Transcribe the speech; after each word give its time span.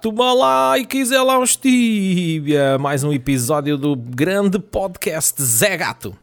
Gato 0.00 0.12
malá 0.14 0.78
e 0.78 0.86
quiser 0.86 1.20
lá 1.20 1.38
um 1.38 1.44
estíbia. 1.44 2.78
Mais 2.78 3.04
um 3.04 3.12
episódio 3.12 3.76
do 3.76 3.94
grande 3.94 4.58
podcast 4.58 5.42
Zé 5.42 5.76
Gato. 5.76 6.16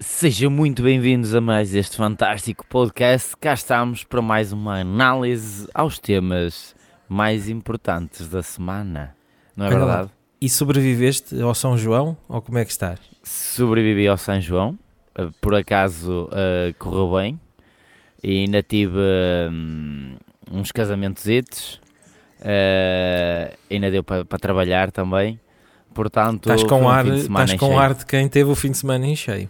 Sejam 0.00 0.50
muito 0.50 0.82
bem-vindos 0.82 1.32
a 1.32 1.40
mais 1.40 1.76
este 1.76 1.96
fantástico 1.96 2.66
podcast. 2.68 3.36
Cá 3.36 3.54
estamos 3.54 4.02
para 4.02 4.20
mais 4.20 4.52
uma 4.52 4.80
análise 4.80 5.68
aos 5.72 6.00
temas 6.00 6.74
mais 7.08 7.48
importantes 7.48 8.26
da 8.26 8.42
semana. 8.42 9.14
Não 9.56 9.66
é 9.66 9.68
Olha 9.68 9.78
lá. 9.78 9.86
verdade? 9.86 10.10
E 10.40 10.48
sobreviveste 10.48 11.40
ao 11.40 11.54
São 11.54 11.78
João? 11.78 12.16
Ou 12.28 12.42
como 12.42 12.58
é 12.58 12.64
que 12.64 12.72
estás? 12.72 12.98
Sobrevivi 13.22 14.08
ao 14.08 14.16
São 14.16 14.40
João. 14.40 14.76
eh, 15.16 15.28
Por 15.40 15.54
acaso 15.54 16.28
eh, 16.32 16.74
correu 16.80 17.12
bem. 17.14 17.38
E 18.24 18.40
ainda 18.40 18.60
tive 18.60 18.98
hum, 19.52 20.16
uns 20.50 20.72
casamentos. 20.72 21.80
Ainda 23.70 23.90
deu 23.90 24.02
para 24.04 24.24
trabalhar 24.38 24.90
também. 24.90 25.38
Portanto, 25.94 26.50
Estás 26.50 26.62
com, 26.62 26.82
um 26.82 26.88
ar, 26.88 27.06
estás 27.06 27.54
com 27.54 27.78
ar 27.78 27.94
de 27.94 28.06
quem 28.06 28.28
teve 28.28 28.50
o 28.50 28.54
fim 28.54 28.70
de 28.70 28.78
semana 28.78 29.06
em 29.06 29.16
cheio. 29.16 29.48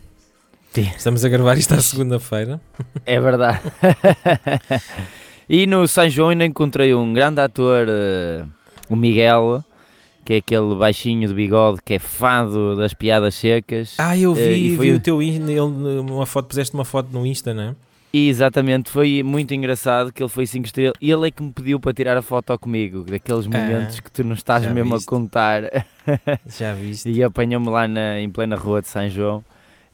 Sim. 0.73 0.91
Estamos 0.97 1.25
a 1.25 1.29
gravar 1.29 1.59
isto 1.59 1.75
à 1.75 1.81
segunda-feira. 1.81 2.61
É 3.05 3.21
verdade. 3.21 3.61
e 5.49 5.67
no 5.67 5.87
São 5.89 6.09
João 6.09 6.31
ainda 6.31 6.45
encontrei 6.45 6.95
um 6.95 7.13
grande 7.13 7.41
ator, 7.41 7.87
eh, 7.89 8.45
o 8.89 8.97
Miguel, 8.97 9.63
que 10.25 10.35
é 10.35 10.37
aquele 10.37 10.75
baixinho 10.75 11.27
de 11.27 11.35
bigode 11.35 11.81
que 11.85 11.95
é 11.95 11.99
fado 11.99 12.77
das 12.77 12.95
piadas 12.95 13.35
secas. 13.35 13.95
Ah, 13.99 14.17
eu 14.17 14.35
vi, 14.35 14.77
foi 14.77 14.91
vi 14.91 14.97
o- 14.97 15.01
teu 15.01 15.19
uma 15.19 16.27
foto, 16.27 16.49
puseste 16.49 16.75
uma 16.75 16.85
foto 16.85 17.09
no 17.13 17.27
Insta, 17.27 17.53
não 17.53 17.63
é? 17.63 17.75
E 18.13 18.29
exatamente, 18.29 18.91
foi 18.91 19.23
muito 19.23 19.53
engraçado 19.53 20.11
que 20.13 20.23
ele 20.23 20.31
foi 20.31 20.47
5 20.47 20.65
estrelas. 20.67 20.95
E 21.01 21.11
ele 21.11 21.29
é 21.29 21.31
que 21.31 21.43
me 21.43 21.53
pediu 21.53 21.79
para 21.79 21.93
tirar 21.93 22.17
a 22.17 22.23
foto 22.23 22.59
comigo, 22.59 23.03
daqueles 23.05 23.47
momentos 23.47 24.01
que 24.01 24.11
tu 24.11 24.25
não 24.25 24.33
estás 24.35 24.65
mesmo 24.73 24.95
viste. 24.95 25.07
a 25.07 25.11
contar. 25.11 25.63
Já 26.47 26.73
viste? 26.75 27.11
E 27.11 27.23
apanhou-me 27.23 27.69
lá 27.69 27.87
na, 27.87 28.19
em 28.19 28.31
plena 28.31 28.57
rua 28.57 28.81
de 28.81 28.89
São 28.89 29.09
João. 29.11 29.45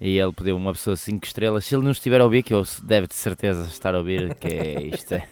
E 0.00 0.18
ele 0.18 0.32
pediu 0.32 0.56
uma 0.56 0.72
pessoa 0.72 0.96
5 0.96 1.24
estrelas. 1.26 1.64
Se 1.64 1.74
ele 1.74 1.82
não 1.84 1.90
estiver 1.92 2.20
a 2.20 2.24
ouvir, 2.24 2.42
que 2.42 2.52
eu 2.54 2.62
deve 2.82 3.06
de 3.08 3.14
certeza 3.14 3.66
estar 3.66 3.94
a 3.94 3.98
ouvir, 3.98 4.34
que 4.36 4.46
é 4.48 4.82
isto. 4.82 5.14
É, 5.14 5.26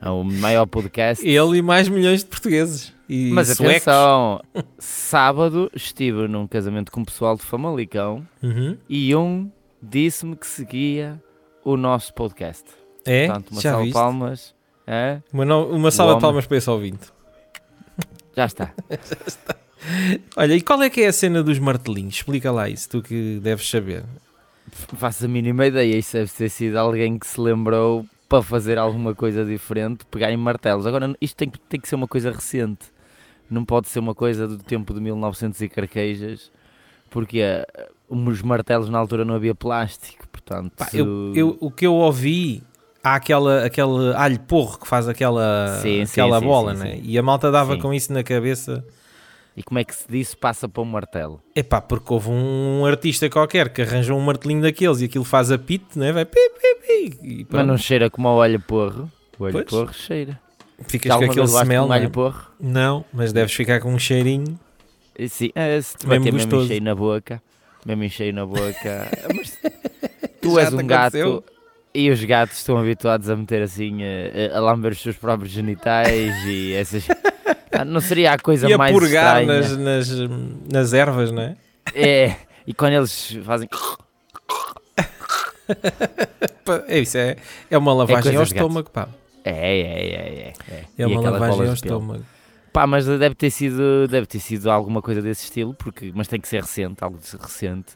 é 0.00 0.08
o 0.08 0.24
maior 0.24 0.66
podcast. 0.66 1.26
Ele 1.26 1.58
e 1.58 1.62
mais 1.62 1.88
milhões 1.88 2.20
de 2.24 2.26
portugueses. 2.30 2.92
E 3.08 3.30
Mas 3.32 3.48
suecos. 3.48 3.86
atenção, 3.88 4.40
sábado 4.78 5.70
estive 5.74 6.26
num 6.28 6.46
casamento 6.46 6.90
com 6.90 7.02
o 7.02 7.04
pessoal 7.04 7.36
de 7.36 7.42
Famalicão 7.42 8.26
Uhum. 8.42 8.76
e 8.88 9.14
um 9.14 9.50
disse-me 9.82 10.34
que 10.36 10.46
seguia 10.46 11.20
o 11.64 11.76
nosso 11.76 12.12
podcast. 12.14 12.64
É? 13.04 13.26
Portanto, 13.26 13.50
uma 13.52 13.60
já 13.60 13.70
salva 13.72 13.86
de 13.86 13.92
palmas. 13.92 14.54
É? 14.86 15.20
Uma, 15.32 15.44
no- 15.44 15.66
uma 15.68 15.90
salva 15.90 16.14
de 16.14 16.20
palmas 16.20 16.46
para 16.46 16.56
esse 16.56 16.68
ouvinte. 16.70 17.08
Já 18.36 18.46
está. 18.46 18.72
Olha, 20.36 20.54
e 20.54 20.60
qual 20.60 20.82
é 20.82 20.90
que 20.90 21.00
é 21.02 21.08
a 21.08 21.12
cena 21.12 21.42
dos 21.42 21.58
martelinhos? 21.58 22.14
Explica 22.16 22.50
lá 22.52 22.68
isso, 22.68 22.88
tu 22.88 23.02
que 23.02 23.38
deves 23.42 23.68
saber. 23.68 24.04
Faço 24.96 25.24
a 25.24 25.28
mínima 25.28 25.66
ideia. 25.66 25.96
Isso 25.96 26.12
deve 26.14 26.30
ter 26.30 26.48
sido 26.48 26.76
alguém 26.76 27.18
que 27.18 27.26
se 27.26 27.40
lembrou 27.40 28.04
para 28.28 28.42
fazer 28.42 28.78
alguma 28.78 29.14
coisa 29.14 29.44
diferente, 29.44 30.04
pegar 30.06 30.30
em 30.30 30.36
martelos. 30.36 30.86
Agora, 30.86 31.14
isto 31.20 31.36
tem, 31.36 31.50
que- 31.50 31.58
tem 31.60 31.80
que 31.80 31.88
ser 31.88 31.96
uma 31.96 32.06
coisa 32.08 32.30
recente. 32.30 32.86
Não 33.50 33.64
pode 33.64 33.88
ser 33.88 33.98
uma 33.98 34.14
coisa 34.14 34.46
do 34.46 34.58
tempo 34.58 34.94
de 34.94 35.00
1900 35.00 35.60
e 35.60 35.68
carquejas, 35.68 36.52
porque 37.10 37.40
eh, 37.40 37.66
os 38.10 38.42
martelos 38.42 38.88
na 38.88 38.98
altura 38.98 39.24
não 39.24 39.34
havia 39.34 39.54
plástico. 39.54 40.26
Portanto, 40.28 40.72
Pá, 40.76 40.88
eu, 40.92 41.32
eu- 41.34 41.56
o 41.60 41.70
que 41.70 41.86
eu 41.86 41.94
ouvi, 41.94 42.62
há 43.04 43.14
aquela, 43.14 43.64
aquele 43.64 44.12
alho 44.16 44.40
porro 44.40 44.78
que 44.78 44.86
faz 44.88 45.08
aquela, 45.08 45.78
Sim, 45.80 46.02
aquela 46.02 46.40
sim, 46.40 46.46
bola, 46.46 46.74
sim, 46.74 46.82
né? 46.82 47.00
E 47.02 47.16
a 47.18 47.22
malta 47.22 47.50
dava 47.50 47.76
com 47.78 47.94
isso 47.94 48.12
na 48.12 48.22
cabeça. 48.22 48.84
E 49.56 49.62
como 49.62 49.78
é 49.78 49.84
que 49.84 49.94
se 49.94 50.06
disso 50.08 50.38
passa 50.38 50.68
para 50.68 50.80
um 50.82 50.86
martelo? 50.86 51.40
Epá, 51.54 51.80
porque 51.80 52.12
houve 52.12 52.30
um 52.30 52.86
artista 52.86 53.28
qualquer 53.28 53.68
que 53.68 53.82
arranjou 53.82 54.16
um 54.16 54.20
martelinho 54.22 54.62
daqueles 54.62 55.00
e 55.00 55.04
aquilo 55.06 55.24
faz 55.24 55.50
apito, 55.50 55.98
né? 55.98 56.12
Vai 56.12 56.24
pi, 56.24 56.38
pi, 56.60 57.16
pi. 57.18 57.46
Mas 57.50 57.66
não 57.66 57.76
cheira 57.76 58.08
como 58.08 58.28
ao 58.28 58.40
alho 58.40 58.60
porro. 58.60 59.10
O 59.38 59.44
alho 59.44 59.52
Pois. 59.54 59.66
porro 59.66 59.92
cheira. 59.92 60.38
ficas 60.86 61.14
com 61.14 61.24
aquele 61.24 61.44
smell, 61.46 61.84
um 61.84 61.88
né? 61.88 61.96
alho 61.96 62.10
porro? 62.10 62.42
Não, 62.60 63.04
mas 63.12 63.32
deves 63.32 63.52
ficar 63.52 63.80
com 63.80 63.92
um 63.92 63.98
cheirinho. 63.98 64.58
Sim, 65.28 65.50
é, 65.54 65.78
se 65.80 65.96
te 65.96 66.06
Mesmo 66.06 66.24
bater 66.24 66.32
mesmo 66.32 66.48
gostoso. 66.50 66.64
enchei 66.66 66.80
na 66.80 66.94
boca, 66.94 67.42
mesmo 67.84 68.04
enchei 68.04 68.32
na 68.32 68.46
boca. 68.46 69.08
Mas 69.34 69.58
tu 70.40 70.54
Já 70.54 70.60
és 70.62 70.72
um 70.74 70.86
gato 70.86 71.44
e 71.94 72.10
os 72.10 72.22
gatos 72.24 72.58
estão 72.58 72.78
habituados 72.78 73.28
a 73.28 73.36
meter 73.36 73.62
assim, 73.62 74.00
a, 74.02 74.56
a 74.56 74.60
lamber 74.60 74.92
os 74.92 75.00
seus 75.00 75.16
próprios 75.16 75.50
genitais 75.52 76.34
e 76.46 76.74
essas. 76.74 77.06
Ah, 77.72 77.84
Não 77.84 78.00
seria 78.00 78.32
a 78.32 78.38
coisa 78.38 78.68
e 78.68 78.72
a 78.72 78.76
mais 78.78 78.92
purgar 78.92 79.46
nas, 79.46 79.76
nas, 79.76 80.08
nas 80.70 80.92
ervas, 80.92 81.30
né? 81.30 81.56
É, 81.94 82.34
e 82.66 82.74
quando 82.74 82.94
eles 82.94 83.38
fazem. 83.44 83.68
É 86.88 86.98
isso, 86.98 87.16
é, 87.16 87.36
é 87.70 87.78
uma 87.78 87.94
lavagem 87.94 88.22
coisa 88.24 88.38
ao 88.38 88.42
estômago, 88.42 88.90
pá. 88.90 89.08
É, 89.44 89.50
é, 89.50 89.80
é, 89.80 90.16
é. 90.48 90.52
É, 90.68 90.84
É 90.98 91.06
uma 91.06 91.20
lavagem 91.20 91.68
ao 91.68 91.74
estômago. 91.74 92.24
Pá, 92.72 92.86
mas 92.86 93.04
deve 93.06 93.34
ter 93.34 93.50
sido, 93.50 94.06
deve 94.08 94.26
ter 94.26 94.38
sido 94.38 94.70
alguma 94.70 95.02
coisa 95.02 95.20
desse 95.20 95.44
estilo, 95.44 95.74
porque, 95.74 96.12
mas 96.14 96.28
tem 96.28 96.40
que 96.40 96.46
ser 96.48 96.60
recente, 96.62 97.02
algo 97.02 97.18
de 97.18 97.36
recente, 97.36 97.94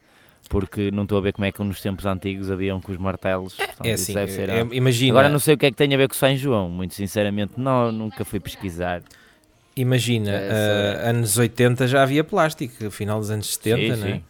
porque 0.49 0.91
não 0.91 1.05
estou 1.05 1.17
a 1.19 1.21
ver 1.21 1.33
como 1.33 1.45
é 1.45 1.53
que 1.53 1.63
nos 1.63 1.81
tempos 1.81 2.05
antigos 2.07 2.51
haviam 2.51 2.81
com 2.81 2.91
os 2.91 2.99
martelos. 2.99 3.55
portanto, 3.55 3.87
É 3.87 3.93
assim, 3.93 4.15
deve 4.15 4.33
ser 4.33 4.49
é- 4.49 4.61
algo- 4.61 4.75
imagina, 4.75 5.13
Agora 5.13 5.29
não 5.29 5.39
sei 5.39 5.55
o 5.55 5.59
que 5.59 5.67
é 5.67 5.71
que 5.71 5.77
tem 5.77 5.95
a 5.95 5.97
ver 5.97 6.09
com 6.09 6.15
São 6.15 6.37
João, 6.37 6.69
muito 6.69 6.93
sinceramente, 6.95 7.53
não, 7.57 7.93
nunca 7.93 8.25
fui 8.25 8.41
pesquisar. 8.41 9.01
imagina 9.77 10.31
Essa- 10.33 11.03
ah, 11.07 11.11
anos 11.11 11.37
80 11.39 11.87
já 11.87 12.03
havia 12.03 12.25
plástico, 12.25 12.91
final 12.91 13.21
dos 13.21 13.31
anos 13.31 13.55
70, 13.55 13.95
sim, 13.97 14.01
né? 14.03 14.13
sim. 14.17 14.25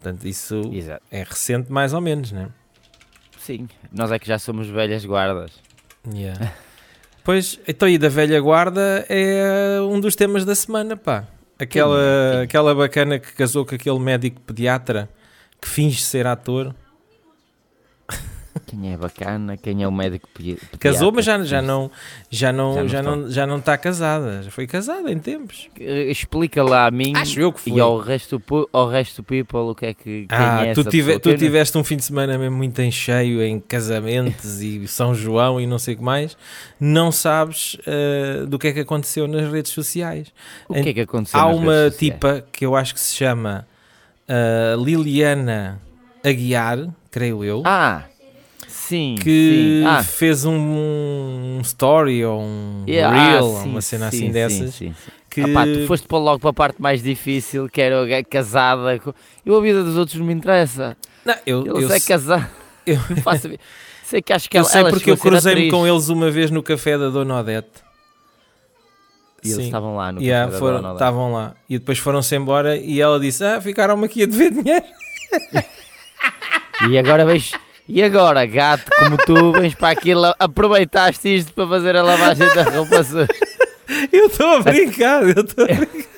Portanto, 0.00 0.24
isso 0.26 0.70
Exato. 0.72 1.02
é 1.10 1.22
recente 1.22 1.72
mais 1.72 1.94
ou 1.94 2.00
menos, 2.00 2.30
né? 2.32 2.48
Sim, 3.38 3.68
nós 3.92 4.10
é 4.12 4.18
que 4.18 4.26
já 4.26 4.38
somos 4.38 4.66
velhas 4.68 5.04
guardas. 5.04 5.52
Yeah. 6.12 6.52
pois, 7.24 7.58
então 7.66 7.88
e 7.88 7.98
da 7.98 8.08
velha 8.08 8.40
guarda 8.40 9.04
é 9.08 9.80
um 9.80 9.98
dos 9.98 10.14
temas 10.14 10.44
da 10.44 10.54
semana, 10.54 10.96
pá. 10.96 11.26
Aquela, 11.58 12.42
aquela 12.42 12.74
bacana 12.74 13.18
que 13.18 13.32
casou 13.32 13.64
com 13.64 13.74
aquele 13.74 13.98
médico 13.98 14.40
pediatra 14.40 15.08
que 15.60 15.68
finge 15.68 16.02
ser 16.02 16.26
ator. 16.26 16.74
Quem 18.80 18.92
é 18.92 18.96
bacana, 18.96 19.56
quem 19.56 19.82
é 19.82 19.88
o 19.88 19.92
médico 19.92 20.28
pedi- 20.34 20.54
pediatra? 20.54 20.78
Casou, 20.78 21.12
mas 21.12 21.24
já, 21.24 21.42
já 21.44 21.62
não 21.62 21.90
já 22.30 22.52
não 22.52 22.88
Já 22.88 23.02
não 23.02 23.22
já 23.22 23.28
está. 23.42 23.46
não 23.46 23.58
está 23.58 23.78
casada. 23.78 24.42
Já 24.42 24.50
foi 24.50 24.66
casada 24.66 25.10
em 25.12 25.18
tempos. 25.18 25.68
Eh, 25.78 26.10
Explica 26.10 26.62
lá 26.62 26.86
a 26.86 26.90
mim 26.90 27.12
e 27.66 27.80
ao 27.80 27.98
resto, 27.98 28.42
ao 28.72 28.88
resto 28.88 29.22
do 29.22 29.24
people 29.24 29.58
o 29.60 29.74
que 29.74 29.86
é 29.86 29.94
que 29.94 30.26
Ah, 30.28 30.66
é 30.66 30.72
tu, 30.74 30.82
tive- 30.84 31.18
tu 31.18 31.30
não- 31.30 31.36
tiveste 31.36 31.78
um 31.78 31.84
fim 31.84 31.96
de 31.96 32.04
semana 32.04 32.36
mesmo 32.36 32.56
muito 32.56 32.78
em 32.80 32.90
cheio 32.90 33.42
em 33.42 33.60
casamentos 33.60 34.60
e 34.60 34.86
São 34.88 35.14
João 35.14 35.60
e 35.60 35.66
não 35.66 35.78
sei 35.78 35.94
o 35.94 35.98
que 35.98 36.02
mais. 36.02 36.36
Não 36.80 37.12
sabes 37.12 37.76
ah, 37.86 38.44
do 38.46 38.58
que 38.58 38.68
é 38.68 38.72
que 38.72 38.80
aconteceu 38.80 39.28
nas 39.28 39.50
redes 39.50 39.70
sociais. 39.72 40.32
O 40.68 40.74
que 40.74 40.88
é 40.88 40.92
que 40.94 41.00
aconteceu 41.00 41.38
Há 41.38 41.46
uma 41.46 41.90
tipa 41.96 42.44
que 42.52 42.66
eu 42.66 42.74
acho 42.74 42.92
que 42.94 43.00
se 43.00 43.14
chama 43.14 43.66
ah, 44.28 44.74
Liliana 44.76 45.80
Aguiar, 46.24 46.88
creio 47.10 47.44
eu, 47.44 47.62
Ah, 47.66 48.04
sim, 48.88 49.14
que 49.20 49.80
sim. 49.80 49.86
Ah, 49.86 50.02
fez 50.02 50.44
um, 50.44 50.54
um 50.56 51.60
story 51.62 52.24
ou 52.24 52.40
um 52.40 52.84
yeah, 52.88 53.14
reel, 53.32 53.56
ah, 53.56 53.62
sim, 53.62 53.68
uma 53.70 53.80
cena 53.80 54.10
sim, 54.10 54.16
assim 54.16 54.26
sim, 54.26 54.32
dessas. 54.32 54.74
sim, 54.74 54.94
sim. 54.94 55.10
Que... 55.30 55.40
Ah 55.42 55.48
pá, 55.52 55.64
tu 55.66 55.86
foste 55.86 56.06
para 56.06 56.18
logo 56.18 56.38
para 56.38 56.50
a 56.50 56.54
parte 56.54 56.80
mais 56.80 57.02
difícil, 57.02 57.68
que 57.68 57.80
era 57.80 58.22
casada. 58.24 59.00
Eu 59.44 59.56
a 59.56 59.60
vida 59.60 59.82
dos 59.82 59.96
outros 59.96 60.18
não 60.18 60.26
me 60.26 60.32
interessa. 60.32 60.96
Não, 61.24 61.34
eu, 61.46 61.66
Eles 61.66 61.90
eu, 61.90 61.92
é 61.96 62.00
casar. 62.00 62.50
eu- 62.86 62.98
faço 63.22 63.48
Sei 64.04 64.20
que 64.20 64.32
acho 64.32 64.48
que 64.50 64.56
eu 64.58 64.60
ela, 64.60 64.68
sei 64.68 64.80
ela 64.82 64.90
porque 64.90 65.10
eu 65.10 65.16
cruzei-me 65.16 65.70
com 65.70 65.86
eles 65.86 66.08
uma 66.08 66.30
vez 66.30 66.50
no 66.50 66.62
café 66.62 66.98
da 66.98 67.08
Dona 67.08 67.40
Odete. 67.40 67.82
E 69.42 69.50
eles 69.50 69.64
estavam 69.64 69.96
lá 69.96 70.12
no 70.12 70.20
Yeah, 70.22 70.44
café 70.46 70.52
da 70.52 70.58
foram- 70.58 70.76
Dona 70.76 70.88
Odete. 70.90 71.02
estavam 71.04 71.32
lá 71.32 71.54
e 71.68 71.78
depois 71.78 71.98
foram-se 71.98 72.36
embora 72.36 72.76
e 72.76 73.00
ela 73.00 73.18
disse: 73.18 73.42
Ah, 73.44 73.60
ficaram-me 73.60 74.04
aqui 74.04 74.22
a 74.22 74.26
dever 74.26 74.50
dinheiro. 74.52 74.84
E 76.90 76.98
agora 76.98 77.24
vens. 77.24 77.52
E 77.88 78.02
agora, 78.02 78.46
gato, 78.46 78.90
como 78.98 79.16
tu, 79.18 79.52
vens 79.52 79.74
para 79.74 79.90
aqui, 79.90 80.12
aproveitaste 80.38 81.34
isto 81.36 81.52
para 81.52 81.68
fazer 81.68 81.94
a 81.96 82.02
lavagem 82.02 82.48
da 82.54 82.62
roupa 82.64 83.04
suja. 83.04 83.28
Eu 84.10 84.26
estou 84.26 84.46
a 84.56 84.60
brincar, 84.62 85.22
eu 85.22 85.42
estou 85.44 85.64
a 85.64 85.68
brincar. 85.68 86.14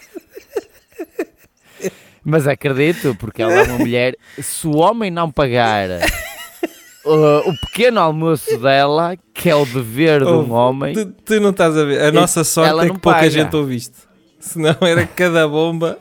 Mas 2.25 2.47
acredito, 2.49 3.15
porque 3.19 3.43
ela 3.43 3.53
é 3.53 3.63
uma 3.65 3.79
mulher. 3.79 4.17
Se 4.41 4.67
o 4.67 4.77
homem 4.77 5.11
não 5.11 5.31
pagar 5.31 5.89
uh, 7.05 7.49
o 7.49 7.57
pequeno 7.67 8.01
almoço 8.01 8.59
dela, 8.59 9.17
que 9.33 9.49
é 9.49 9.55
o 9.55 9.65
dever 9.65 10.25
de 10.25 10.31
um 10.31 10.51
Oh, 10.51 10.55
homem, 10.55 10.93
Tu, 10.95 11.07
tu 11.25 11.41
não 11.41 11.51
estás 11.51 11.77
a 11.77 11.85
ver. 11.85 12.01
A 12.03 12.11
nossa 12.13 12.43
sorte 12.43 12.81
é 12.87 12.91
que 12.91 12.99
pouca 12.99 13.19
paga. 13.19 13.31
gente 13.31 13.55
ouviste. 13.55 13.95
Senão 14.41 14.77
era 14.81 15.07
cada 15.07 15.47
bomba. 15.49 15.99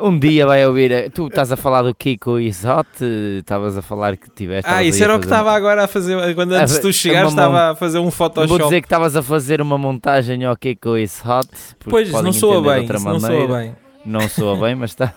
Um 0.00 0.18
dia 0.18 0.46
vai 0.46 0.66
ouvir. 0.66 1.10
Tu 1.10 1.26
estás 1.26 1.52
a 1.52 1.56
falar 1.56 1.82
do 1.82 1.94
Kiko 1.94 2.38
Isote, 2.38 3.04
estavas 3.38 3.76
a 3.76 3.82
falar 3.82 4.16
que 4.16 4.30
tiveste. 4.30 4.70
Ah, 4.70 4.82
isso 4.82 5.02
era 5.02 5.14
o 5.14 5.18
que 5.18 5.26
estava 5.26 5.52
agora 5.52 5.84
a 5.84 5.88
fazer. 5.88 6.34
Quando 6.34 6.52
antes 6.52 6.74
de 6.74 6.80
tu 6.80 6.92
chegares, 6.92 7.30
estava 7.30 7.70
a 7.70 7.74
fazer 7.74 7.98
um 7.98 8.10
Photoshop. 8.10 8.48
vou 8.48 8.58
dizer 8.58 8.80
que 8.80 8.86
estavas 8.86 9.16
a 9.16 9.22
fazer 9.22 9.60
uma 9.60 9.78
montagem 9.78 10.44
ao 10.44 10.56
Kiko 10.56 10.96
Isote. 10.96 11.48
Pois, 11.88 12.10
não 12.10 12.32
soa 12.32 12.62
bem. 12.62 12.84
Isso 12.84 13.04
não 13.04 13.20
soa 13.20 13.58
bem. 13.58 13.76
Não 14.04 14.28
soa 14.28 14.56
bem, 14.56 14.74
mas 14.74 14.90
está. 14.92 15.14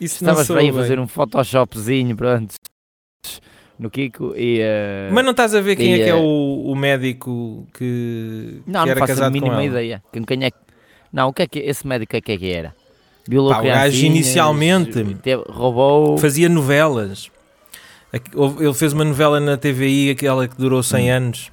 Estavas 0.00 0.48
bem 0.48 0.70
a 0.70 0.72
fazer 0.72 0.98
um 0.98 1.06
Photoshopzinho, 1.06 2.16
pronto. 2.16 2.54
No 3.78 3.90
Kiko 3.90 4.34
e. 4.36 4.60
eh, 4.60 5.08
Mas 5.12 5.24
não 5.24 5.32
estás 5.32 5.54
a 5.54 5.60
ver 5.60 5.74
quem 5.76 5.90
E, 5.90 5.94
é 5.94 5.96
que 6.04 6.04
é 6.04 6.08
eh, 6.10 6.14
o, 6.14 6.70
o 6.70 6.76
médico 6.76 7.66
que, 7.76 8.62
Não, 8.66 8.84
que 8.84 8.94
não 8.94 9.06
faço 9.06 9.24
a 9.24 9.30
mínima 9.30 9.64
ideia. 9.64 10.02
Quem, 10.12 10.44
é 10.44 10.50
que... 10.50 10.56
Não, 11.12 11.28
o 11.28 11.32
que 11.32 11.42
é 11.42 11.46
que 11.46 11.58
esse 11.58 11.84
médico 11.84 12.16
o 12.16 12.22
que 12.22 12.32
é 12.32 12.38
que 12.38 12.52
era? 12.52 12.74
Pá, 13.50 13.60
o 13.60 13.64
gajo 13.64 14.04
inicialmente 14.04 15.04
teve- 15.22 15.42
roubou. 15.48 16.18
Fazia 16.18 16.48
novelas. 16.48 17.30
Ele 18.60 18.74
fez 18.74 18.92
uma 18.92 19.04
novela 19.04 19.40
na 19.40 19.56
TVI, 19.56 20.10
aquela 20.10 20.46
que 20.46 20.56
durou 20.56 20.82
100 20.82 21.10
anos, 21.10 21.52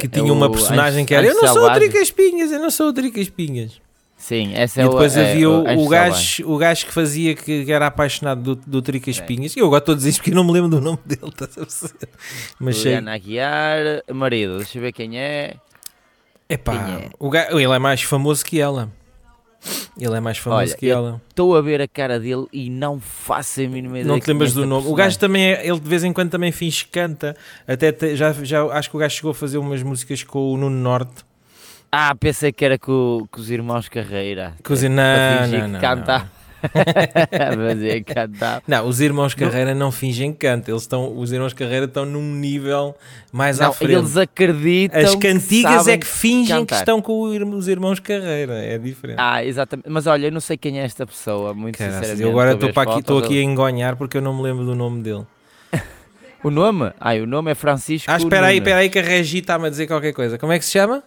que 0.00 0.06
é 0.06 0.08
tinha 0.08 0.32
o 0.32 0.36
uma 0.36 0.50
personagem 0.50 1.00
Anjo- 1.00 1.06
que 1.06 1.14
era 1.14 1.26
Eu 1.26 1.34
não 1.34 1.40
sou 1.40 1.50
o 1.50 1.52
Selvagem." 1.54 1.80
Trica 1.88 1.98
Espinhas, 2.02 2.50
eu 2.52 2.58
não 2.60 2.70
sou 2.70 2.88
o 2.88 2.92
Trica 2.92 3.20
Espinhas. 3.20 3.80
Sim, 4.16 4.52
essa 4.54 4.80
é 4.80 4.84
e 4.84 4.86
o- 4.86 4.90
depois 4.90 5.16
é, 5.16 5.30
havia 5.32 5.48
o, 5.48 5.84
o, 5.84 5.88
gajo, 5.88 6.44
o 6.52 6.58
gajo 6.58 6.84
que 6.86 6.92
fazia 6.92 7.34
que, 7.34 7.64
que 7.64 7.72
era 7.72 7.86
apaixonado 7.86 8.54
do, 8.56 8.62
do 8.66 8.82
Trica 8.82 9.08
É. 9.08 9.12
Espinhas. 9.12 9.54
E 9.56 9.60
eu 9.60 9.66
agora 9.66 9.78
estou 9.80 9.92
a 9.94 9.96
dizer 9.96 10.10
isto 10.10 10.18
porque 10.18 10.34
não 10.34 10.44
me 10.44 10.52
lembro 10.52 10.68
do 10.68 10.80
nome 10.80 10.98
dele, 11.06 11.32
perceber? 11.32 12.08
Mas. 12.58 12.76
Juliana 12.76 13.14
Aguiar, 13.14 14.02
marido, 14.12 14.56
deixa 14.58 14.76
eu 14.78 14.82
ver 14.82 14.92
quem 14.92 15.18
é. 15.18 15.54
Epá, 16.48 16.72
Quem 16.84 16.94
é? 16.96 17.10
o 17.18 17.30
ga- 17.30 17.48
ele 17.50 17.62
é 17.64 17.78
mais 17.78 18.02
famoso 18.02 18.44
que 18.44 18.60
ela. 18.60 18.90
Ele 19.98 20.14
é 20.16 20.20
mais 20.20 20.38
famoso 20.38 20.62
Olha, 20.62 20.74
que 20.76 20.88
ela. 20.88 21.20
Estou 21.28 21.54
a 21.56 21.60
ver 21.60 21.80
a 21.82 21.88
cara 21.88 22.18
dele 22.18 22.46
e 22.52 22.70
não 22.70 22.98
faço 22.98 23.60
a 23.60 23.64
mínima 23.64 23.98
ideia. 23.98 24.04
Não 24.06 24.18
te 24.18 24.24
quem 24.24 24.32
é 24.32 24.34
lembras 24.34 24.54
do 24.54 24.60
nome. 24.66 24.70
O 24.82 24.94
personagem. 24.94 24.96
gajo 24.96 25.18
também 25.18 25.44
é, 25.52 25.66
ele 25.66 25.78
de 25.78 25.88
vez 25.88 26.02
em 26.04 26.12
quando 26.12 26.30
também 26.30 26.50
finge 26.50 26.84
que 26.84 26.90
canta. 26.90 27.36
Até 27.68 27.92
te- 27.92 28.16
já, 28.16 28.32
já 28.32 28.64
acho 28.64 28.88
que 28.90 28.96
o 28.96 28.98
gajo 28.98 29.14
chegou 29.16 29.30
a 29.32 29.34
fazer 29.34 29.58
umas 29.58 29.82
músicas 29.82 30.22
com 30.22 30.54
o 30.54 30.56
Nuno 30.56 30.76
Norte. 30.76 31.24
Ah, 31.92 32.14
pensei 32.14 32.52
que 32.52 32.64
era 32.64 32.78
com, 32.78 33.26
com 33.30 33.40
os 33.40 33.50
irmãos 33.50 33.88
Carreira. 33.88 34.54
Os- 34.68 34.80
Para 34.80 34.88
não, 34.88 35.48
não, 35.58 35.60
que 35.60 35.66
não, 35.72 35.80
canta. 35.80 36.30
Fazia 36.60 38.02
cantar. 38.04 38.62
Não, 38.66 38.86
os 38.86 39.00
irmãos 39.00 39.34
Carreira 39.34 39.74
não 39.74 39.90
fingem 39.90 40.32
que 40.32 40.38
canta. 40.46 40.70
Eles 40.70 40.82
estão, 40.82 41.16
os 41.16 41.32
irmãos 41.32 41.52
Carreira 41.52 41.86
estão 41.86 42.04
num 42.04 42.34
nível 42.34 42.94
mais 43.32 43.60
à 43.60 43.66
Não, 43.66 43.72
frente. 43.72 43.92
eles 43.92 44.16
acreditam. 44.16 45.00
As 45.00 45.14
que 45.14 45.20
cantigas 45.20 45.72
sabem 45.76 45.94
é 45.94 45.98
que 45.98 46.06
fingem 46.06 46.44
que 46.64 46.70
cantar. 46.70 46.76
estão 46.78 47.00
com 47.02 47.22
os 47.22 47.68
irmãos 47.68 47.98
Carreira. 48.00 48.54
É 48.54 48.78
diferente. 48.78 49.16
Ah, 49.18 49.44
exatamente. 49.44 49.88
Mas 49.88 50.06
olha, 50.06 50.26
eu 50.26 50.32
não 50.32 50.40
sei 50.40 50.56
quem 50.56 50.80
é 50.80 50.84
esta 50.84 51.06
pessoa, 51.06 51.54
muito 51.54 51.78
Caraças, 51.78 51.98
sinceramente. 52.00 52.22
eu 52.22 52.30
agora 52.30 52.52
estou 52.52 52.68
aqui, 52.82 53.00
estou 53.00 53.18
aqui 53.18 53.38
a 53.38 53.42
engonhar 53.42 53.96
porque 53.96 54.16
eu 54.16 54.22
não 54.22 54.36
me 54.36 54.42
lembro 54.42 54.64
do 54.64 54.74
nome 54.74 55.02
dele. 55.02 55.24
O 56.42 56.50
nome? 56.50 56.90
Ai, 56.98 57.20
o 57.20 57.26
nome 57.26 57.50
é 57.50 57.54
Francisco 57.54 58.10
Ah, 58.10 58.16
espera 58.16 58.46
aí, 58.46 58.56
espera 58.56 58.78
aí 58.78 58.88
que 58.88 58.98
a 58.98 59.02
Regi 59.02 59.40
está-me 59.40 59.66
a 59.66 59.68
dizer 59.68 59.86
qualquer 59.86 60.14
coisa. 60.14 60.38
Como 60.38 60.50
é 60.50 60.58
que 60.58 60.64
se 60.64 60.70
chama? 60.70 61.02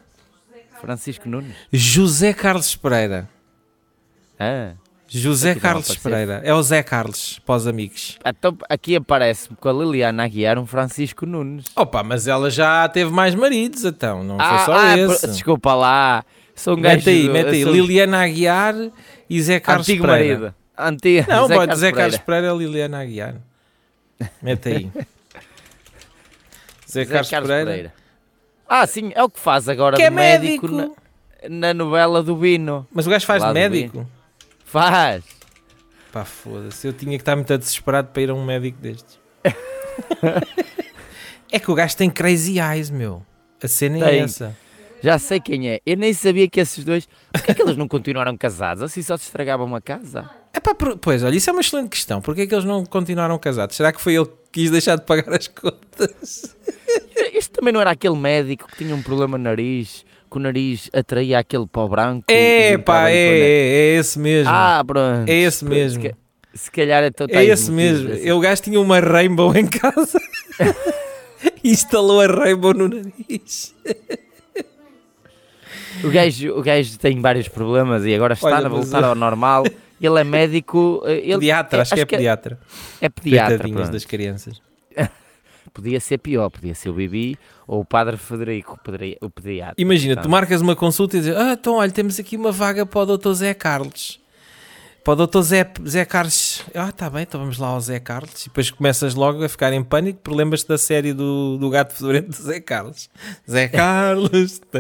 Francisco 0.80 1.28
Nunes. 1.28 1.56
José 1.72 2.34
Carlos 2.34 2.76
Pereira. 2.76 3.28
Ah. 4.40 4.74
José 5.20 5.54
Carlos. 5.54 5.96
Pereira. 5.96 6.42
É 6.44 6.54
o 6.56 6.64
Zé 6.64 6.82
Carlos, 6.82 7.40
para 7.46 7.56
os 7.56 7.68
amigos. 7.68 8.18
Então, 8.26 8.58
aqui 8.68 8.96
aparece 8.96 9.48
com 9.60 9.70
a 9.70 9.72
Liliana 9.74 10.24
Aguiar 10.24 10.58
um 10.58 10.66
Francisco 10.66 11.26
Nunes. 11.28 11.66
Opa, 11.76 12.02
mas 12.02 12.28
ela 12.28 12.50
já 12.50 12.90
teve 12.90 13.12
mais 13.12 13.36
maridos, 13.36 13.86
então. 13.86 14.24
Não 14.24 14.38
ah, 14.40 14.58
foi 14.58 14.66
só 14.66 14.74
ah, 14.76 14.98
esse. 14.98 15.28
desculpa 15.28 15.76
lá. 15.76 16.24
Sou 16.56 16.76
um 16.76 16.82
gajo. 16.82 16.96
Mete 16.96 17.10
aí, 17.10 17.30
mete 17.30 17.50
aí. 17.50 17.64
sou 17.64 17.74
Liliana 17.74 18.24
Aguiar 18.24 18.74
e 19.30 19.42
Zé 19.42 19.60
Carlos 19.60 19.88
Antigo 19.88 20.08
Pereira. 20.08 20.40
marido. 20.40 20.56
Antigo. 20.76 21.30
Não, 21.30 21.48
Zé 21.48 21.56
pode 21.56 21.68
Carlos 21.68 21.80
Zé 21.80 21.92
Carlos 21.92 22.18
Pereira. 22.18 22.48
Pereira 22.48 22.56
e 22.56 22.58
Liliana 22.66 23.02
Aguiar. 23.02 23.36
Mete 24.42 24.70
aí. 24.70 24.92
Zé, 26.90 27.06
Zé 27.06 27.24
Carlos, 27.24 27.30
Pereira. 27.30 27.94
Ah, 28.68 28.88
sim, 28.88 29.12
é 29.14 29.24
o 29.24 29.30
que 29.30 29.40
faz 29.40 29.70
agora 29.70 29.96
Que 29.96 30.04
é 30.04 30.10
médico. 30.10 30.68
Na, 30.68 30.90
na 31.48 31.74
novela 31.74 32.24
do 32.24 32.36
Bino. 32.36 32.88
Mas 32.92 33.06
o 33.06 33.12
gajo 33.12 33.26
faz 33.28 33.44
Lá 33.44 33.50
do 33.50 33.54
médico? 33.54 34.08
Faz. 34.74 35.24
Pá, 36.12 36.26
foda-se. 36.26 36.88
Eu 36.88 36.94
tinha 36.94 37.16
que 37.16 37.22
estar 37.22 37.36
muito 37.36 37.56
desesperado 37.56 38.08
para 38.08 38.24
ir 38.24 38.32
a 38.32 38.34
um 38.34 38.44
médico 38.44 38.80
destes. 38.82 39.20
é 41.52 41.60
que 41.60 41.70
o 41.70 41.76
gajo 41.76 41.96
tem 41.96 42.10
crazy 42.10 42.60
eyes, 42.60 42.90
meu. 42.90 43.24
A 43.62 43.68
cena 43.68 44.00
é 44.00 44.10
Tem. 44.10 44.22
essa. 44.22 44.58
Já 45.04 45.20
sei 45.20 45.40
quem 45.40 45.70
é. 45.70 45.80
Eu 45.86 45.96
nem 45.96 46.12
sabia 46.12 46.50
que 46.50 46.60
esses 46.60 46.84
dois. 46.84 47.08
Porquê 47.32 47.52
é 47.52 47.54
que 47.54 47.62
eles 47.62 47.78
não 47.78 47.88
continuaram 47.88 48.36
casados? 48.36 48.82
Assim 48.82 49.04
só 49.04 49.16
se 49.16 49.26
estragava 49.26 49.64
uma 49.64 49.80
casa? 49.80 50.28
É 50.52 50.60
pá, 50.60 50.74
pois, 51.00 51.24
olha, 51.24 51.36
isso 51.36 51.52
é 51.52 51.54
uma 51.54 51.62
excelente 51.62 51.90
questão. 51.90 52.20
Porquê 52.20 52.42
é 52.42 52.48
que 52.48 52.56
eles 52.56 52.66
não 52.66 52.84
continuaram 52.84 53.38
casados? 53.38 53.76
Será 53.76 53.94
que 53.94 54.02
foi 54.02 54.16
ele 54.16 54.26
que 54.26 54.34
quis 54.54 54.72
deixar 54.72 54.96
de 54.96 55.06
pagar 55.06 55.36
as 55.36 55.48
contas? 55.50 56.56
Este 57.16 57.52
também 57.52 57.72
não 57.72 57.80
era 57.80 57.92
aquele 57.92 58.18
médico 58.18 58.68
que 58.70 58.78
tinha 58.78 58.96
um 58.96 59.04
problema 59.04 59.38
no 59.38 59.44
nariz, 59.44 60.04
que 60.34 60.38
o 60.38 60.42
nariz 60.42 60.90
atraía 60.92 61.38
aquele 61.40 61.68
pó 61.68 61.88
branco. 61.88 62.26
É, 62.28 62.76
pá, 62.80 63.10
é, 63.10 63.16
é, 63.16 63.96
é 63.96 63.96
esse 64.00 64.18
mesmo. 64.18 64.52
Ah, 64.52 64.84
pronto. 64.86 65.30
É 65.30 65.34
esse 65.34 65.64
mesmo. 65.64 66.02
Se, 66.02 66.16
se 66.56 66.72
calhar 66.72 67.04
então 67.04 67.28
é 67.30 67.46
esse 67.46 67.70
mesmo. 67.72 68.10
O 68.36 68.40
gajo 68.40 68.62
tinha 68.64 68.80
uma 68.82 69.00
rainbow 69.00 69.56
em 69.56 69.68
casa 69.68 70.20
e 71.64 71.70
instalou 71.72 72.20
a 72.22 72.26
rainbow 72.28 72.74
no 72.74 72.88
nariz. 72.90 73.76
O 76.04 76.10
gajo, 76.10 76.58
o 76.58 76.62
gajo 76.64 76.98
tem 76.98 77.20
vários 77.22 77.48
problemas 77.48 78.04
e 78.06 78.14
agora 78.16 78.34
está 78.34 78.48
Olha, 78.48 78.58
a 78.58 78.70
mas 78.70 78.72
voltar 78.72 79.04
eu- 79.04 79.10
ao 79.10 79.16
normal. 79.16 79.64
Ele 80.02 80.20
é 80.20 80.24
médico. 80.24 81.02
eh, 81.06 81.20
Ele, 81.24 81.34
pediatra, 81.36 81.82
acho, 81.84 81.94
que 81.96 82.02
é 82.02 82.06
pediatra. 82.06 82.60
É 83.00 83.08
pediatra. 83.08 83.58
Coitadinhas 83.60 83.90
das 83.90 84.04
crianças. 84.04 84.62
Podia 85.74 86.00
ser 86.00 86.20
pior, 86.20 86.50
podia 86.50 86.76
ser 86.76 86.90
o 86.90 86.94
Bibi 86.94 87.38
ou 87.66 87.82
o 87.82 87.86
Padre 87.86 88.16
Federico, 88.16 88.80
o 89.22 89.30
pediatra. 89.30 89.74
Imagina, 89.78 90.16
Tá. 90.16 90.22
tu 90.22 90.30
marcas 90.30 90.62
uma 90.62 90.76
consulta 90.76 91.18
e 91.18 91.20
dizes: 91.22 91.36
Ah, 91.36 91.54
então 91.54 91.76
olha, 91.76 91.92
temos 91.92 92.20
aqui 92.20 92.36
uma 92.38 92.52
vaga 92.52 92.86
para 92.86 93.00
o 93.02 93.18
Dr. 93.18 93.32
Zé 93.34 93.54
Carlos. 93.56 94.20
Para 95.04 95.22
o 95.22 95.28
Dr. 95.28 95.42
Zé, 95.42 95.70
Zé 95.86 96.06
Carlos. 96.06 96.64
Ah, 96.74 96.90
tá 96.92 97.10
bem, 97.10 97.24
então 97.24 97.38
vamos 97.42 97.58
lá 97.58 97.68
ao 97.68 97.82
Zé 97.82 98.00
Carlos. 98.00 98.42
E 98.42 98.50
depois 98.50 98.72
começas 98.72 99.16
logo 99.16 99.44
a 99.44 99.50
ficar 99.50 99.74
em 99.74 99.84
pânico 99.84 100.20
porque 100.24 100.38
lembras-te 100.38 100.68
da 100.70 100.78
série 100.78 101.12
do, 101.12 101.58
do 101.58 101.70
gato 101.70 101.94
fedorento 101.94 102.30
de 102.30 102.38
Zé 102.42 102.62
Carlos. 102.62 103.10
Zé 103.50 103.68
Carlos. 103.68 104.60
tá, 104.60 104.80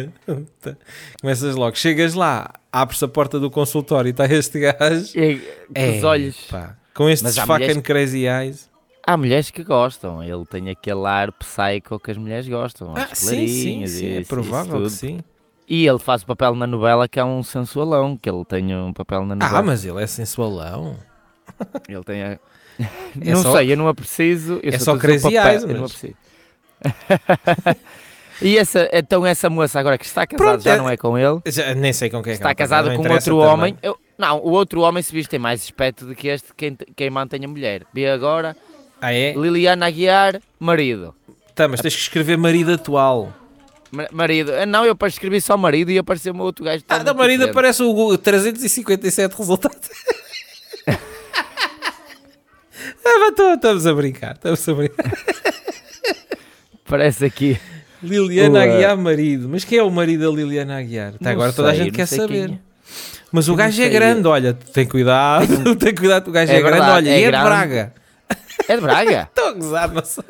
tá. 0.61 0.77
Começas 1.19 1.55
logo, 1.55 1.75
chegas 1.75 2.13
lá, 2.13 2.49
abres 2.71 3.03
a 3.03 3.07
porta 3.09 3.37
do 3.37 3.51
consultório 3.51 4.07
e 4.07 4.11
está 4.11 4.25
este 4.25 4.59
gajo. 4.61 5.11
E, 5.19 5.41
com 5.75 5.97
os 5.97 6.03
olhos. 6.05 6.37
pá, 6.49 6.77
com 6.93 7.09
estes 7.09 7.35
fucking 7.35 7.51
mulheres- 7.51 7.77
crazy 7.83 8.25
eyes. 8.25 8.69
Há 9.05 9.17
mulheres 9.17 9.51
que 9.51 9.63
gostam, 9.63 10.23
ele 10.23 10.45
tem 10.45 10.69
aquele 10.69 11.05
ar 11.05 11.31
psycho 11.33 11.99
que 11.99 12.11
as 12.11 12.17
mulheres 12.17 12.47
gostam. 12.47 12.93
Ah, 12.95 13.07
as 13.11 13.17
sim, 13.17 13.47
sim, 13.47 13.47
sim, 13.47 13.81
é 13.81 13.83
isso- 13.85 14.03
isso 14.21 14.29
provável 14.29 14.81
que 14.83 14.89
sim. 14.89 15.19
E 15.67 15.85
ele 15.87 15.99
faz 15.99 16.23
o 16.23 16.25
papel 16.25 16.55
na 16.55 16.65
novela 16.67 17.07
que 17.07 17.19
é 17.19 17.23
um 17.23 17.41
sensualão, 17.43 18.15
que 18.17 18.29
ele 18.29 18.45
tem 18.45 18.75
um 18.75 18.93
papel 18.93 19.25
na 19.25 19.35
novela. 19.35 19.59
Ah, 19.59 19.63
mas 19.63 19.83
ele 19.85 20.01
é 20.01 20.07
sensualão. 20.07 20.95
Ele 21.89 22.03
tem 22.03 22.23
a... 22.23 22.27
É 22.29 22.39
não 23.33 23.41
só- 23.43 23.57
sei, 23.57 23.71
eu 23.73 23.77
não 23.77 23.87
a 23.87 23.93
preciso. 23.93 24.59
É 24.63 24.79
só 24.79 24.97
crazy 24.97 25.23
papel, 25.23 25.45
eyes, 25.51 25.61
eu 25.63 25.69
não 25.69 25.75
a 25.77 25.81
mas- 25.81 25.91
preciso. 25.91 26.15
e 28.41 28.57
essa, 28.57 28.89
então 28.91 29.25
essa 29.25 29.49
moça 29.49 29.79
agora 29.79 29.97
que 29.97 30.05
está 30.05 30.25
casada 30.25 30.49
Pronto, 30.51 30.63
já 30.63 30.73
é- 30.73 30.77
não 30.77 30.89
é 30.89 30.97
com 30.97 31.17
ele, 31.17 31.39
Já, 31.45 31.75
nem 31.75 31.93
sei 31.93 32.09
com 32.09 32.21
quem 32.23 32.31
é 32.31 32.35
está 32.35 32.49
tá, 32.49 32.55
casada 32.55 32.95
com 32.95 33.01
outro 33.07 33.39
também. 33.39 33.47
homem. 33.47 33.77
Eu- 33.81 33.97
não, 34.17 34.37
o 34.39 34.51
outro 34.51 34.81
homem 34.81 35.03
se 35.03 35.11
viste 35.13 35.29
tem 35.29 35.39
mais 35.39 35.61
aspecto 35.61 36.05
do 36.05 36.15
que 36.15 36.27
este, 36.29 36.53
quem, 36.55 36.75
quem 36.95 37.09
mantém 37.09 37.43
a 37.45 37.47
mulher. 37.47 37.83
Vê 37.93 38.09
agora, 38.09 38.55
Ah, 39.05 39.13
é? 39.13 39.33
Liliana 39.33 39.85
Aguiar, 39.87 40.39
marido. 40.57 41.13
Tá, 41.53 41.67
mas 41.67 41.81
tens 41.81 41.93
que 41.93 42.01
escrever 42.01 42.37
marido 42.37 42.71
atual. 42.71 43.33
Ma- 43.91 44.07
Marido, 44.11 44.53
Ah, 44.53 44.65
não, 44.65 44.85
eu 44.85 44.95
para 44.95 45.09
escrever 45.09 45.41
só 45.41 45.57
marido 45.57 45.91
e 45.91 45.97
apareceu-me 45.97 46.39
outro 46.39 46.63
gajo. 46.63 46.83
Ah, 46.87 46.95
todo 46.99 47.05
da 47.07 47.13
marido 47.13 47.43
aparece 47.43 47.83
o 47.83 47.93
Google, 47.93 48.17
357 48.17 49.35
resultados. 49.37 49.77
ah, 53.05 53.19
mas 53.19 53.35
tô- 53.35 53.53
estamos 53.53 53.85
a 53.87 53.93
brincar, 53.93 54.33
estamos 54.35 54.67
a 54.69 54.73
brincar. 54.73 55.11
Parece 56.85 57.25
aqui. 57.25 57.59
Liliana 58.01 58.63
Aguiar, 58.63 58.97
marido. 58.97 59.47
Mas 59.49 59.63
quem 59.63 59.79
é 59.79 59.83
o 59.83 59.89
marido 59.91 60.29
da 60.29 60.35
Liliana 60.35 60.77
Aguiar? 60.79 61.09
Até 61.15 61.25
Não 61.25 61.31
agora 61.31 61.53
toda 61.53 61.69
a 61.69 61.71
sei, 61.71 61.83
gente 61.83 61.91
não 61.91 61.95
quer 61.97 62.05
sei 62.07 62.17
saber. 62.19 62.47
quem 62.47 62.55
é. 62.55 62.59
Mas 63.31 63.49
o 63.49 63.55
gajo 63.55 63.81
é 63.81 63.85
sei. 63.85 63.93
grande, 63.93 64.27
olha, 64.27 64.53
tem 64.53 64.85
cuidado, 64.85 65.75
tem 65.77 65.93
cuidado, 65.95 66.27
o 66.27 66.31
gajo 66.31 66.51
é, 66.51 66.55
É 66.55 66.59
grande, 66.61 66.77
verdade, 66.79 66.97
olha, 66.97 67.09
é 67.09 67.19
e 67.19 67.23
é 67.23 67.25
de 67.25 67.31
grande. 67.31 67.45
Braga. 67.45 67.93
É 68.67 68.75
de 68.75 68.81
Braga? 68.81 69.29
Estou 69.35 69.47
a 69.47 69.51
gozar, 69.53 69.91
não 69.91 70.03
sei. 70.05 70.23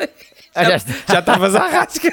Ah, 0.55 0.63
já, 0.65 0.77
Já 0.77 1.19
estavas 1.19 1.55
à 1.55 1.67
rasca. 1.67 2.11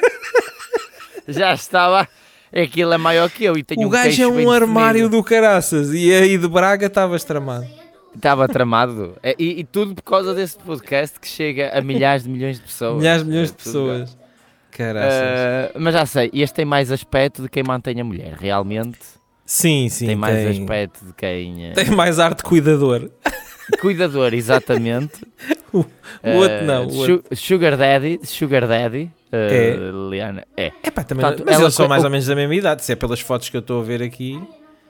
já 1.28 1.52
estava. 1.54 2.08
Aquilo 2.52 2.92
é 2.92 2.98
maior 2.98 3.30
que 3.30 3.44
eu 3.44 3.56
e 3.56 3.62
tenho 3.62 3.82
O 3.82 3.86
um 3.86 3.88
gajo 3.90 4.22
é 4.22 4.26
um 4.26 4.50
armário 4.50 5.02
definido. 5.02 5.16
do 5.18 5.22
caraças 5.24 5.92
e 5.94 6.12
aí 6.12 6.36
de 6.36 6.48
Braga 6.48 6.86
estavas 6.86 7.22
tramado. 7.22 7.66
Estava 8.14 8.48
tramado. 8.48 9.16
É, 9.22 9.36
E, 9.38 9.60
e 9.60 9.64
tudo 9.64 9.94
por 9.94 10.02
causa 10.02 10.34
desse 10.34 10.58
podcast 10.58 11.20
que 11.20 11.28
chega 11.28 11.70
a 11.72 11.80
milhares 11.80 12.24
de 12.24 12.28
milhões 12.30 12.56
de 12.56 12.62
pessoas. 12.64 12.96
Milhares 12.98 13.22
de 13.22 13.28
milhões 13.30 13.48
de 13.50 13.54
É 13.54 13.62
pessoas. 13.64 14.18
Caraças. 14.72 15.12
Ah, 15.12 15.70
mas 15.78 15.94
já 15.94 16.06
sei, 16.06 16.30
este 16.32 16.54
tem 16.54 16.64
mais 16.64 16.90
aspecto 16.90 17.42
de 17.42 17.48
quem 17.48 17.62
mantém 17.62 18.00
a 18.00 18.04
mulher, 18.04 18.34
realmente. 18.40 18.98
Sim, 19.46 19.88
sim. 19.88 20.06
tem 20.06 20.16
mais 20.16 20.58
aspecto 20.58 21.04
de 21.04 21.12
quem. 21.12 21.66
eh, 21.66 21.72
Tem 21.72 21.90
mais 21.90 22.18
arte 22.18 22.42
cuidador. 22.42 23.10
Cuidador, 23.80 24.34
exatamente. 24.34 25.24
O 25.72 26.30
outro 26.36 26.64
não, 26.66 26.86
o 26.88 26.90
Su- 26.90 27.22
Sugar 27.32 27.76
Daddy, 27.76 28.18
Sugar 28.24 28.66
Daddy, 28.66 29.08
É. 29.30 29.76
eh, 29.76 29.78
Liana, 30.10 30.44
é. 30.56 30.72
Epá, 30.82 31.04
também, 31.04 31.24
Portanto, 31.24 31.44
mas 31.46 31.54
ela 31.54 31.64
eles 31.64 31.74
são 31.76 31.86
mais 31.88 32.02
o- 32.02 32.06
ou 32.06 32.10
menos 32.10 32.26
da 32.26 32.34
mesma 32.34 32.54
idade. 32.56 32.84
Se 32.84 32.90
é 32.92 32.96
pelas 32.96 33.20
fotos 33.20 33.48
que 33.48 33.56
eu 33.56 33.60
estou 33.60 33.80
a 33.80 33.84
ver 33.84 34.02
aqui. 34.02 34.42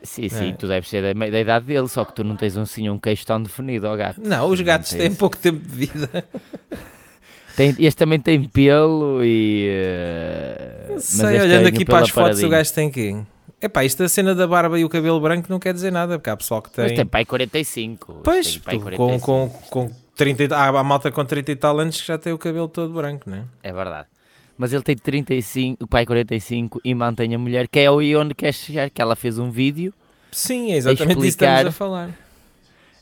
Sim, 0.02 0.28
sim, 0.30 0.48
É. 0.48 0.52
tu 0.52 0.66
deves 0.66 0.88
ser 0.88 1.02
da, 1.14 1.26
da 1.28 1.38
idade 1.40 1.66
dele, 1.66 1.86
só 1.86 2.02
que 2.06 2.14
tu 2.14 2.24
não 2.24 2.34
tens 2.34 2.56
um, 2.56 2.64
sim, 2.64 2.88
um 2.88 2.98
queixo 2.98 3.26
tão 3.26 3.42
definido, 3.42 3.86
ó 3.86 3.94
gato. 3.94 4.22
Não, 4.24 4.48
os 4.48 4.58
gatos 4.62 4.90
Não 4.92 4.98
têm 5.00 5.14
pouco 5.14 5.36
tempo 5.36 5.58
de 5.58 5.68
vida. 5.86 6.08
Tem, 7.56 7.74
este 7.78 7.98
também 7.98 8.18
tem 8.18 8.42
pelo 8.44 9.22
e. 9.22 9.66
eh, 9.68 10.86
mas 10.94 11.04
sei, 11.04 11.40
olhando 11.40 11.66
é 11.66 11.68
aqui 11.68 11.84
para 11.84 11.98
as 11.98 12.08
fotos, 12.08 12.42
o 12.42 12.48
gajo 12.48 12.72
tem 12.72 12.90
quê? 12.90 13.16
Epá, 13.62 13.84
isto 13.84 13.98
da 14.02 14.08
cena 14.08 14.34
da 14.34 14.46
barba 14.46 14.78
e 14.78 14.84
o 14.84 14.88
cabelo 14.88 15.20
branco 15.20 15.46
não 15.50 15.58
quer 15.58 15.74
dizer 15.74 15.90
nada, 15.92 16.18
porque 16.18 16.30
há 16.30 16.36
pessoal 16.36 16.62
que 16.62 16.70
tem. 16.70 16.84
Mas 16.84 16.92
tem 16.94 17.04
pai 17.06 17.24
45. 17.26 18.20
Pois, 18.24 18.56
pai 18.58 18.76
com, 18.76 18.82
45. 18.84 19.20
com, 19.20 19.48
com 19.88 19.94
30 20.16 20.44
e- 20.44 20.48
há 20.52 20.68
a 20.68 20.82
malta 20.84 21.10
com 21.12 21.24
30 21.24 21.52
e 21.52 21.56
tal 21.56 21.78
anos 21.78 22.00
que 22.00 22.06
já 22.06 22.16
tem 22.16 22.32
o 22.32 22.38
cabelo 22.38 22.68
todo 22.68 22.92
branco, 22.94 23.28
não 23.28 23.36
é? 23.38 23.44
É 23.62 23.72
verdade. 23.72 24.08
Mas 24.56 24.72
ele 24.72 24.82
tem 24.82 24.96
35, 24.96 25.84
o 25.84 25.86
pai 25.86 26.06
45 26.06 26.80
e 26.84 26.94
mantém 26.94 27.34
a 27.34 27.38
mulher, 27.38 27.68
que 27.68 27.78
é 27.80 27.90
o 27.90 28.00
e 28.00 28.14
onde 28.16 28.34
quer 28.34 28.52
chegar, 28.52 28.88
que 28.90 29.00
ela 29.00 29.14
fez 29.16 29.38
um 29.38 29.50
vídeo 29.50 29.92
Sim, 30.32 30.72
é 30.72 30.76
exatamente 30.76 31.12
isso 31.12 31.20
que 31.20 31.26
explicar- 31.28 31.52
estamos 31.66 31.74
a 31.74 31.78
falar. 31.78 32.10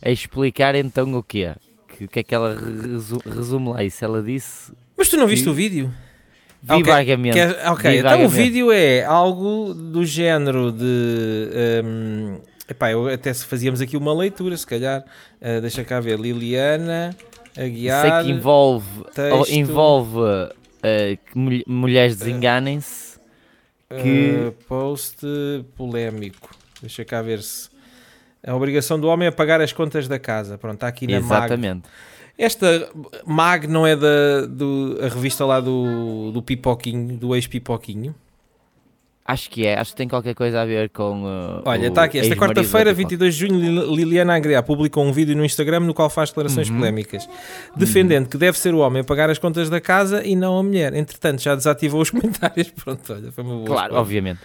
a 0.03 0.11
explicar 0.11 0.75
então 0.75 1.13
o 1.15 1.23
quê? 1.23 1.53
Que, 1.97 2.05
o 2.05 2.09
que 2.09 2.21
é 2.21 2.23
que 2.23 2.35
ela 2.35 2.55
resu- 2.57 3.21
resume 3.25 3.69
lá 3.71 3.83
isso? 3.85 4.05
Ela 4.05 4.23
disse. 4.23 4.73
Mas 4.97 5.09
tu 5.09 5.17
não 5.17 5.27
viste 5.27 5.45
Vi- 5.45 5.51
o 5.51 5.55
vídeo? 5.55 5.95
Vi 6.69 6.75
Ok, 6.75 6.93
vagamente. 6.93 7.35
Que 7.39 7.69
ok, 7.69 7.91
vi 7.91 7.99
então 7.99 8.25
o 8.25 8.29
vídeo 8.29 8.73
é 8.73 9.05
algo 9.05 9.73
do 9.75 10.05
género 10.05 10.71
de. 10.73 11.49
hum, 11.85 12.39
epá, 12.69 12.91
eu 12.93 13.09
até 13.09 13.33
se 13.33 13.45
fazíamos 13.47 13.81
aqui 13.81 13.97
uma 13.97 14.13
leitura, 14.15 14.57
se 14.57 14.67
calhar. 14.67 15.05
Uh, 15.41 15.61
deixa 15.61 15.83
cá 15.85 16.01
ver. 16.01 16.19
Liliana 16.19 17.15
Aguiar. 17.57 18.03
Sei 18.03 18.25
que 18.25 18.31
envolve, 18.39 18.87
texto. 19.15 19.53
envolve 19.53 20.19
eh, 20.83 21.17
que 21.31 21.39
mul- 21.39 21.65
mulheres 21.67 22.17
desenganem-se. 22.17 23.19
que- 23.89 24.49
Uh, 24.49 24.53
post 24.69 25.19
polémico. 25.77 26.51
Deixa 26.81 27.05
cá 27.05 27.23
ver 27.23 27.41
se. 27.43 27.69
A 28.47 28.55
obrigação 28.55 29.01
do 29.01 29.09
homem 29.09 29.27
é 29.27 29.31
pagar 29.31 29.61
as 29.61 29.73
contas 29.73 30.07
da 30.07 30.19
casa. 30.19 30.57
Pronto, 30.59 30.75
está 30.75 30.87
aqui 30.87 31.07
na 31.07 31.21
MAG. 31.21 31.83
Esta 32.39 32.89
MAG 33.27 33.67
não 33.67 33.85
é 33.85 33.97
da 33.97 34.47
do, 34.49 34.97
a 35.03 35.09
revista 35.09 35.45
lá 35.45 35.59
do, 35.61 36.31
do 36.33 36.41
Pipoquinho, 36.41 37.17
do 37.17 37.35
ex-Pipoquinho. 37.35 38.15
Acho 39.27 39.51
que 39.51 39.67
é, 39.67 39.79
acho 39.79 39.91
que 39.91 39.97
tem 39.99 40.09
qualquer 40.09 40.35
coisa 40.35 40.63
a 40.63 40.65
ver 40.65 40.89
com. 40.89 41.25
eh, 41.27 41.63
Olha, 41.67 41.89
está 41.89 42.05
aqui. 42.05 42.19
Esta 42.19 42.35
quarta-feira, 42.35 42.95
Pipoca. 42.95 43.09
22 43.11 43.35
de 43.35 43.41
junho, 43.47 43.61
Lil- 43.61 43.95
Liliana 43.95 44.35
Agriá 44.35 44.63
publicou 44.63 45.05
um 45.05 45.13
vídeo 45.13 45.37
no 45.37 45.45
Instagram 45.45 45.81
no 45.81 45.93
qual 45.93 46.09
faz 46.09 46.31
declarações 46.31 46.71
Uhum. 46.71 46.77
polémicas, 46.79 47.29
defendendo 47.77 48.27
que 48.27 48.39
deve 48.39 48.57
ser 48.59 48.73
o 48.73 48.79
homem 48.79 49.03
a 49.03 49.05
pagar 49.05 49.29
as 49.29 49.39
contas 49.39 49.69
da 49.69 49.83
casa 49.83 50.25
e 50.25 50.35
não 50.35 50.57
a 50.59 50.63
mulher. 50.63 50.95
Entretanto, 50.95 51.43
já 51.43 51.55
desativou 51.55 52.01
os 52.01 52.09
comentários. 52.11 52.71
Pronto, 52.71 53.13
olha, 53.13 53.31
foi 53.31 53.45
uma 53.45 53.55
boa 53.57 53.67
Claro, 53.67 53.83
escolha. 53.89 54.01
obviamente. 54.01 54.41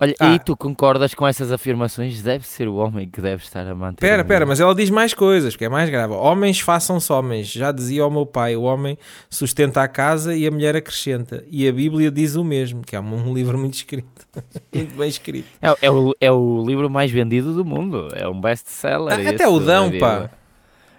Olha, 0.00 0.14
Ah. 0.18 0.34
e 0.34 0.38
tu 0.38 0.56
concordas 0.56 1.14
com 1.14 1.26
essas 1.26 1.52
afirmações? 1.52 2.20
Deve 2.22 2.46
ser 2.46 2.66
o 2.68 2.74
homem 2.76 3.08
que 3.08 3.20
deve 3.20 3.42
estar 3.44 3.66
a 3.66 3.74
manter. 3.74 4.00
Pera, 4.00 4.22
a 4.22 4.24
pera, 4.24 4.44
mas 4.44 4.58
ela 4.60 4.74
diz 4.74 4.90
mais 4.90 5.14
coisas, 5.14 5.54
que 5.56 5.64
é 5.64 5.68
mais 5.68 5.88
grave. 5.88 6.12
Homens 6.14 6.60
façam-se 6.60 7.12
homens. 7.12 7.46
Já 7.48 7.70
dizia 7.70 8.04
o 8.06 8.10
meu 8.10 8.26
pai, 8.26 8.56
o 8.56 8.62
homem 8.62 8.98
sustenta 9.30 9.82
a 9.82 9.88
casa 9.88 10.34
e 10.34 10.46
a 10.46 10.50
mulher 10.50 10.74
acrescenta. 10.76 11.44
E 11.50 11.68
a 11.68 11.72
Bíblia 11.72 12.10
diz 12.10 12.34
o 12.34 12.42
mesmo, 12.44 12.82
que 12.82 12.96
é 12.96 13.00
um 13.00 13.32
livro 13.32 13.56
muito 13.58 13.74
escrito. 13.74 14.26
muito 14.74 14.96
bem 14.96 15.08
escrito. 15.08 15.46
É, 15.62 15.86
é 15.86 15.90
o, 15.90 16.14
é 16.20 16.32
o 16.32 16.64
livro 16.66 16.90
mais 16.90 17.10
vendido 17.10 17.54
do 17.54 17.64
mundo. 17.64 18.08
É 18.14 18.26
um 18.28 18.40
best-seller. 18.40 19.12
Ah, 19.26 19.30
até 19.30 19.46
o 19.48 19.60
Dão, 19.60 19.90
pá. 19.98 20.28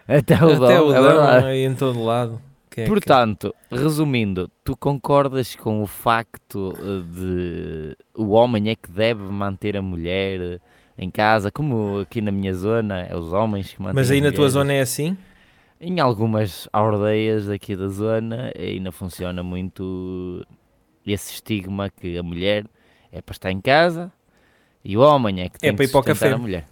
Até 0.08 0.36
o 0.36 0.56
Dão, 0.60 0.66
Até 0.66 0.82
o 0.82 0.92
é 0.92 0.94
Dão 0.94 1.04
verdade. 1.04 1.46
aí 1.48 1.66
em 1.66 1.74
todo 1.74 2.04
lado. 2.04 2.40
É 2.82 2.84
que- 2.84 2.90
Portanto, 2.90 3.54
resumindo, 3.72 4.50
tu 4.64 4.76
concordas 4.76 5.56
com 5.56 5.82
o 5.82 5.88
facto 5.88 6.74
eh, 6.78 7.04
de 7.14 7.98
o 8.16 8.30
homem 8.32 8.70
é 8.70 8.76
que 8.76 8.92
deve 8.92 9.24
manter 9.24 9.78
a 9.78 9.82
mulher 9.82 10.40
eh, 10.42 10.60
em 10.98 11.10
casa, 11.10 11.52
como 11.52 12.00
aqui 12.00 12.22
na 12.22 12.32
minha 12.32 12.54
zona, 12.54 13.02
é 13.02 13.16
os 13.16 13.32
homens 13.34 13.74
que 13.74 13.82
mantêm 13.82 13.96
Mas 13.96 14.12
aí 14.12 14.22
na 14.22 14.32
tua 14.32 14.50
zona 14.50 14.74
é 14.74 14.82
assim? 14.82 15.18
Em 15.80 16.00
algumas 16.00 16.68
aldeias 16.72 17.50
aqui 17.50 17.76
da 17.76 17.88
zona 17.90 18.52
ainda 18.58 18.92
funciona 18.92 19.44
muito 19.44 20.46
esse 21.06 21.34
estigma 21.34 21.90
que 21.90 22.18
a 22.18 22.24
mulher 22.24 22.66
é 23.12 23.22
para 23.22 23.34
estar 23.34 23.52
em 23.52 23.60
casa 23.62 24.12
e 24.84 24.98
o 24.98 25.02
homem 25.02 25.42
é 25.42 25.50
que 25.50 25.60
tem 25.60 25.70
É 25.70 25.74
para 25.74 25.86
que 25.86 25.90
ir 25.90 25.92
para 25.92 26.00
o 26.00 26.04
café. 26.04 26.32
a 26.32 26.38
mulher. 26.38 26.66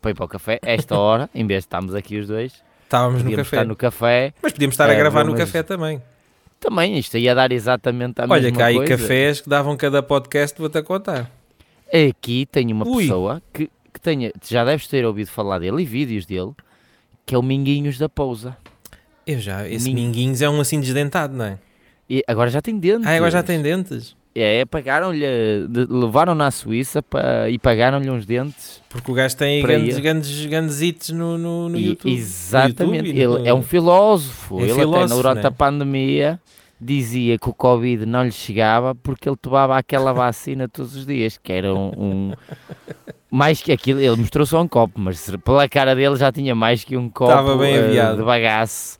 Para 0.00 0.10
ir 0.10 0.14
para 0.14 0.24
o 0.24 0.28
café, 0.28 0.58
esta 0.62 0.98
hora, 0.98 1.28
em 1.34 1.46
vez 1.46 1.62
de 1.64 1.66
estarmos 1.66 1.94
aqui 1.94 2.18
os 2.18 2.26
dois, 2.28 2.62
Estávamos 2.86 3.18
no 3.18 3.24
podíamos 3.24 3.46
café. 3.48 3.56
estar 3.56 3.68
no 3.68 3.76
café. 3.76 4.34
Mas 4.42 4.52
podíamos 4.52 4.74
estar 4.74 4.88
a 4.88 4.92
É, 4.92 4.96
gravar 4.96 5.24
no 5.24 5.32
mas- 5.32 5.40
café 5.40 5.62
também. 5.62 6.00
Também, 6.58 6.98
isto 6.98 7.18
ia 7.18 7.34
dar 7.34 7.52
exatamente 7.52 8.20
a 8.20 8.24
Olha, 8.24 8.42
mesma 8.42 8.56
que 8.56 8.62
há 8.62 8.66
aí 8.66 8.76
coisa. 8.76 8.96
cafés 8.96 9.40
que 9.42 9.48
davam 9.48 9.76
cada 9.76 10.02
podcast, 10.02 10.58
vou-te 10.58 10.78
a 10.78 10.82
contar. 10.82 11.30
Aqui 11.92 12.46
tenho 12.50 12.74
uma 12.74 12.88
Ui. 12.88 13.02
pessoa 13.04 13.42
que, 13.52 13.70
que 13.92 14.00
tenha, 14.00 14.32
já 14.48 14.64
deves 14.64 14.88
ter 14.88 15.04
ouvido 15.04 15.28
falar 15.28 15.58
dele 15.58 15.82
e 15.82 15.84
vídeos 15.84 16.24
dele, 16.24 16.52
que 17.26 17.34
é 17.34 17.38
o 17.38 17.42
Minguinhos 17.42 17.98
da 17.98 18.08
Pousa. 18.08 18.56
Eu 19.26 19.38
já, 19.38 19.68
esse 19.68 19.88
Min- 19.92 19.94
minguinhos 20.06 20.40
é 20.40 20.48
um 20.48 20.60
assim 20.60 20.80
desdentado, 20.80 21.36
não 21.36 21.44
é? 21.44 21.58
E 22.08 22.24
agora 22.26 22.48
já 22.48 22.62
tem 22.62 22.78
dentes. 22.78 23.06
Ah, 23.06 23.16
agora 23.16 23.30
já 23.30 23.42
tem 23.42 23.60
dentes. 23.60 24.15
É, 24.38 24.66
pagaram-lhe, 24.66 25.20
de- 25.66 25.86
levaram-na 25.88 26.48
à 26.48 26.50
Suíça 26.50 27.02
pa- 27.02 27.48
e 27.48 27.58
pagaram-lhe 27.58 28.10
uns 28.10 28.26
dentes. 28.26 28.82
Porque 28.90 29.10
o 29.10 29.14
gajo 29.14 29.34
tem 29.34 29.62
Para 29.62 29.72
grandes, 29.72 29.98
grandes, 29.98 30.46
grandes 30.46 30.82
hits 30.82 31.08
no, 31.10 31.38
no, 31.38 31.68
no 31.70 31.78
E- 31.78 31.86
YouTube. 31.88 32.12
Exatamente. 32.14 32.84
No 33.02 33.06
YouTube 33.18 33.18
ele 33.38 33.48
é 33.48 33.54
um 33.54 33.62
filósofo. 33.62 34.60
É 34.60 34.64
ele 34.64 34.74
filósofo, 34.74 35.04
até 35.04 35.14
durante 35.14 35.42
né? 35.42 35.48
a 35.48 35.50
pandemia 35.50 36.40
dizia 36.78 37.38
que 37.38 37.48
o 37.48 37.54
Covid 37.54 38.04
não 38.04 38.24
lhe 38.24 38.30
chegava 38.32 38.94
porque 38.94 39.26
ele 39.26 39.38
tomava 39.40 39.78
aquela 39.78 40.12
vacina 40.12 40.68
todos 40.68 40.94
os 40.94 41.06
dias, 41.06 41.38
que 41.42 41.50
era 41.52 41.72
um... 41.74 41.88
um- 41.96 42.32
mais 43.30 43.62
que 43.62 43.72
aquilo, 43.72 44.00
ele 44.00 44.16
mostrou 44.16 44.44
só 44.46 44.60
um 44.62 44.68
copo, 44.68 45.00
mas 45.00 45.30
pela 45.44 45.66
cara 45.68 45.94
dele 45.96 46.16
já 46.16 46.30
tinha 46.30 46.54
mais 46.54 46.84
que 46.84 46.96
um 46.96 47.08
copo 47.08 47.30
Estava 47.30 47.56
bem 47.56 47.74
eh, 47.74 47.84
aviado. 47.86 48.18
de 48.18 48.22
bagaço. 48.22 48.98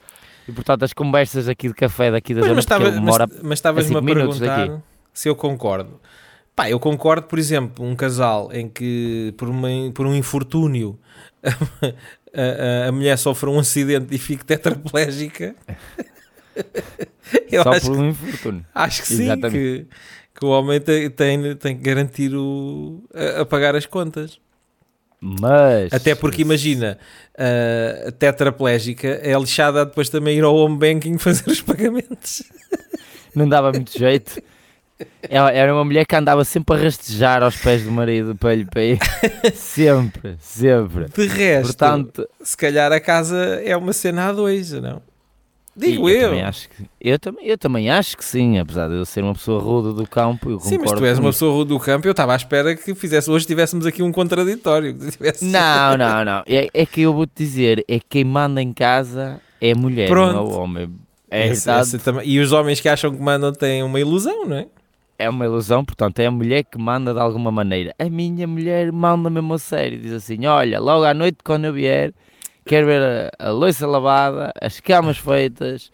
E 0.49 0.53
portanto 0.53 0.83
as 0.85 0.93
conversas 0.93 1.49
aqui 1.49 1.69
de 1.69 1.75
café 1.75 2.11
daqui 2.11 2.33
da 2.35 2.41
Pois, 2.41 2.49
zona, 2.49 2.55
mas 2.57 2.65
estava- 2.65 3.01
mora... 3.01 3.27
mas- 3.29 3.43
mas 3.43 3.59
estavas-me 3.59 3.95
a 3.95 3.99
a 3.99 4.03
minutos 4.03 4.39
perguntar 4.39 4.67
daqui. 4.69 4.83
Se 5.17 5.29
eu 5.31 5.35
concordo. 5.35 5.99
Pá, 6.55 6.69
eu 6.71 6.79
concordo, 6.79 7.27
por 7.27 7.39
exemplo, 7.39 7.85
um 7.85 7.97
casal 7.97 8.51
em 8.53 8.69
que 8.69 9.33
por, 9.39 9.49
uma, 9.49 9.69
por 9.95 10.07
um 10.07 10.15
infortúnio 10.15 10.99
a, 11.43 12.85
a- 12.85 12.89
a 12.89 12.93
mulher 12.93 13.17
sofre 13.19 13.49
um 13.49 13.59
acidente 13.59 14.15
e 14.15 14.19
fica 14.19 14.45
tetraplégica. 14.45 15.55
eu 17.51 17.63
só 17.63 17.71
acho, 17.73 17.87
por 17.87 17.97
um 17.99 18.09
infortúnio. 18.11 18.65
acho 18.75 19.03
que 19.03 19.09
sim, 19.09 19.25
Exatamente. 19.25 19.53
que, 19.53 19.87
que 20.39 20.45
o 20.45 20.49
homem 20.49 20.81
tem, 20.81 21.11
tem, 21.11 21.57
tem 21.57 21.77
que 21.77 21.83
garantir 21.83 22.35
o, 22.35 23.03
a, 23.15 23.41
a 23.43 23.47
pagar 23.47 23.75
as 23.75 23.87
contas. 23.87 24.39
Mas... 25.19 25.93
Até 25.95 26.15
porque 26.15 26.43
imagina, 26.43 26.99
a 28.07 28.13
tetraplégica 28.13 29.09
é 29.09 29.33
lixada 29.39 29.85
depois 29.87 30.09
também 30.11 30.37
ir 30.39 30.45
ao 30.45 30.55
home 30.55 30.77
banking 30.79 31.17
fazer 31.19 31.51
os 31.51 31.61
pagamentos. 31.63 32.43
não 33.35 33.49
dava 33.49 33.73
muito 33.73 33.99
jeito. 33.99 34.41
Ela 35.29 35.53
era 35.53 35.75
uma 35.75 35.85
mulher 35.85 36.07
que 36.07 36.17
andava 36.17 36.45
sempre 36.45 36.77
a 36.77 36.79
rastejar 36.85 37.43
aos 37.43 37.57
pés 37.57 37.83
do 37.85 37.91
marido 37.91 38.35
para 38.35 38.55
lhe 38.55 38.65
para. 38.65 38.81
Sempre, 39.55 40.37
sempre. 40.41 41.07
De 41.15 41.27
resto, 41.27 41.67
Portanto, 41.67 42.29
se 42.43 42.57
calhar 42.57 42.91
a 42.93 42.99
casa 43.01 43.37
é 43.65 43.77
uma 43.77 43.93
cena 43.93 44.29
a 44.29 44.33
dois, 44.33 44.73
não? 44.73 45.03
Digo 45.77 46.09
eu, 46.09 46.17
eu. 46.19 46.29
Também 46.31 46.43
acho 46.43 46.71
que, 46.71 46.85
eu, 46.99 47.19
também, 47.19 47.47
eu 47.47 47.59
também 47.59 47.91
acho 47.91 48.17
que 48.17 48.25
sim, 48.25 48.59
apesar 48.59 48.89
de 48.89 48.95
eu 48.95 49.05
ser 49.05 49.23
uma 49.23 49.35
pessoa 49.35 49.61
rude 49.61 49.95
do 49.95 50.09
campo. 50.09 50.49
Eu 50.51 50.61
Sim, 50.61 50.79
mas 50.79 50.91
tu 50.91 51.05
és 51.05 51.19
uma 51.19 51.29
pessoa 51.31 51.53
rude 51.53 51.69
do 51.69 51.79
campo. 51.79 52.07
Eu 52.09 52.13
estava 52.13 52.33
à 52.33 52.37
espera 52.37 52.75
que 52.75 52.95
fizesse 52.95 53.31
hoje 53.31 53.47
tivéssemos 53.47 53.85
aqui 53.85 54.03
um 54.03 54.11
contraditório. 54.11 54.95
tivesse- 55.11 55.45
Não, 55.45 55.97
não, 55.99 56.25
não. 56.25 56.43
É, 56.47 56.71
é 56.73 56.87
que 56.87 57.03
eu 57.03 57.13
vou-te 57.13 57.33
dizer: 57.37 57.85
é 57.87 57.99
que 57.99 58.07
quem 58.09 58.25
manda 58.25 58.63
em 58.63 58.73
casa 58.73 59.39
é 59.61 59.73
a 59.73 59.75
mulher, 59.75 60.09
não 60.09 60.17
é 60.29 60.33
Pronto. 60.33 60.51
o 60.51 60.59
homem. 60.59 60.91
É, 61.31 61.49
Esse- 61.49 61.69
esse 61.71 61.99
E 62.25 62.41
os 62.41 62.53
homens 62.53 62.81
que 62.81 62.89
acham 62.89 63.13
que 63.15 63.21
mandam 63.21 63.53
têm 63.53 63.83
uma 63.83 64.01
ilusão, 64.01 64.47
não 64.47 64.57
é? 64.57 64.67
É 65.19 65.29
uma 65.29 65.45
ilusão, 65.45 65.85
portanto, 65.85 66.19
é 66.21 66.27
a 66.27 66.31
mulher 66.31 66.65
que 66.65 66.79
manda 66.79 67.13
de 67.15 67.21
alguma 67.21 67.51
maneira. 67.51 67.95
A 67.99 68.05
minha 68.11 68.47
mulher 68.47 68.91
manda 68.93 69.29
mesmo 69.31 69.55
a 69.55 69.59
sério, 69.59 69.99
diz 69.99 70.13
assim: 70.13 70.47
Olha, 70.47 70.79
logo 70.81 71.05
à 71.05 71.15
noite, 71.15 71.39
quando 71.45 71.65
eu 71.67 71.73
vier, 71.73 72.13
quero 72.65 72.87
ver 72.87 73.31
a, 73.39 73.49
a 73.49 73.51
louça 73.51 73.87
lavada, 73.87 74.53
as 74.61 74.81
camas 74.81 75.19
feitas 75.19 75.91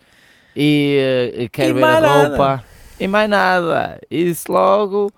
e 0.57 1.31
eh, 1.35 1.49
quero 1.51 1.71
E 1.71 1.73
ver 1.75 1.85
a 1.85 2.01
nada. 2.01 2.29
roupa 2.29 2.65
e 3.01 3.07
mais 3.09 3.29
nada. 3.29 3.99
Isso 4.11 4.51
logo. 4.53 5.11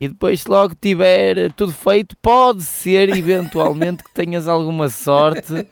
E 0.00 0.08
depois, 0.08 0.40
se 0.40 0.48
logo 0.48 0.74
tiver 0.80 1.52
tudo 1.52 1.72
feito, 1.72 2.16
pode 2.22 2.62
ser 2.62 3.10
eventualmente 3.14 4.02
que 4.02 4.10
tenhas 4.14 4.48
alguma 4.48 4.88
sorte 4.88 5.66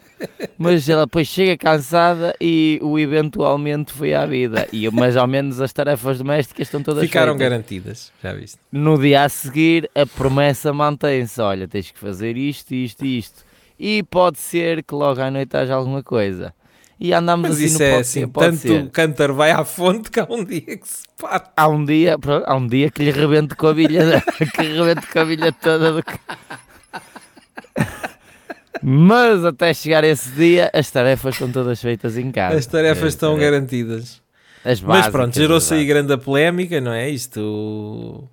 mas 0.58 0.88
ela 0.88 1.04
depois 1.06 1.28
chega 1.28 1.56
cansada 1.56 2.34
e 2.40 2.78
o 2.82 2.98
eventualmente 2.98 3.92
foi 3.92 4.14
à 4.14 4.26
vida. 4.26 4.66
E, 4.72 4.88
mas 4.90 5.16
ao 5.16 5.26
menos 5.26 5.60
as 5.60 5.72
tarefas 5.72 6.18
domésticas 6.18 6.66
estão 6.66 6.82
todas 6.82 7.04
Ficaram 7.04 7.34
feitas. 7.34 7.48
garantidas, 7.50 8.12
já 8.22 8.32
viste? 8.32 8.58
No 8.72 8.98
dia 8.98 9.22
a 9.24 9.28
seguir, 9.28 9.88
a 9.94 10.06
promessa 10.06 10.72
mantém-se: 10.72 11.40
olha, 11.40 11.68
tens 11.68 11.90
que 11.90 11.98
fazer 11.98 12.36
isto, 12.36 12.74
isto 12.74 13.04
e 13.04 13.18
isto. 13.18 13.44
E 13.78 14.02
pode 14.02 14.38
ser 14.38 14.82
que 14.82 14.94
logo 14.94 15.20
à 15.20 15.30
noite 15.30 15.56
haja 15.56 15.74
alguma 15.74 16.02
coisa. 16.02 16.52
E 17.00 17.14
andamos 17.14 17.50
Mas 17.50 17.58
assim 17.58 17.66
isso 17.66 17.80
é 17.80 17.90
pode 17.90 18.00
assim, 18.00 18.20
ser, 18.20 18.26
pode 18.26 18.46
tanto 18.58 18.60
ser. 18.60 18.82
o 18.82 18.90
cântaro 18.90 19.32
vai 19.34 19.52
à 19.52 19.64
fonte 19.64 20.10
que 20.10 20.18
há 20.18 20.26
um 20.28 20.42
dia 20.44 20.76
que 20.76 20.88
se 20.88 21.04
parte. 21.16 21.48
Há 21.56 21.68
um 21.68 21.84
dia, 21.84 22.16
há 22.44 22.56
um 22.56 22.66
dia 22.66 22.90
que 22.90 23.04
lhe 23.04 23.12
rebento 23.12 23.56
com 23.56 23.68
a 23.68 23.74
bilha, 23.74 24.20
que 24.56 24.62
rebento 24.62 25.06
com 25.06 25.18
a 25.20 25.24
bilha 25.24 25.52
toda 25.52 25.92
do 25.92 26.02
Mas 28.82 29.44
até 29.44 29.72
chegar 29.74 30.04
esse 30.04 30.30
dia, 30.30 30.70
as 30.72 30.90
tarefas 30.90 31.34
estão 31.34 31.50
todas 31.50 31.80
feitas 31.80 32.16
em 32.16 32.30
casa. 32.30 32.58
As 32.58 32.66
tarefas 32.66 33.04
É, 33.04 33.08
estão 33.08 33.36
é, 33.36 33.40
garantidas. 33.40 34.22
As 34.64 34.80
Mas 34.80 34.82
básicas, 34.82 35.12
pronto, 35.12 35.34
gerou-se 35.34 35.72
aí 35.74 35.84
grande 35.86 36.16
polémica, 36.18 36.80
não 36.80 36.92
é? 36.92 37.08
Isto. 37.08 38.28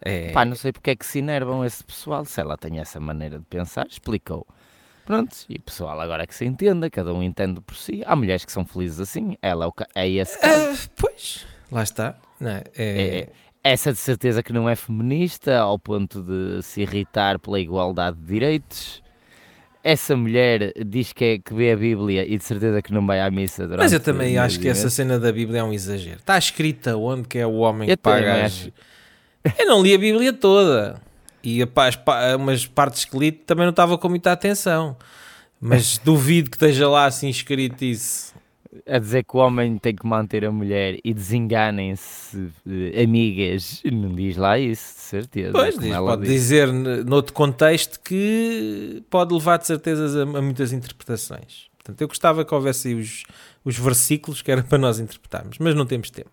É. 0.00 0.30
Pá, 0.32 0.44
não 0.44 0.54
sei 0.54 0.72
porque 0.72 0.90
é 0.90 0.96
que 0.96 1.06
se 1.06 1.18
enervam 1.18 1.64
esse 1.64 1.82
pessoal, 1.82 2.24
se 2.24 2.40
ela 2.40 2.56
tem 2.56 2.78
essa 2.78 3.00
maneira 3.00 3.38
de 3.38 3.44
pensar, 3.46 3.86
explicou. 3.88 4.46
Pronto, 5.06 5.36
e 5.48 5.56
o 5.56 5.60
pessoal 5.62 6.00
agora 6.00 6.22
é 6.22 6.26
que 6.26 6.34
se 6.34 6.44
entenda, 6.46 6.88
cada 6.88 7.12
um 7.12 7.22
entende 7.22 7.60
por 7.60 7.76
si. 7.76 8.02
Há 8.06 8.16
mulheres 8.16 8.44
que 8.44 8.52
são 8.52 8.64
felizes 8.64 9.00
assim, 9.00 9.36
ela 9.42 9.70
é, 9.94 10.04
é 10.06 10.10
esse 10.10 10.38
caso. 10.40 10.88
Ah, 10.88 10.90
pois, 10.96 11.46
lá 11.70 11.82
está. 11.82 12.16
Não 12.40 12.50
é? 12.50 12.64
É, 12.76 13.18
É- 13.18 13.28
essa 13.62 13.92
de 13.92 13.98
certeza 13.98 14.42
que 14.42 14.52
não 14.52 14.68
é 14.68 14.76
feminista, 14.76 15.58
ao 15.58 15.78
ponto 15.78 16.22
de 16.22 16.62
se 16.62 16.82
irritar 16.82 17.38
pela 17.38 17.58
igualdade 17.60 18.16
de 18.18 18.24
direitos. 18.26 19.02
Essa 19.86 20.16
mulher 20.16 20.72
diz 20.86 21.12
que, 21.12 21.24
é, 21.24 21.38
que 21.38 21.52
vê 21.52 21.72
a 21.72 21.76
Bíblia 21.76 22.26
e 22.26 22.38
de 22.38 22.42
certeza 22.42 22.80
que 22.80 22.90
não 22.90 23.06
vai 23.06 23.20
à 23.20 23.30
missa 23.30 23.68
Mas 23.76 23.92
eu 23.92 24.00
também 24.00 24.38
acho 24.38 24.58
que 24.58 24.66
essa 24.66 24.88
cena 24.88 25.20
da 25.20 25.30
Bíblia 25.30 25.60
é 25.60 25.62
um 25.62 25.74
exagero. 25.74 26.16
Está 26.16 26.38
escrita 26.38 26.96
onde 26.96 27.28
que 27.28 27.38
é 27.38 27.46
o 27.46 27.56
homem 27.56 27.86
Eu 27.90 27.94
que 27.94 28.02
paga 28.02 28.46
as... 28.46 28.70
Eu 29.58 29.66
não 29.66 29.82
li 29.82 29.94
a 29.94 29.98
Bíblia 29.98 30.32
toda. 30.32 30.98
E 31.42 31.62
a 31.62 31.68
as 31.76 31.98
umas 32.34 32.66
partes 32.66 33.04
que 33.04 33.18
li 33.18 33.30
também 33.30 33.66
não 33.66 33.70
estava 33.72 33.98
com 33.98 34.08
muita 34.08 34.32
atenção. 34.32 34.96
Mas 35.60 35.98
duvido 36.02 36.48
que 36.48 36.56
esteja 36.56 36.88
lá 36.88 37.04
assim 37.04 37.28
escrito 37.28 37.84
isso. 37.84 38.34
A 38.86 38.98
dizer 38.98 39.24
que 39.24 39.36
o 39.36 39.40
homem 39.40 39.78
tem 39.78 39.94
que 39.94 40.06
manter 40.06 40.44
a 40.44 40.50
mulher 40.50 40.98
e 41.04 41.14
desenganem-se 41.14 42.48
eh, 42.68 43.02
amigas. 43.04 43.82
Não 43.84 44.12
diz 44.14 44.36
lá 44.36 44.58
isso, 44.58 44.94
de 44.94 45.00
certeza. 45.00 45.52
Pois, 45.52 45.78
diz, 45.78 45.96
pode 45.96 46.22
diz. 46.22 46.30
dizer 46.30 46.72
noutro 46.72 47.32
contexto 47.32 48.00
que 48.00 49.02
pode 49.08 49.32
levar 49.32 49.58
de 49.58 49.66
certeza 49.66 50.20
a, 50.24 50.38
a 50.38 50.42
muitas 50.42 50.72
interpretações. 50.72 51.66
Portanto, 51.78 52.00
eu 52.00 52.08
gostava 52.08 52.44
que 52.44 52.54
houvesse 52.54 52.88
aí 52.88 52.94
os, 52.94 53.24
os 53.64 53.78
versículos 53.78 54.40
que 54.42 54.50
era 54.50 54.62
para 54.62 54.78
nós 54.78 54.98
interpretarmos, 54.98 55.58
mas 55.58 55.74
não 55.74 55.84
temos 55.86 56.10
tempo. 56.10 56.30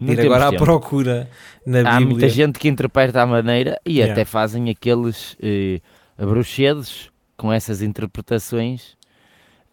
Não 0.00 0.12
Ir 0.12 0.20
agora 0.20 0.46
à 0.48 0.50
tempo. 0.50 0.64
procura 0.64 1.28
na 1.66 1.80
Há 1.80 1.98
Bíblia. 1.98 2.06
muita 2.08 2.28
gente 2.30 2.58
que 2.58 2.66
interpreta 2.66 3.20
à 3.22 3.26
maneira 3.26 3.78
e 3.84 3.96
Yeah. 3.98 4.12
até 4.12 4.24
fazem 4.24 4.70
aqueles 4.70 5.36
eh, 5.42 5.80
bruxedos 6.18 7.10
com 7.36 7.52
essas 7.52 7.82
interpretações. 7.82 8.95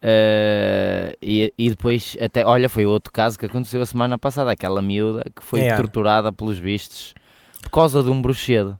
Eh, 0.05 1.15
e, 1.21 1.53
e 1.57 1.69
depois, 1.69 2.17
até, 2.19 2.45
olha, 2.45 2.67
foi 2.67 2.85
outro 2.85 3.11
caso 3.11 3.39
que 3.39 3.45
aconteceu 3.45 3.81
a 3.81 3.85
semana 3.85 4.17
passada. 4.19 4.51
Aquela 4.51 4.81
miúda 4.81 5.23
que 5.33 5.41
foi 5.43 5.61
Yeah. 5.61 5.81
torturada 5.81 6.31
pelos 6.33 6.59
vistos 6.59 7.13
por 7.61 7.69
causa 7.69 8.03
de 8.03 8.09
um 8.09 8.21
bruxedo. 8.21 8.77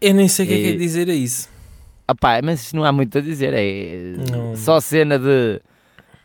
Eu 0.00 0.12
nem 0.14 0.26
sei 0.26 0.44
o 0.44 0.48
que 0.48 0.54
é 0.54 0.56
que 0.58 0.66
é 0.66 0.70
E- 0.70 0.76
dizer 0.76 1.08
a 1.08 1.14
isso. 1.14 1.48
Ah 2.08 2.14
pá, 2.14 2.40
mas 2.42 2.72
não 2.72 2.84
há 2.84 2.90
muito 2.92 3.16
a 3.16 3.20
dizer. 3.20 3.54
É 3.54 4.14
Não. 4.30 4.56
só 4.56 4.80
cena 4.80 5.18
de 5.18 5.60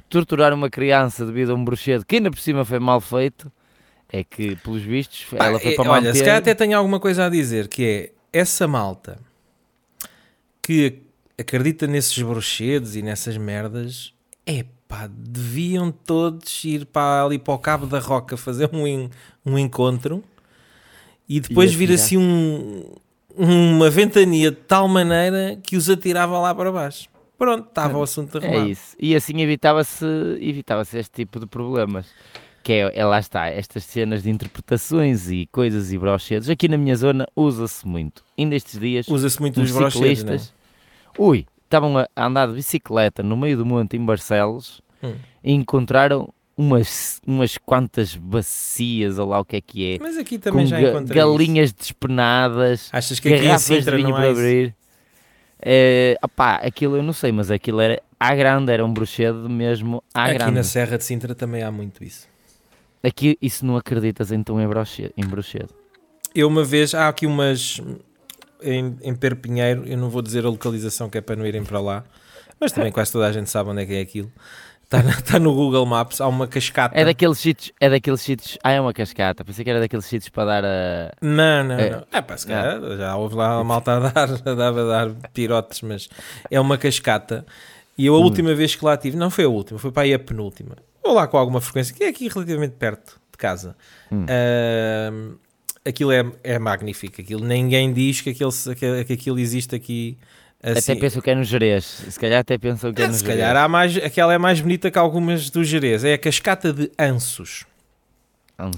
torturar 0.10 0.51
uma 0.53 0.70
criança 0.70 1.24
devido 1.25 1.51
a 1.51 1.56
um 1.56 1.63
bruxedo 1.63 2.03
que 2.06 2.15
ainda 2.15 2.32
por 2.32 2.39
cima 2.39 2.65
foi 2.65 2.79
mal 2.79 3.00
feito. 3.00 3.51
É 4.12 4.24
que, 4.24 4.56
pelos 4.56 4.82
vistos, 4.82 5.25
Pá, 5.29 5.46
ela 5.46 5.60
foi 5.60 5.74
é- 5.74 5.75
para 5.75 5.91
olha, 5.91 6.01
manter... 6.08 6.15
se 6.15 6.24
calhar 6.24 6.38
até 6.39 6.56
tenho 6.56 6.75
alguma 6.75 7.00
coisa 7.00 7.27
a 7.27 7.29
dizer, 7.29 7.68
que 7.68 7.85
é 7.85 8.12
essa 8.33 8.68
malta 8.68 9.20
que 10.62 11.03
acredita 11.40 11.85
nesses 11.88 12.20
brochedos 12.22 12.96
e 12.96 13.01
nessas 13.03 13.38
merdas, 13.38 14.12
é 14.50 14.66
pá, 14.88 15.07
deviam 15.07 15.92
todos 15.92 16.64
ir 16.66 16.85
para 16.85 17.24
ali 17.24 17.38
para 17.38 17.53
o 17.53 17.59
Cabo 17.59 17.85
da 17.85 18.00
Roca 18.00 18.35
fazer 18.35 18.70
um, 18.74 19.09
um 19.46 19.57
encontro 19.59 20.24
e 21.27 21.40
depois 21.40 21.72
vir 21.72 21.92
assim 21.92 22.18
um, 22.18 22.83
uma 23.38 23.90
ventania 23.92 24.50
de 24.50 24.57
tal 24.57 24.88
maneira 24.88 25.59
que 25.62 25.77
os 25.77 25.88
atirava 25.88 26.40
lá 26.40 26.53
para 26.55 26.72
baixo. 26.72 27.07
Pronto, 27.38 27.70
estava 27.70 27.98
o 27.98 28.01
assunto 28.03 28.40
É 28.40 28.48
arrumado. 28.48 28.70
isso. 28.70 28.96
E 29.00 29.16
assim 29.16 29.40
evitava-se 29.40 30.05
evitava 30.42 30.81
este 30.81 31.12
tipo 31.12 31.40
de 31.40 31.46
problemas. 31.46 32.07
Que 32.62 32.74
é, 32.74 33.00
é, 33.00 33.05
lá 33.05 33.20
está, 33.20 33.48
estas 33.48 33.85
cenas 33.85 34.24
de 34.24 34.29
interpretações 34.29 35.31
e 35.31 35.48
coisas 35.50 35.94
e 35.94 35.98
brochedos. 35.98 36.50
Aqui 36.50 36.68
na 36.68 36.77
minha 36.77 36.96
zona 36.96 37.25
usa-se 37.33 37.88
muito. 37.88 38.22
Ainda 38.38 38.55
estes 38.55 38.77
dias, 38.77 39.07
Usa-se 39.07 39.40
muito 39.40 39.62
os 39.62 39.70
os 39.70 39.75
brochedos, 39.75 40.51
é? 40.53 41.22
Ui, 41.22 41.46
estavam 41.70 41.98
a 41.98 42.08
andar 42.25 42.48
de 42.48 42.53
bicicleta 42.55 43.22
no 43.24 43.38
meio 43.38 43.55
do 43.58 43.66
monte 43.66 43.96
em 43.96 44.03
Barcelos 44.03 44.82
Hum. 45.01 45.14
e 45.44 45.53
encontraram 45.53 46.34
umas, 46.58 47.22
umas 47.25 47.58
quantas 47.58 48.16
bacias, 48.16 49.18
ou 49.18 49.29
lá 49.29 49.40
o 49.40 49.46
que 49.46 49.55
é 49.55 49.62
que 49.62 49.94
é, 49.94 49.98
Mas 50.01 50.18
aqui 50.18 50.38
também 50.38 50.66
já 50.66 50.75
ga- 50.82 50.90
encontrei 50.90 51.22
isso. 51.22 51.32
galinhas 51.32 51.72
despenadas, 51.72 52.90
Achas 52.92 53.18
que 53.20 53.29
aqui 53.34 53.44
garrafas 53.46 53.66
de 53.66 53.75
Sintra 53.75 53.96
vinho 53.96 54.10
para 54.14 54.29
abrir. 54.29 54.75
É, 55.62 56.18
opá, 56.22 56.55
aquilo 56.55 56.98
eu 56.98 57.03
não 57.03 57.14
sei, 57.14 57.32
mas 57.32 57.50
aquilo 57.51 57.79
era 57.82 58.01
à 58.20 58.34
grande, 58.36 58.72
era 58.72 58.84
um 58.86 58.92
bruxedo 58.92 59.50
mesmo 59.50 60.03
à 60.14 60.25
Aqui 60.25 60.34
grande. 60.36 60.51
na 60.51 60.64
Serra 60.64 60.98
de 60.98 61.03
Sintra 61.05 61.34
também 61.36 61.64
há 61.64 61.72
muito 61.72 62.03
isso. 62.03 62.27
Aqui, 63.01 63.38
isso 63.42 63.66
não 63.66 63.77
acreditas 63.77 64.32
então 64.32 64.60
em 64.62 64.68
bruxedo. 64.68 65.14
Em 65.16 65.25
bruxedo. 65.25 65.70
Eu 66.36 66.48
uma 66.50 66.64
vez, 66.64 66.94
há 66.94 67.08
aqui 67.08 67.25
umas 67.25 67.82
em, 68.61 68.98
em 69.01 69.15
Perpinheiro, 69.15 69.83
eu 69.87 69.98
não 69.98 70.09
vou 70.09 70.22
dizer 70.22 70.45
a 70.45 70.50
localização 70.50 71.09
que 71.09 71.17
é 71.17 71.22
para 71.22 71.35
não 71.35 71.45
irem 71.45 71.63
para 71.63 71.79
lá, 71.79 72.03
mas 72.59 72.72
também 72.72 72.91
quase 72.91 73.11
toda 73.11 73.25
a 73.27 73.31
gente 73.31 73.50
sabe 73.50 73.69
onde 73.69 73.81
é 73.83 73.85
que 73.85 73.93
é 73.93 74.01
aquilo. 74.01 74.31
Está, 74.83 75.01
está 75.01 75.37
no 75.39 75.53
Google 75.53 75.85
Maps, 75.85 76.19
há 76.19 76.27
uma 76.27 76.48
cascata. 76.48 77.00
É 77.00 77.05
daqueles 77.05 77.37
sítios, 77.37 77.72
é 77.79 77.89
daqueles 77.91 78.22
sítios, 78.22 78.57
ah 78.63 78.72
é 78.72 78.81
uma 78.81 78.91
cascata, 78.91 79.45
pensei 79.45 79.63
que 79.63 79.69
era 79.69 79.79
daqueles 79.79 80.05
sítios 80.05 80.29
para 80.29 80.45
dar 80.45 80.65
a... 80.65 81.11
Não, 81.22 81.63
não, 81.63 81.75
É. 81.75 81.89
não. 81.91 82.03
É 82.11 82.22
pá, 82.22 82.35
se 82.35 82.48
calhar, 82.48 82.81
já 82.98 83.15
houve 83.15 83.35
lá 83.35 83.59
a 83.59 83.63
malta 83.63 83.98
a 83.98 84.00
dar, 84.09 84.29
a 84.31 84.55
dar, 84.55 84.77
a 84.79 84.83
dar 85.05 85.09
pirotes, 85.31 85.81
mas 85.83 86.09
é 86.50 86.59
uma 86.59 86.75
cascata. 86.77 87.45
E 87.95 88.05
eu 88.07 88.15
a 88.15 88.19
Hum. 88.19 88.24
última 88.24 88.55
vez 88.55 88.75
que 88.75 88.83
lá 88.83 88.98
tive, 88.98 89.15
não 89.15 89.29
foi 89.29 89.43
a 89.45 89.50
última, 89.50 89.77
foi 89.77 89.91
para 89.91 90.03
aí 90.03 90.13
a 90.13 90.17
penúltima. 90.19 90.75
Vou 91.03 91.13
lá 91.13 91.27
com 91.27 91.37
alguma 91.37 91.61
frequência, 91.61 91.93
que 91.93 92.03
é 92.03 92.07
aqui 92.07 92.27
relativamente 92.27 92.74
perto 92.74 93.19
de 93.31 93.37
casa. 93.37 93.75
Hum. 94.11 94.25
Ahm, 94.27 95.35
aquilo 95.85 96.11
é, 96.11 96.24
é 96.44 96.59
magnífico. 96.59 97.22
Aquilo, 97.22 97.44
ninguém 97.46 97.92
diz 97.94 98.22
que 98.22 98.29
aquilo, 98.31 98.51
se- 98.51 98.74
que, 98.75 99.03
que 99.05 99.13
aquilo 99.13 99.39
existe 99.39 99.75
aqui. 99.75 100.18
Assim. 100.61 100.92
Até 100.92 100.96
pensam 101.01 101.22
que 101.22 101.29
é 101.29 101.35
no 101.35 101.44
Jerez, 101.44 101.85
se 101.85 102.20
calhar 102.20 102.39
até 102.42 102.57
pensam 102.57 102.92
que 102.94 103.01
é, 103.01 103.05
É, 103.05 103.07
no 103.07 103.13
se 103.13 103.22
Jerez. 103.22 103.39
calhar 103.39 103.55
há 103.63 103.68
mais, 103.70 103.96
aquela 103.98 104.33
é 104.33 104.37
mais 104.37 104.59
bonita 104.59 104.92
que 104.92 104.98
algumas 104.98 105.50
do 105.50 105.63
Jerez. 105.63 106.03
É 106.03 106.13
a 106.13 106.18
cascata 106.18 106.74
de 106.74 106.92
Ansos. 107.00 107.65
Hum. 108.59 108.72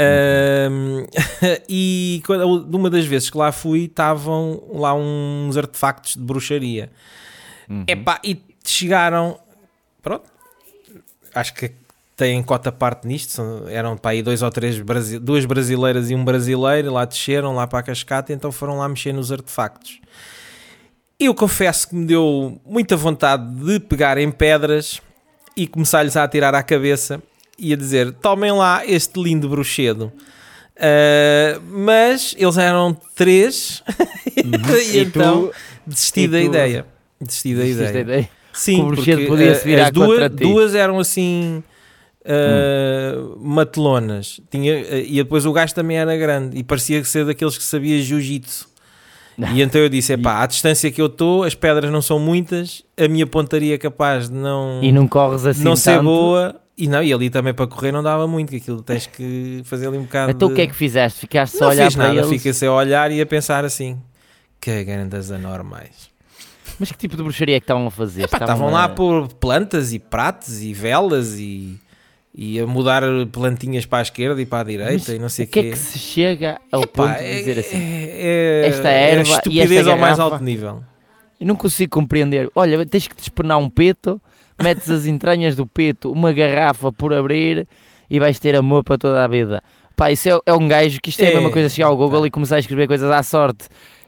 Ahm, 0.00 1.06
e 1.68 2.22
quando- 2.24 2.76
uma 2.76 2.88
das 2.88 3.04
vezes 3.04 3.30
que 3.30 3.36
lá 3.36 3.50
fui, 3.50 3.84
estavam 3.86 4.62
lá 4.72 4.94
uns 4.94 5.56
artefactos 5.56 6.14
de 6.14 6.20
bruxaria. 6.22 6.90
Uhum. 7.68 7.84
Epá, 7.88 8.20
e 8.24 8.40
chegaram. 8.64 9.40
Pronto. 10.00 10.30
Acho 11.34 11.52
que 11.54 11.72
têm 12.18 12.42
cota 12.42 12.70
parte 12.70 13.06
nisto. 13.06 13.30
são- 13.32 13.66
eram 13.68 13.96
para 13.96 14.10
aí 14.10 14.22
dois 14.22 14.42
ou 14.42 14.50
três 14.50 14.78
brasi- 14.80 15.18
duas 15.18 15.44
brasileiras 15.46 16.10
e 16.10 16.14
um 16.14 16.22
brasileiro. 16.24 16.92
Lá 16.92 17.04
desceram 17.06 17.54
lá 17.54 17.66
para 17.66 17.78
a 17.78 17.82
cascata, 17.82 18.32
então 18.32 18.52
foram 18.52 18.76
lá 18.76 18.86
mexer 18.88 19.12
nos 19.14 19.32
artefactos. 19.32 19.98
Eu 21.18 21.34
confesso 21.34 21.88
que 21.88 21.94
me 21.96 22.04
deu 22.04 22.60
muita 22.66 22.96
vontade 22.96 23.44
de 23.64 23.80
pegar 23.80 24.18
em 24.18 24.30
pedras 24.30 25.00
e 25.56 25.66
começar-lhes 25.66 26.16
a 26.16 26.24
atirar 26.24 26.54
à 26.54 26.62
cabeça 26.62 27.22
e 27.58 27.72
a 27.72 27.76
dizer: 27.76 28.12
tomem 28.12 28.52
lá 28.52 28.84
este 28.86 29.20
lindo 29.22 29.48
bruxedo. 29.48 30.12
Ah, 30.80 31.60
mas 31.68 32.34
eles 32.38 32.56
eram 32.58 32.96
três 33.16 33.82
e, 34.36 34.96
E 34.96 35.00
então 35.00 35.48
tu- 35.48 35.54
desisti 35.86 36.28
da 36.28 36.38
tu- 36.38 36.44
ideia. 36.44 36.86
Desisti 37.20 37.54
da 37.54 37.64
ideia. 37.64 37.98
ideia? 38.00 38.30
Sim, 38.52 38.84
porque 38.86 39.12
ah, 39.12 39.64
virar 39.64 39.84
as 39.86 39.90
duas, 39.92 40.30
duas 40.30 40.74
eram 40.74 40.98
assim 41.00 41.62
ah, 42.28 43.34
matelonas. 43.40 44.40
Tinha, 44.50 44.74
ah, 44.74 44.98
e 44.98 45.14
depois 45.16 45.46
o 45.46 45.52
gajo 45.52 45.74
também 45.74 45.96
era 45.96 46.16
grande 46.16 46.58
e 46.58 46.62
parecia 46.62 47.02
ser 47.04 47.24
daqueles 47.24 47.56
que 47.56 47.64
sabia 47.64 48.00
jiu-jitsu. 48.02 48.68
E 49.54 49.62
então 49.62 49.80
eu 49.80 49.88
disse: 49.88 50.12
epá, 50.12 50.42
à 50.42 50.46
distância 50.46 50.90
que 50.90 51.00
eu 51.00 51.06
estou, 51.06 51.44
as 51.44 51.54
pedras 51.54 51.90
não 51.90 52.02
são 52.02 52.18
muitas, 52.18 52.82
a 52.98 53.08
minha 53.08 53.26
pontaria 53.26 53.74
é 53.74 53.78
capaz 53.78 54.28
de 54.28 54.34
não, 54.34 54.80
E 54.82 54.92
não 54.92 55.08
corres 55.08 55.46
assim 55.46 55.64
não 55.64 55.74
ser 55.74 55.92
tanto. 55.96 56.04
boa. 56.04 56.56
E 56.80 56.86
não, 56.86 57.02
e 57.02 57.12
ali 57.12 57.28
também 57.28 57.52
para 57.52 57.66
correr 57.66 57.90
não 57.90 58.04
dava 58.04 58.28
muito, 58.28 58.50
que 58.50 58.56
aquilo 58.58 58.80
tens 58.82 59.04
que 59.04 59.62
fazer 59.64 59.88
ali 59.88 59.98
um 59.98 60.02
bocado. 60.04 60.30
Então 60.30 60.46
de... 60.46 60.52
o 60.52 60.56
que 60.56 60.62
é 60.62 60.66
que 60.68 60.74
fizeste? 60.74 61.18
Ficaste 61.18 61.56
só 61.58 61.64
Não 61.64 61.70
a 61.70 61.74
olhar 61.74 61.84
fiz 61.86 61.96
para 61.96 62.04
nada, 62.06 62.18
eles? 62.18 62.28
fiquei 62.30 62.52
só 62.52 62.66
a 62.68 62.74
olhar 62.76 63.10
e 63.10 63.20
a 63.20 63.26
pensar 63.26 63.64
assim: 63.64 63.98
que 64.60 64.84
grandes 64.84 65.32
anormais. 65.32 66.08
Mas 66.78 66.92
que 66.92 66.98
tipo 66.98 67.16
de 67.16 67.22
bruxaria 67.24 67.56
é 67.56 67.60
que 67.60 67.64
estavam 67.64 67.88
a 67.88 67.90
fazer? 67.90 68.22
Epá, 68.22 68.36
estavam 68.36 68.70
lá 68.70 68.84
a 68.84 68.88
pôr 68.88 69.26
plantas 69.26 69.92
e 69.92 69.98
pratos 69.98 70.62
e 70.62 70.72
velas 70.72 71.36
e, 71.36 71.76
e 72.40 72.60
a 72.60 72.66
mudar 72.68 73.02
plantinhas 73.32 73.84
para 73.84 73.98
a 73.98 74.02
esquerda 74.02 74.40
e 74.40 74.46
para 74.46 74.60
a 74.60 74.64
direita 74.64 74.92
Mas 74.92 75.08
e 75.08 75.18
não 75.18 75.28
sei 75.28 75.44
o 75.44 75.48
que 75.48 75.58
é 75.58 75.62
quê. 75.64 75.70
que 75.70 75.76
se 75.76 75.98
chega 75.98 76.60
ao 76.70 76.82
Epá, 76.82 77.08
ponto 77.08 77.18
de 77.18 77.34
dizer 77.38 77.58
assim? 77.58 77.76
é, 77.76 78.62
é- 78.64 78.66
Esta 78.68 78.88
é 78.88 79.10
erva 79.10 79.28
e 79.28 79.32
estupidez 79.32 79.72
esta 79.72 79.90
ao 79.90 79.98
mais 79.98 80.20
alto 80.20 80.44
nível. 80.44 80.84
Eu 81.40 81.46
não 81.48 81.56
consigo 81.56 81.90
compreender. 81.90 82.48
Olha, 82.54 82.86
tens 82.86 83.08
que 83.08 83.16
despenar 83.16 83.58
um 83.58 83.68
peto, 83.68 84.20
metes 84.62 84.88
as 84.88 85.04
entranhas 85.06 85.56
do 85.56 85.66
peto, 85.66 86.12
uma 86.12 86.32
garrafa 86.32 86.92
por 86.92 87.12
abrir 87.12 87.66
e 88.08 88.20
vais 88.20 88.38
ter 88.38 88.54
amor 88.54 88.84
para 88.84 88.96
toda 88.98 89.24
a 89.24 89.26
vida. 89.26 89.60
Pá, 89.96 90.12
isso 90.12 90.28
é, 90.28 90.38
é 90.46 90.54
um 90.54 90.68
gajo 90.68 91.00
que 91.02 91.10
isto 91.10 91.20
é, 91.22 91.30
a 91.30 91.34
mesma 91.34 91.48
É, 91.48 91.52
coisa 91.52 91.68
chegar 91.68 91.88
ao 91.88 91.96
Google 91.96 92.20
pá. 92.20 92.26
e 92.28 92.30
começar 92.30 92.54
a 92.54 92.60
escrever 92.60 92.86
coisas 92.86 93.10
à 93.10 93.20
sorte. 93.24 93.66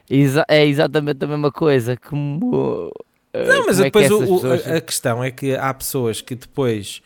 Exa- 0.09 0.45
é 0.47 0.65
exatamente 0.65 1.21
a 1.23 1.27
mesma 1.27 1.51
coisa. 1.51 1.97
Como. 1.97 2.91
Não, 3.33 3.65
mas 3.65 3.79
é 3.79 3.89
que 3.89 3.99
depois 3.99 4.09
o- 4.11 4.15
essas 4.15 4.29
o- 4.29 4.35
pessoas- 4.35 4.67
a 4.67 4.81
questão 4.81 5.21
é 5.23 5.31
que 5.31 5.53
há 5.55 5.73
pessoas 5.73 6.21
que 6.21 6.33
depois 6.35 7.01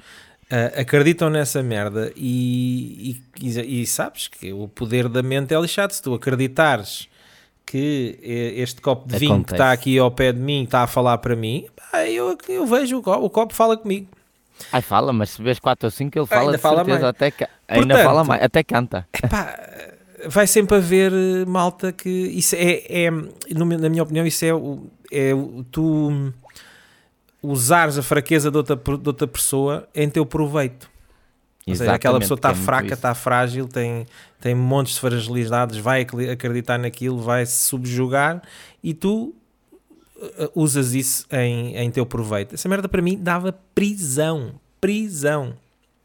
ah, 0.51 0.81
acreditam 0.81 1.29
nessa 1.29 1.61
merda 1.63 2.11
e, 2.15 3.21
e, 3.41 3.81
e- 3.81 3.85
sabes 3.87 4.27
que 4.27 4.51
o 4.53 4.67
poder 4.67 5.07
da 5.09 5.21
mente 5.23 5.53
é 5.53 5.59
lixado. 5.59 5.91
Se 5.93 6.01
tu 6.01 6.13
acreditares 6.13 7.07
que 7.65 8.19
este 8.55 8.79
copo 8.81 9.07
de 9.07 9.17
vinho 9.17 9.31
que 9.31 9.35
Acontece. 9.37 9.55
está 9.55 9.71
aqui 9.71 9.97
ao 9.97 10.11
pé 10.11 10.31
de 10.31 10.39
mim 10.39 10.63
está 10.65 10.83
a 10.83 10.87
falar 10.87 11.17
para 11.17 11.35
mim, 11.35 11.65
eu, 12.07 12.37
eu 12.47 12.65
vejo 12.67 12.97
o 12.99 13.01
copo, 13.01 13.25
o 13.25 13.29
copo 13.29 13.53
fala 13.53 13.75
comigo. 13.75 14.07
Ai, 14.71 14.81
fala, 14.81 15.11
mas 15.11 15.31
se 15.31 15.41
vês 15.41 15.59
4 15.59 15.87
ou 15.87 15.91
5 15.91 16.17
ele 16.19 16.25
fala 16.27 16.41
Ainda 16.43 16.57
fala 16.59 16.75
certeza. 16.77 16.99
mais. 16.99 17.09
Até 17.09 17.31
ca- 17.31 17.49
Ainda 17.67 17.87
Portanto- 17.87 18.05
fala 18.05 18.23
mais, 18.23 18.43
até 18.43 18.63
canta. 18.63 19.07
Epá, 19.21 19.59
vai 20.27 20.45
sempre 20.47 20.77
haver 20.77 21.11
eh, 21.11 21.43
malta 21.45 21.91
que 21.91 22.07
isso 22.09 22.55
é, 22.55 22.83
é 23.07 23.11
na 23.53 23.89
minha 23.89 24.03
opinião, 24.03 24.25
isso 24.25 24.45
é, 24.45 24.49
é 25.11 25.31
tu 25.71 26.31
usares 27.45 27.97
a 27.97 28.03
fraqueza 28.03 28.49
de 28.51 28.57
outra, 28.57 28.75
de 28.75 29.07
outra 29.07 29.27
pessoa 29.27 29.87
em 29.93 30.09
teu 30.09 30.25
proveito. 30.25 30.89
Ou 31.67 31.73
seja, 31.75 31.93
aquela 31.93 32.17
Exatamente, 32.17 32.21
pessoa 32.21 32.37
é 32.37 32.39
está 32.39 32.49
muito 32.49 32.63
fraca, 32.63 32.93
está 32.93 33.15
frágil, 33.15 33.67
tem, 33.67 34.05
tem 34.39 34.53
montes 34.53 34.93
de 34.95 34.99
fragilidades, 34.99 35.77
vai 35.77 36.01
acreditar 36.31 36.77
naquilo, 36.77 37.19
vai 37.19 37.43
se 37.45 37.63
subjugar 37.67 38.41
e 38.83 38.93
tu 38.93 39.33
uh, 40.17 40.51
usas 40.53 40.93
isso 40.93 41.25
em, 41.31 41.75
em 41.75 41.89
teu 41.89 42.05
proveito. 42.05 42.53
Essa 42.53 42.69
merda 42.69 42.87
para 42.87 43.01
mim 43.01 43.17
dava 43.17 43.51
prisão. 43.73 44.53
Prisão. 44.79 45.53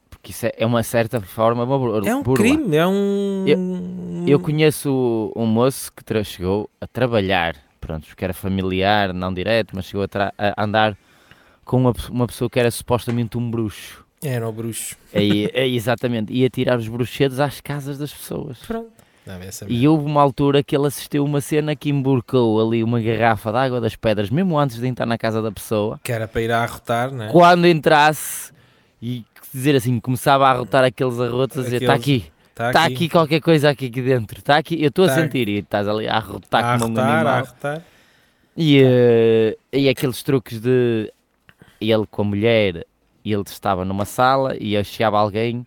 Porque 0.09 0.31
isso 0.33 0.47
é, 0.47 0.53
é 0.57 0.65
uma 0.67 0.83
certa 0.83 1.21
forma 1.21 1.65
uma 1.65 1.79
bur- 1.79 2.07
É 2.07 2.15
um 2.15 2.23
burla. 2.23 2.43
crime, 2.43 2.77
é 2.77 2.87
um. 2.87 4.25
Eu 4.27 4.41
conheço 4.41 5.31
um 5.37 5.45
moço 5.47 5.93
que 5.93 6.25
chegou 6.25 6.71
a 6.81 6.87
trabalhar, 6.87 7.57
pronto, 7.81 8.07
porque 8.07 8.25
era 8.25 8.33
familiar, 8.35 9.13
não 9.13 9.33
direto, 9.33 9.77
mas 9.77 9.85
chegou 9.85 10.05
a, 10.05 10.33
a 10.59 10.65
andar 10.65 10.97
com 11.71 11.77
uma, 11.77 11.95
uma 12.11 12.27
pessoa 12.27 12.51
que 12.51 12.59
era 12.59 12.69
supostamente 12.69 13.39
um 13.39 13.49
bruxo. 13.49 14.05
Era 14.21 14.49
o 14.49 14.51
bruxo. 14.51 14.97
É, 15.13 15.63
é, 15.63 15.69
exatamente, 15.71 16.33
ia 16.33 16.51
tirar 16.51 16.77
os 16.77 16.89
bruxedos 16.89 17.39
às 17.39 17.61
casas 17.61 17.97
das 17.97 18.13
pessoas. 18.13 18.59
Pronto. 18.67 18.91
Não, 19.25 19.37
essa 19.37 19.67
E 19.69 19.87
houve 19.87 20.05
uma 20.05 20.21
altura 20.21 20.65
que 20.65 20.75
ele 20.75 20.89
assistiu 20.89 21.25
uma 21.25 21.41
cena 21.41 21.77
que 21.77 21.89
emborcou 21.89 22.61
ali 22.61 22.83
uma 22.83 23.01
garrafa 23.01 23.53
de 23.53 23.59
água 23.59 23.81
das 23.81 23.95
pedras, 23.95 24.31
mesmo 24.31 24.59
antes 24.59 24.81
de 24.81 24.87
entrar 24.89 25.07
na 25.07 25.17
casa 25.17 25.41
da 25.41 25.53
pessoa. 25.53 26.01
Que 26.03 26.11
era 26.11 26.27
para 26.27 26.41
ir 26.43 26.51
a 26.51 26.65
arrotar, 26.65 27.13
não 27.13 27.27
é? 27.27 27.29
Quando 27.29 27.65
entrasse 27.69 28.53
e 29.01 29.25
dizer 29.55 29.77
assim, 29.77 30.01
começava 30.01 30.49
a 30.49 30.51
arrotar 30.51 30.83
aqueles 30.83 31.21
arrotos, 31.21 31.59
a 31.59 31.63
dizer: 31.63 31.83
está 31.83 31.95
aqui, 31.95 32.33
Está 32.51 32.85
aqui 32.85 33.09
qualquer 33.09 33.41
coisa 33.41 33.71
aqui, 33.71 33.87
aqui 33.87 34.03
dentro. 34.03 34.41
Está 34.41 34.57
aqui, 34.57 34.83
eu 34.83 34.89
estou 34.89 35.07
Tá 35.07 35.13
a 35.13 35.15
sentir. 35.15 35.49
E 35.49 35.59
estás 35.59 35.87
ali 35.87 36.09
a 36.09 36.17
arrotar 36.17 36.65
a 36.65 36.79
como 36.81 36.95
um 36.95 36.99
arrotar, 36.99 37.09
a 37.09 37.15
animal. 37.15 37.35
arrotar. 37.35 37.83
E, 38.57 38.83
eh, 38.83 39.57
e 39.73 39.89
aqueles 39.89 40.21
truques 40.25 40.61
de 40.61 41.13
ele 41.81 42.07
com 42.07 42.23
a 42.23 42.25
mulher, 42.25 42.87
ele 43.25 43.43
estava 43.47 43.85
numa 43.85 44.05
sala 44.05 44.57
e 44.61 44.75
eu 44.75 44.85
chegava 44.85 45.19
alguém 45.19 45.67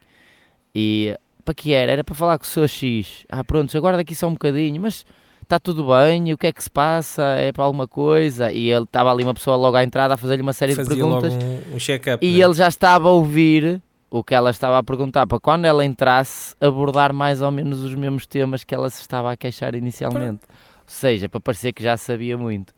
e 0.74 1.16
para 1.44 1.54
que 1.54 1.74
era? 1.74 1.92
Era 1.92 2.04
para 2.04 2.16
falar 2.16 2.38
com 2.38 2.46
o 2.46 2.48
seu 2.48 2.68
X. 2.68 3.26
Ah, 3.30 3.44
pronto, 3.44 3.76
aguarda 3.78 4.02
aqui 4.02 4.16
só 4.16 4.28
um 4.28 4.34
bocadinho, 4.34 4.82
mas 4.82 5.06
está 5.42 5.60
tudo 5.60 5.88
bem, 5.88 6.34
o 6.34 6.38
que 6.38 6.48
é 6.48 6.54
que 6.54 6.64
se 6.64 6.70
passa? 6.70 7.24
É 7.36 7.52
para 7.52 7.64
alguma 7.64 7.88
coisa? 7.88 8.52
E 8.52 8.72
ele 8.72 8.84
estava 8.84 9.12
ali 9.12 9.24
uma 9.24 9.34
pessoa 9.34 9.56
logo 9.56 9.76
à 9.76 9.84
entrada 9.84 10.14
a 10.14 10.18
fazer-lhe 10.18 10.42
uma 10.42 10.54
série 10.54 10.72
de 10.72 10.78
Fazia 10.78 11.06
logo 11.06 11.22
perguntas 11.22 11.44
um, 11.72 11.76
um 11.76 11.80
check-up. 11.80 12.26
e 12.26 12.38
né? 12.38 12.44
ele 12.44 12.54
já 12.54 12.68
estava 12.68 13.10
a 13.10 13.12
ouvir 13.12 13.82
o 14.10 14.24
que 14.24 14.34
ela 14.36 14.52
estava 14.52 14.78
a 14.78 14.84
perguntar 14.84 15.26
para 15.26 15.40
quando 15.40 15.66
ela 15.66 15.84
entrasse 15.84 16.56
abordar 16.62 17.12
mais 17.12 17.42
ou 17.42 17.52
menos 17.52 17.84
os 17.84 17.96
mesmos 17.96 18.26
temas 18.26 18.64
que 18.64 18.74
ela 18.74 18.90
se 18.90 19.02
estava 19.02 19.32
a 19.32 19.38
queixar 19.38 19.74
inicialmente. 19.76 20.42
Ou 20.50 20.88
seja, 20.88 21.28
para 21.28 21.40
parecer 21.40 21.74
que 21.74 21.82
já 21.82 21.98
sabia 21.98 22.38
muito. 22.38 22.74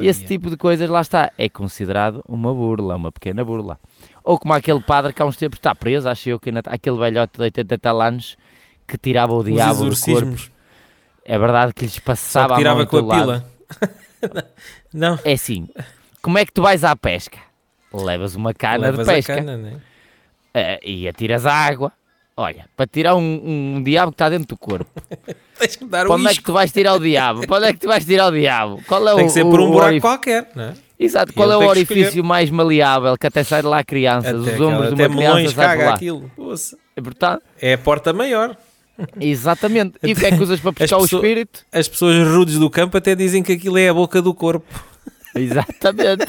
E 0.00 0.06
esse 0.06 0.24
tipo 0.24 0.48
de 0.50 0.56
coisas, 0.56 0.88
lá 0.88 1.00
está, 1.00 1.32
é 1.36 1.48
considerado 1.48 2.22
uma 2.28 2.52
burla, 2.54 2.96
uma 2.96 3.10
pequena 3.12 3.44
burla. 3.44 3.78
Ou 4.24 4.38
como 4.38 4.54
aquele 4.54 4.80
padre 4.80 5.12
que 5.12 5.20
há 5.20 5.24
uns 5.26 5.36
tempos 5.36 5.58
está 5.58 5.74
preso, 5.74 6.08
acho 6.08 6.28
eu 6.28 6.38
que 6.40 6.50
ainda 6.50 6.60
está, 6.60 6.72
aquele 6.72 6.96
velhote 6.96 7.34
de 7.36 7.42
80 7.42 7.74
e 7.74 7.78
tal 7.78 8.00
anos 8.00 8.36
que 8.86 8.96
tirava 8.96 9.32
o 9.32 9.38
Os 9.38 9.44
diabo 9.44 9.84
do 9.84 10.00
corpo. 10.00 10.50
É 11.24 11.38
verdade 11.38 11.74
que 11.74 11.84
lhes 11.84 11.94
Só 11.94 12.00
passava 12.04 12.48
que 12.48 12.52
a 12.54 12.56
tirava 12.58 12.76
mão 12.76 12.84
em 12.84 12.86
com 12.86 12.96
a 12.98 13.02
lado. 13.02 13.20
pila. 13.20 13.44
não. 14.94 15.18
É 15.24 15.32
assim, 15.32 15.68
como 16.22 16.38
é 16.38 16.46
que 16.46 16.52
tu 16.52 16.62
vais 16.62 16.84
à 16.84 16.94
pesca? 16.94 17.38
Levas 17.92 18.34
uma 18.34 18.52
cana 18.54 18.78
Levas 18.90 19.06
de 19.06 19.12
a 19.12 19.14
pesca 19.14 19.36
cana, 19.36 19.56
né? 19.56 19.80
eh, 20.54 20.80
e 20.84 21.08
atiras 21.08 21.46
a 21.46 21.52
água. 21.52 21.92
Olha, 22.38 22.66
para 22.76 22.86
tirar 22.86 23.14
um, 23.16 23.76
um 23.76 23.82
diabo 23.82 24.12
que 24.12 24.16
está 24.16 24.28
dentro 24.28 24.48
do 24.48 24.56
corpo. 24.58 24.90
Tens 25.58 25.74
que 25.76 25.84
dar 25.86 26.06
onde 26.10 26.26
é 26.28 26.34
que 26.34 26.42
tu 26.42 26.52
vais 26.52 26.70
tirar 26.70 26.94
o 26.94 26.98
diabo? 27.00 27.42
Onde 27.48 27.64
é 27.66 27.72
que 27.72 27.78
tu 27.78 27.88
vais 27.88 28.04
tirar 28.04 28.26
o 28.28 28.30
diabo? 28.30 28.82
Qual 28.86 29.08
é 29.08 29.14
Tem 29.14 29.24
o, 29.24 29.26
que 29.26 29.32
ser 29.32 29.44
por 29.44 29.58
um 29.60 29.70
buraco 29.70 29.88
orif- 29.92 30.02
qualquer, 30.02 30.50
não 30.54 30.64
é? 30.64 30.74
Exato, 30.98 31.32
qual 31.32 31.50
é 31.50 31.56
o 31.56 31.66
orifício 31.66 32.22
mais 32.24 32.50
maleável 32.50 33.16
que 33.18 33.26
até 33.26 33.42
sai 33.42 33.62
de 33.62 33.68
lá 33.68 33.82
crianças? 33.84 34.30
Até 34.32 34.38
Os 34.38 34.48
aquela- 34.48 34.68
ombros 34.68 34.88
de 34.88 34.94
até 34.94 35.06
uma 35.08 35.16
criança 35.16 35.54
sai 35.54 35.66
caga 35.66 35.84
lá. 35.86 35.94
aquilo. 35.94 36.30
É 36.94 37.00
portanto, 37.00 37.42
É 37.60 37.72
a 37.74 37.78
porta 37.78 38.12
maior. 38.12 38.56
exatamente. 39.18 39.94
E 40.02 40.12
o 40.12 40.16
que 40.16 40.26
é 40.26 40.30
que 40.36 40.42
usas 40.42 40.60
para 40.60 40.72
pescar 40.74 41.00
o 41.00 41.04
espírito? 41.06 41.64
As 41.72 41.88
pessoas 41.88 42.26
rudes 42.28 42.58
do 42.58 42.68
campo 42.70 42.96
até 42.98 43.14
dizem 43.14 43.42
que 43.42 43.52
aquilo 43.52 43.78
é 43.78 43.88
a 43.88 43.94
boca 43.94 44.20
do 44.20 44.34
corpo. 44.34 44.66
Exatamente. 45.34 46.26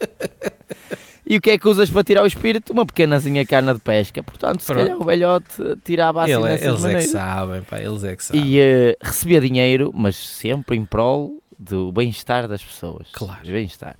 E 1.30 1.36
o 1.36 1.40
que 1.42 1.50
é 1.50 1.58
que 1.58 1.68
usas 1.68 1.90
para 1.90 2.02
tirar 2.02 2.22
o 2.22 2.26
espírito? 2.26 2.72
Uma 2.72 2.86
pequenazinha 2.86 3.44
cana 3.44 3.74
de 3.74 3.80
pesca. 3.80 4.22
Portanto, 4.22 4.60
se 4.60 4.66
Pronto. 4.66 4.82
calhar 4.86 4.98
o 4.98 5.04
velhote 5.04 5.46
tirava 5.84 6.22
assim 6.22 6.32
Ele 6.32 6.44
é- 6.48 6.54
eles 6.54 6.64
é 6.64 6.70
que 6.70 6.80
maneiras. 6.80 7.06
sabem, 7.10 7.62
pá, 7.62 7.78
eles 7.78 8.02
é 8.04 8.16
que 8.16 8.24
sabem. 8.24 8.44
E 8.46 8.58
eh, 8.60 8.96
recebia 9.02 9.40
dinheiro, 9.40 9.90
mas 9.94 10.16
sempre 10.16 10.76
em 10.76 10.86
prol 10.86 11.32
do 11.58 11.92
bem-estar 11.92 12.48
das 12.48 12.64
pessoas. 12.64 13.08
Claro. 13.12 13.42
Do 13.44 13.52
Bem-estar. 13.52 13.96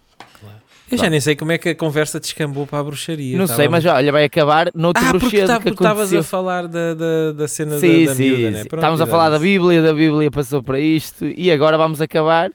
Eu 0.90 0.96
já 0.96 1.10
nem 1.10 1.20
sei 1.20 1.36
como 1.36 1.52
é 1.52 1.58
que 1.58 1.68
a 1.68 1.74
conversa 1.74 2.18
descambou 2.18 2.66
para 2.66 2.78
a 2.78 2.82
bruxaria. 2.84 3.36
Não 3.36 3.46
sei, 3.46 3.68
mas 3.68 3.84
olha, 3.84 4.10
vai 4.10 4.24
acabar 4.24 4.70
noutro 4.74 5.04
Ah, 5.04 5.10
bruxedo 5.12 5.46
tá- 5.46 5.58
que 5.58 5.64
porque 5.64 5.84
estavas 5.84 6.14
a 6.14 6.22
falar 6.22 6.66
da, 6.66 6.94
da, 6.94 7.32
da 7.36 7.46
cena 7.46 7.78
Sim, 7.78 8.06
da, 8.06 8.10
da 8.12 8.16
sim, 8.16 8.22
miúda, 8.30 8.50
né? 8.52 8.62
sim. 8.62 8.68
Pronto, 8.68 8.80
Estávamos 8.80 9.00
a 9.02 9.06
falar 9.06 9.28
da. 9.28 9.38
Bíblia, 9.38 9.82
da 9.82 9.92
Bíblia 9.92 10.30
passou 10.30 10.62
para 10.62 10.80
isto 10.80 11.26
e 11.26 11.52
agora 11.52 11.76
vamos 11.76 12.00
acabar. 12.00 12.50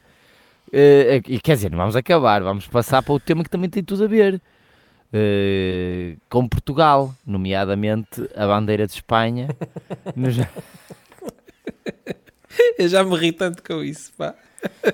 e 0.73 1.39
quer 1.43 1.53
dizer, 1.57 1.69
não 1.69 1.77
vamos 1.77 1.95
acabar, 1.95 2.41
vamos 2.41 2.65
passar 2.65 3.03
para 3.03 3.13
o 3.13 3.19
tema 3.19 3.43
que 3.43 3.51
também 3.51 3.69
tem 3.69 3.83
tudo 3.83 4.03
a 4.03 4.07
ver 4.07 4.41
eh, 5.13 6.15
com 6.29 6.47
Portugal, 6.47 7.13
nomeadamente 7.25 8.27
a 8.35 8.47
bandeira 8.47 8.87
de 8.87 8.93
Espanha. 8.93 9.47
nos- 10.15 10.37
Eu 12.77 12.87
já 12.87 13.03
me 13.03 13.15
ri 13.15 13.31
tanto 13.31 13.63
com 13.63 13.83
isso, 13.83 14.11
pá. 14.17 14.33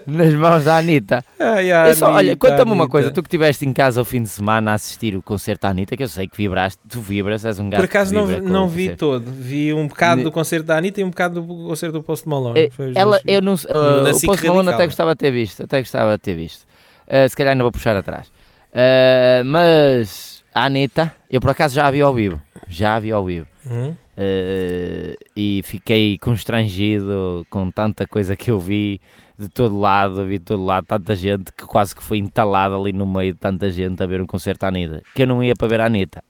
nas 0.07 0.33
mãos 0.33 0.63
da 0.63 0.77
Anitta. 0.77 1.23
Ai, 1.37 1.71
a 1.71 1.89
Eu 1.89 1.95
só- 1.95 2.07
olha, 2.07 2.31
Anitta, 2.31 2.37
conta-me 2.49 2.71
uma 2.71 2.83
Anitta. 2.83 2.87
coisa, 2.91 3.11
tu 3.11 3.21
que 3.21 3.27
estiveste 3.27 3.65
em 3.65 3.73
casa 3.73 3.99
ao 4.01 4.05
fim 4.05 4.23
de 4.23 4.29
semana 4.29 4.71
a 4.71 4.73
assistir 4.75 5.15
o 5.15 5.21
concerto 5.21 5.61
da 5.63 5.69
Anitta, 5.69 5.95
que 5.95 6.01
eu 6.03 6.07
sei 6.07 6.27
que 6.27 6.35
vibraste, 6.37 6.79
tu 6.89 7.01
vibras, 7.01 7.45
és 7.45 7.59
um 7.59 7.69
gato 7.69 7.79
Por 7.81 7.85
acaso 7.85 8.13
não, 8.13 8.25
não 8.41 8.67
vi 8.67 8.95
todo. 8.95 9.29
Vi 9.31 9.73
um 9.73 9.87
bocado 9.87 10.23
do 10.23 10.31
concerto 10.31 10.65
da 10.65 10.77
Anitta 10.77 11.01
e 11.01 11.03
um 11.03 11.09
bocado 11.09 11.41
do 11.41 11.47
concerto 11.67 11.93
do 11.99 12.03
Post 12.03 12.27
Malone. 12.27 12.71
Os 12.77 12.95
Ela, 12.95 13.21
eu 13.25 13.41
não 13.41 13.53
uh, 13.53 14.15
o 14.15 14.21
Post 14.25 14.47
Malone 14.47 14.69
até 14.69 14.85
gostava 14.85 15.13
de 15.13 15.19
ter 15.19 15.31
visto, 15.31 15.63
até 15.63 15.79
gostava 15.79 16.13
de 16.17 16.23
ter 16.23 16.35
visto. 16.35 16.63
Uh, 17.07 17.27
se 17.29 17.35
calhar 17.35 17.51
ainda 17.51 17.63
vou 17.63 17.71
puxar 17.71 17.95
atrás. 17.95 18.31
Uh, 18.71 19.43
mas 19.45 20.43
a 20.53 20.65
Anitta, 20.65 21.13
eu 21.29 21.41
por 21.41 21.49
acaso 21.51 21.75
já 21.75 21.87
a 21.87 21.91
vi 21.91 22.01
ao 22.01 22.13
vivo, 22.13 22.41
já 22.67 22.95
a 22.95 22.99
vi 22.99 23.11
ao 23.11 23.25
vivo. 23.25 23.47
Uh, 23.65 25.15
e 25.35 25.61
fiquei 25.63 26.17
constrangido 26.17 27.45
com 27.49 27.71
tanta 27.71 28.05
coisa 28.07 28.35
que 28.35 28.51
eu 28.51 28.59
vi 28.59 28.99
de 29.37 29.47
todo 29.47 29.79
lado, 29.79 30.25
vi 30.25 30.37
de 30.37 30.45
todo 30.45 30.63
lado, 30.65 30.85
tanta 30.85 31.15
gente 31.15 31.51
que 31.53 31.63
quase 31.65 31.95
que 31.95 32.03
foi 32.03 32.17
entalada 32.17 32.75
ali 32.75 32.91
no 32.91 33.07
meio 33.07 33.33
de 33.33 33.39
tanta 33.39 33.71
gente 33.71 34.03
a 34.03 34.05
ver 34.05 34.21
um 34.21 34.27
concerto 34.27 34.61
da 34.61 34.67
Anitta. 34.67 35.01
Que 35.15 35.23
eu 35.23 35.27
não 35.27 35.41
ia 35.43 35.55
para 35.55 35.67
ver 35.67 35.79
a 35.81 35.85
Anitta, 35.85 36.21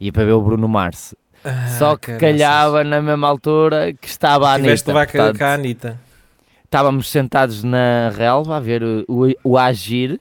ia 0.00 0.12
para 0.12 0.24
ver 0.24 0.32
o 0.32 0.42
Bruno 0.42 0.68
Mars. 0.68 1.14
Ah, 1.44 1.68
Só 1.78 1.96
que 1.96 2.06
caraças. 2.06 2.20
calhava 2.20 2.82
na 2.82 3.00
mesma 3.00 3.28
altura 3.28 3.92
que 3.92 4.08
estava 4.08 4.52
a 4.52 4.56
Tiveste 4.56 4.90
Anitta. 4.90 5.02
a- 5.02 5.06
portanto, 5.06 5.38
com 5.38 5.44
a 5.44 5.54
Anitta. 5.54 6.00
estávamos 6.64 7.08
sentados 7.08 7.62
na 7.62 8.10
relva 8.16 8.56
a 8.56 8.60
ver 8.60 8.82
o, 8.82 9.04
o, 9.08 9.32
o 9.44 9.56
agir. 9.58 10.20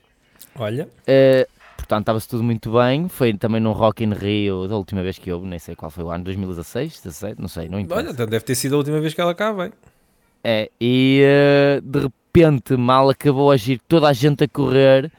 Olha, 0.57 0.87
eh, 1.07 1.47
portanto, 1.85 2.01
estava-se 2.01 2.27
tudo 2.27 2.43
muito 2.43 2.71
bem. 2.71 3.07
Foi 3.07 3.33
também 3.35 3.61
num 3.61 3.71
Rock 3.71 4.03
in 4.03 4.11
Rio 4.13 4.67
da 4.67 4.75
última 4.75 5.01
vez 5.03 5.17
que 5.19 5.31
houve, 5.31 5.45
nem 5.47 5.59
sei 5.59 5.75
qual 5.75 5.91
foi 5.91 6.03
o 6.03 6.09
ano, 6.09 6.23
2016, 6.23 7.01
17, 7.03 7.39
não 7.41 7.47
sei, 7.47 7.69
não 7.69 7.75
olha, 7.77 7.83
importa. 7.83 8.09
então 8.11 8.25
deve 8.25 8.43
ter 8.43 8.55
sido 8.55 8.73
a 8.75 8.77
última 8.79 8.99
vez 8.99 9.13
que 9.13 9.21
ela 9.21 9.33
cá 9.35 9.51
veio. 9.51 9.71
É, 10.43 10.69
e 10.79 11.21
eh, 11.23 11.81
de 11.83 11.99
repente, 11.99 12.75
mal 12.75 13.09
acabou 13.09 13.51
a 13.51 13.53
agir, 13.55 13.79
toda 13.87 14.07
a 14.07 14.13
gente 14.13 14.43
a 14.43 14.47
correr. 14.47 15.11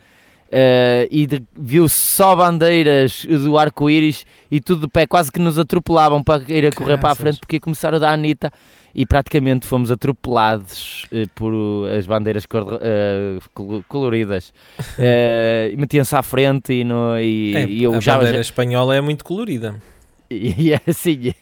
eh, 0.51 1.09
e 1.11 1.27
de- 1.27 1.43
viu-se 1.57 1.97
só 1.97 2.37
bandeiras 2.37 3.25
do 3.25 3.59
arco-íris 3.59 4.25
e 4.49 4.61
tudo 4.61 4.83
de 4.83 4.89
pé, 4.89 5.05
quase 5.07 5.33
que 5.33 5.41
nos 5.41 5.59
atropelavam 5.59 6.23
para 6.23 6.41
ir 6.53 6.65
a 6.67 6.71
correr 6.73 6.99
para 6.99 7.11
a 7.11 7.15
frente 7.17 7.41
porque 7.41 7.59
começaram 7.59 7.99
da 7.99 8.13
Anitta 8.13 8.53
e 8.99 9.05
praticamente 9.05 9.67
fomos 9.67 9.91
atropelados 9.91 11.05
eh, 11.13 11.27
por 11.35 11.53
as 11.91 12.07
bandeiras 12.07 12.47
cor- 12.47 12.79
eh, 12.81 13.39
col- 13.53 13.85
coloridas. 13.87 14.55
Eh, 14.99 15.75
Metiam-se 15.77 16.17
à 16.17 16.23
frente 16.23 16.73
e, 16.73 16.83
no, 16.85 17.19
e, 17.19 17.55
É, 17.55 17.67
e 17.67 17.83
eu 17.83 17.95
a 17.95 18.01
já, 18.01 18.17
bandeira 18.17 18.41
espanhola 18.41 18.97
é 18.97 19.01
muito 19.03 19.23
colorida. 19.25 19.75
e 20.31 20.73
é 20.73 20.81
assim. 20.89 21.35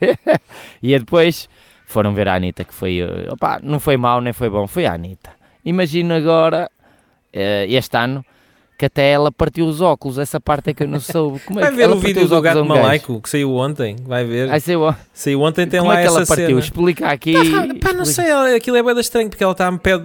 e 0.83 0.99
depois 0.99 1.49
foram 1.87 2.13
ver 2.13 2.27
a 2.29 2.35
Anitta, 2.35 2.65
que 2.65 2.75
foi. 2.75 2.99
eh, 3.01 3.29
Opá, 3.31 3.61
não 3.63 3.79
foi 3.79 3.97
mau 3.97 4.21
nem 4.21 4.33
foi 4.33 4.51
bom, 4.51 4.67
foi 4.67 4.87
a 4.87 4.95
Anitta. 4.95 5.31
Imagino 5.65 6.13
agora, 6.15 6.69
eh, 7.33 7.67
este 7.69 7.97
ano, 7.97 8.25
que 8.77 8.87
até 8.87 9.11
ela 9.13 9.31
partiu 9.31 9.67
os 9.67 9.81
óculos. 9.81 10.19
Essa 10.19 10.41
parte 10.41 10.71
é 10.71 10.75
que 10.75 10.83
eu 10.83 10.89
não 10.89 10.99
soube. 11.01 11.39
Como 11.41 11.61
é 11.61 11.63
Vai 11.63 11.71
que 11.71 11.77
ver 11.77 11.83
ela 11.85 11.95
o 11.95 12.01
vídeo 12.01 12.27
do 12.29 12.41
gato 12.41 12.61
um 12.61 12.65
malaico 12.65 13.21
que 13.21 13.29
saiu 13.31 13.55
ontem. 13.55 13.97
Vai 14.05 14.25
ver. 14.25 14.51
Ai, 14.51 14.59
sei 14.61 14.77
lá. 14.77 14.99
Saiu 15.13 15.41
ontem, 15.43 15.67
tem 15.67 15.79
Como 15.81 15.93
lá 15.93 15.99
é 16.01 16.03
que 16.03 16.09
ela 16.09 16.23
essa 16.23 16.29
partiu? 16.35 16.49
cena. 16.49 16.59
Explica 16.61 17.07
aqui. 17.09 17.35
Pá, 17.81 17.93
não 17.93 18.05
sei, 18.05 18.27
ela- 18.27 18.55
aquilo 18.57 18.77
é 18.77 18.83
bem 18.83 18.99
estranho 18.99 19.29
porque 19.29 19.45
ela 19.45 19.53
está 19.53 19.69
a 19.69 19.79
pé, 19.79 19.99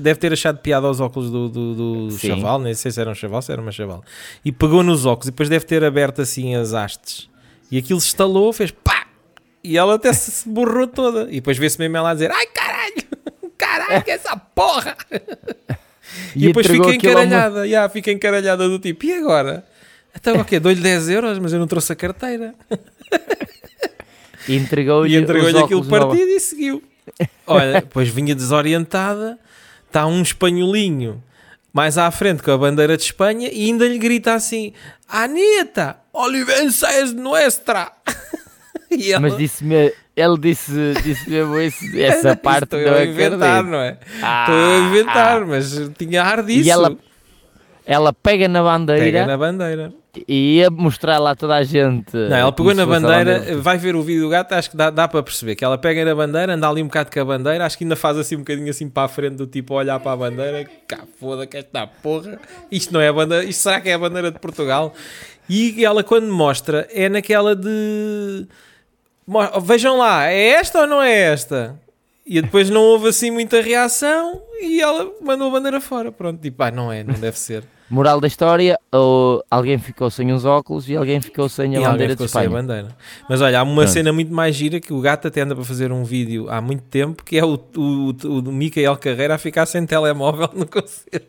deve 0.00 0.18
ter 0.18 0.32
achado 0.32 0.58
piada 0.58 0.86
aos 0.86 0.98
óculos 1.00 1.30
do, 1.30 1.48
do, 1.48 2.08
do 2.08 2.18
chaval, 2.18 2.58
nem 2.58 2.74
sei 2.74 2.90
se 2.90 3.00
era 3.00 3.10
um 3.10 3.14
chaval, 3.14 3.40
se 3.42 3.52
era 3.52 3.62
uma 3.62 3.70
chaval, 3.72 4.02
e 4.44 4.50
pegou 4.50 4.82
nos 4.82 5.06
óculos 5.06 5.28
e 5.28 5.30
depois 5.30 5.48
deve 5.48 5.64
ter 5.64 5.84
aberto 5.84 6.20
assim 6.20 6.54
as 6.56 6.72
hastes 6.74 7.28
e 7.70 7.78
aquilo 7.78 8.00
se 8.00 8.08
estalou, 8.08 8.52
fez 8.52 8.70
pá, 8.72 9.06
e 9.62 9.78
ela 9.78 9.94
até 9.94 10.12
se 10.12 10.48
borrou 10.48 10.86
toda, 10.88 11.28
e 11.30 11.36
depois 11.36 11.56
vê-se 11.56 11.78
mesmo 11.78 11.96
ela 11.96 12.10
a 12.10 12.14
dizer 12.14 12.30
ai 12.32 12.46
caralho, 12.46 13.04
caralho, 13.56 14.02
é 14.06 14.10
essa 14.10 14.36
porra, 14.36 14.96
e, 16.36 16.46
depois 16.48 16.66
entregou 16.66 16.90
fica 16.90 16.96
aquilo 16.98 17.12
a 17.12 17.16
uma- 17.16 17.24
encaralhada, 17.26 17.68
já, 17.68 17.88
fica 17.88 18.10
encaralhada 18.12 18.68
do 18.68 18.78
tipo, 18.78 19.04
e 19.06 19.12
agora? 19.12 19.64
Então 20.14 20.36
o 20.40 20.44
quê? 20.44 20.58
Dou-lhe 20.58 20.80
10 20.80 21.08
euros, 21.08 21.38
mas 21.38 21.52
eu 21.52 21.58
não 21.58 21.66
trouxe 21.66 21.92
a 21.92 21.96
carteira. 21.96 22.54
E 24.48 24.56
entregou-lhe 24.56 25.14
E 25.14 25.16
entregou-lhe 25.18 25.56
os 25.56 25.62
aquilo 25.62 25.80
óculos 25.80 25.88
nova. 25.88 26.06
partido 26.08 26.28
e 26.30 26.40
seguiu. 26.40 26.82
Olha, 27.46 27.80
depois 27.80 28.08
vinha 28.08 28.34
desorientada, 28.34 29.38
está 29.86 30.06
um 30.06 30.22
espanholinho 30.22 31.22
mais 31.72 31.96
à 31.98 32.10
frente 32.10 32.42
com 32.42 32.50
a 32.50 32.58
bandeira 32.58 32.96
de 32.96 33.02
Espanha 33.04 33.48
e 33.52 33.66
ainda 33.66 33.86
lhe 33.86 33.98
grita 33.98 34.34
assim: 34.34 34.72
Anitta, 35.08 35.96
Olivença 36.12 36.92
es 37.00 37.12
nuestra. 37.12 37.92
Ela, 39.10 39.20
Mas 39.20 39.36
disse-me, 39.36 39.92
ele 40.16 40.38
disse, 40.38 40.72
disse 41.02 41.30
mesmo 41.30 41.54
essa 41.98 42.34
parte 42.36 42.64
estou 42.64 42.80
não 42.80 42.86
eu 42.88 42.94
a 42.96 43.04
inventar, 43.04 43.62
não 43.64 43.78
é? 43.78 43.96
Ah, 44.22 44.44
Estou 44.48 44.54
eu 44.56 44.70
a 44.74 44.78
inventar, 44.88 45.46
mas 45.46 45.90
tinha 45.96 46.22
ar 46.22 46.42
disso. 46.42 46.66
E 46.66 46.70
ela 46.70 46.96
Ela 47.86 48.12
pega 48.12 48.48
na 48.48 48.62
bandeira 48.62 49.04
pega 49.04 49.26
na 49.26 49.36
bandeira. 49.36 49.92
e 50.28 50.56
ia 50.56 50.70
mostrar 50.70 51.18
lá 51.18 51.34
toda 51.36 51.54
a 51.54 51.62
gente. 51.62 52.14
Não, 52.16 52.36
ela 52.36 52.52
pegou 52.52 52.74
na 52.74 52.84
fosse 52.84 52.96
a 52.96 53.00
bandeira, 53.00 53.56
vai 53.58 53.78
ver 53.78 53.94
o 53.94 54.02
vídeo 54.02 54.22
do 54.22 54.28
gato, 54.28 54.52
acho 54.54 54.70
que 54.70 54.76
dá, 54.76 54.90
dá 54.90 55.06
para 55.08 55.22
perceber 55.22 55.54
que 55.54 55.64
ela 55.64 55.78
pega 55.78 56.04
na 56.04 56.14
bandeira, 56.14 56.54
anda 56.54 56.68
ali 56.68 56.82
um 56.82 56.86
bocado 56.86 57.10
com 57.12 57.20
a 57.20 57.24
bandeira, 57.24 57.64
acho 57.64 57.78
que 57.78 57.84
ainda 57.84 57.96
faz 57.96 58.18
assim 58.18 58.34
um 58.36 58.40
bocadinho 58.40 58.68
assim 58.70 58.88
para 58.88 59.04
a 59.04 59.08
frente 59.08 59.36
do 59.36 59.46
tipo 59.46 59.74
a 59.74 59.78
olhar 59.78 60.00
para 60.00 60.12
a 60.12 60.16
bandeira, 60.16 60.68
cá 60.86 61.00
foda 61.18 61.46
que 61.46 61.56
esta 61.56 61.86
porra, 61.86 62.38
isto 62.70 62.92
não 62.92 63.00
é 63.00 63.08
a 63.08 63.12
bandeira, 63.12 63.44
isto 63.44 63.62
será 63.62 63.80
que 63.80 63.88
é 63.88 63.94
a 63.94 63.98
bandeira 63.98 64.30
de 64.32 64.38
Portugal? 64.40 64.92
E 65.48 65.84
ela 65.84 66.04
quando 66.04 66.30
mostra 66.32 66.86
é 66.92 67.08
naquela 67.08 67.56
de 67.56 68.46
vejam 69.62 69.96
lá, 69.98 70.26
é 70.30 70.48
esta 70.50 70.80
ou 70.80 70.86
não 70.86 71.02
é 71.02 71.12
esta? 71.32 71.78
E 72.26 72.40
depois 72.40 72.70
não 72.70 72.82
houve 72.82 73.08
assim 73.08 73.30
muita 73.30 73.60
reação 73.60 74.40
e 74.60 74.80
ela 74.80 75.10
mandou 75.20 75.48
a 75.48 75.50
bandeira 75.52 75.80
fora. 75.80 76.12
Pronto, 76.12 76.40
tipo, 76.40 76.62
ah, 76.62 76.70
não 76.70 76.92
é, 76.92 77.02
não 77.02 77.14
deve 77.14 77.38
ser. 77.38 77.64
Moral 77.88 78.20
da 78.20 78.28
história, 78.28 78.78
ou 78.92 79.42
alguém 79.50 79.76
ficou 79.76 80.08
sem 80.10 80.30
os 80.30 80.44
óculos 80.44 80.88
e 80.88 80.94
alguém 80.96 81.20
ficou 81.20 81.48
sem 81.48 81.76
a 81.76 81.80
E 81.80 81.82
bandeira 81.82 82.14
de 82.14 82.22
ficou 82.22 82.28
sem 82.28 82.40
a 82.40 82.44
Espanha. 82.44 82.62
bandeira. 82.62 82.96
Mas 83.28 83.40
olha, 83.42 83.58
há 83.58 83.62
uma 83.64 83.74
Pronto. 83.82 83.88
cena 83.90 84.12
muito 84.12 84.32
mais 84.32 84.54
gira 84.54 84.78
que 84.78 84.92
o 84.92 85.00
gato 85.00 85.26
até 85.26 85.40
anda 85.40 85.56
para 85.56 85.64
fazer 85.64 85.90
um 85.90 86.04
vídeo 86.04 86.48
há 86.48 86.60
muito 86.60 86.84
tempo, 86.84 87.24
que 87.24 87.36
é 87.36 87.44
o, 87.44 87.58
o, 87.76 88.08
o, 88.10 88.12
do 88.40 88.52
Micael 88.52 88.96
Carreira 88.96 89.34
a 89.34 89.38
ficar 89.38 89.66
sem 89.66 89.84
telemóvel 89.84 90.50
no 90.54 90.66
concerto. 90.70 91.26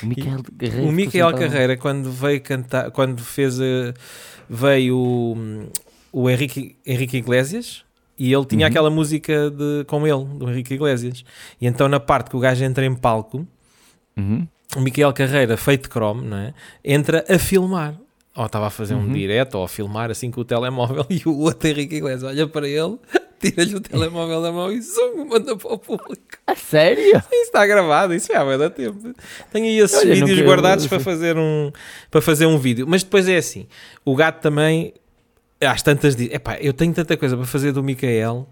O 0.00 0.06
Micael 0.06 0.38
Guerreiro. 0.56 0.76
O 0.76 0.80
ficou 0.86 0.92
Micael 0.92 1.34
Carreira, 1.34 1.76
quando 1.76 2.08
veio 2.12 2.40
cantar, 2.40 2.92
quando 2.92 3.20
fez 3.20 3.60
a, 3.60 3.92
veio 4.48 5.66
o, 6.22 6.30
Henrique, 6.30 6.76
Henrique 6.86 7.16
Iglesias 7.16 7.84
e 8.18 8.32
ele 8.32 8.44
tinha 8.44 8.66
Uhum. 8.66 8.70
aquela 8.70 8.90
música 8.90 9.50
de, 9.50 9.84
com 9.86 10.06
ele, 10.06 10.24
do 10.38 10.48
Henrique 10.48 10.74
Iglesias. 10.74 11.24
E 11.60 11.66
então 11.66 11.88
na 11.88 11.98
parte 11.98 12.30
que 12.30 12.36
o 12.36 12.40
gajo 12.40 12.64
entra 12.64 12.84
em 12.86 12.94
palco, 12.94 13.46
Uhum. 14.16 14.46
o 14.76 14.80
Micael 14.80 15.12
Carreira, 15.12 15.56
feito 15.56 15.88
Chrome, 15.90 16.24
não 16.26 16.36
é? 16.36 16.54
entra 16.84 17.24
a 17.28 17.38
filmar. 17.38 17.96
Ou 18.36 18.46
estava 18.46 18.66
a 18.66 18.70
fazer 18.70 18.94
um 18.94 18.98
Uhum. 19.06 19.12
direto 19.12 19.54
ou 19.56 19.64
a 19.64 19.68
filmar 19.68 20.10
assim 20.10 20.30
com 20.30 20.40
o 20.40 20.44
telemóvel 20.44 21.04
e 21.10 21.22
o 21.26 21.38
outro 21.40 21.68
Henrique 21.68 21.96
Iglesias 21.96 22.22
olha 22.24 22.46
para 22.48 22.68
ele, 22.68 22.96
tira-lhe 23.40 23.74
o 23.76 23.80
telemóvel 23.80 24.40
da 24.42 24.50
mão 24.52 24.72
e 24.72 24.80
zoom, 24.80 25.24
manda 25.28 25.56
para 25.56 25.72
o 25.72 25.78
público. 25.78 26.22
A 26.46 26.54
sério? 26.56 27.02
Isso 27.16 27.26
está 27.44 27.66
gravado, 27.66 28.14
isso 28.14 28.32
já 28.32 28.42
vai 28.44 28.56
dar 28.58 28.70
tempo. 28.70 29.12
Tenho 29.52 29.66
aí 29.66 29.78
esses 29.78 29.98
Olha, 29.98 30.14
vídeos 30.14 30.40
guardados 30.40 30.86
para 30.86 30.98
fazer, 31.00 31.36
um, 31.36 31.70
para 32.10 32.20
fazer 32.22 32.46
um 32.46 32.58
vídeo. 32.58 32.86
Mas 32.88 33.02
depois 33.02 33.28
é 33.28 33.36
assim: 33.36 33.66
o 34.04 34.14
gato 34.16 34.40
também, 34.40 34.92
às 35.64 35.82
tantas, 35.82 36.14
diz: 36.16 36.32
epá, 36.32 36.56
eu 36.60 36.72
tenho 36.72 36.92
tanta 36.92 37.16
coisa 37.16 37.36
para 37.36 37.46
fazer 37.46 37.72
do 37.72 37.82
Micael, 37.82 38.48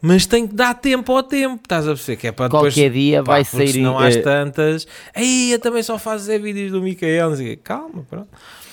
mas 0.00 0.26
tenho 0.26 0.48
que 0.48 0.54
dar 0.54 0.74
tempo 0.74 1.12
ao 1.12 1.22
tempo. 1.22 1.60
Estás 1.62 1.86
a 1.86 1.90
perceber? 1.92 2.16
Que 2.16 2.26
é 2.28 2.32
para 2.32 2.48
depois. 2.48 2.74
Qualquer 2.74 2.90
dia 2.90 3.22
Pá, 3.22 3.32
vai 3.32 3.44
sair. 3.44 3.68
senão 3.68 4.02
eh, 4.02 4.08
às 4.08 4.16
tantas, 4.16 4.86
aí 5.14 5.52
eu 5.52 5.58
também 5.58 5.82
só 5.82 5.98
faço 5.98 6.30
é 6.30 6.38
vídeos 6.38 6.72
do 6.72 6.82
Micael. 6.82 7.30
não. 7.30 7.56
Calma, 7.62 8.04
pronto. 8.08 8.28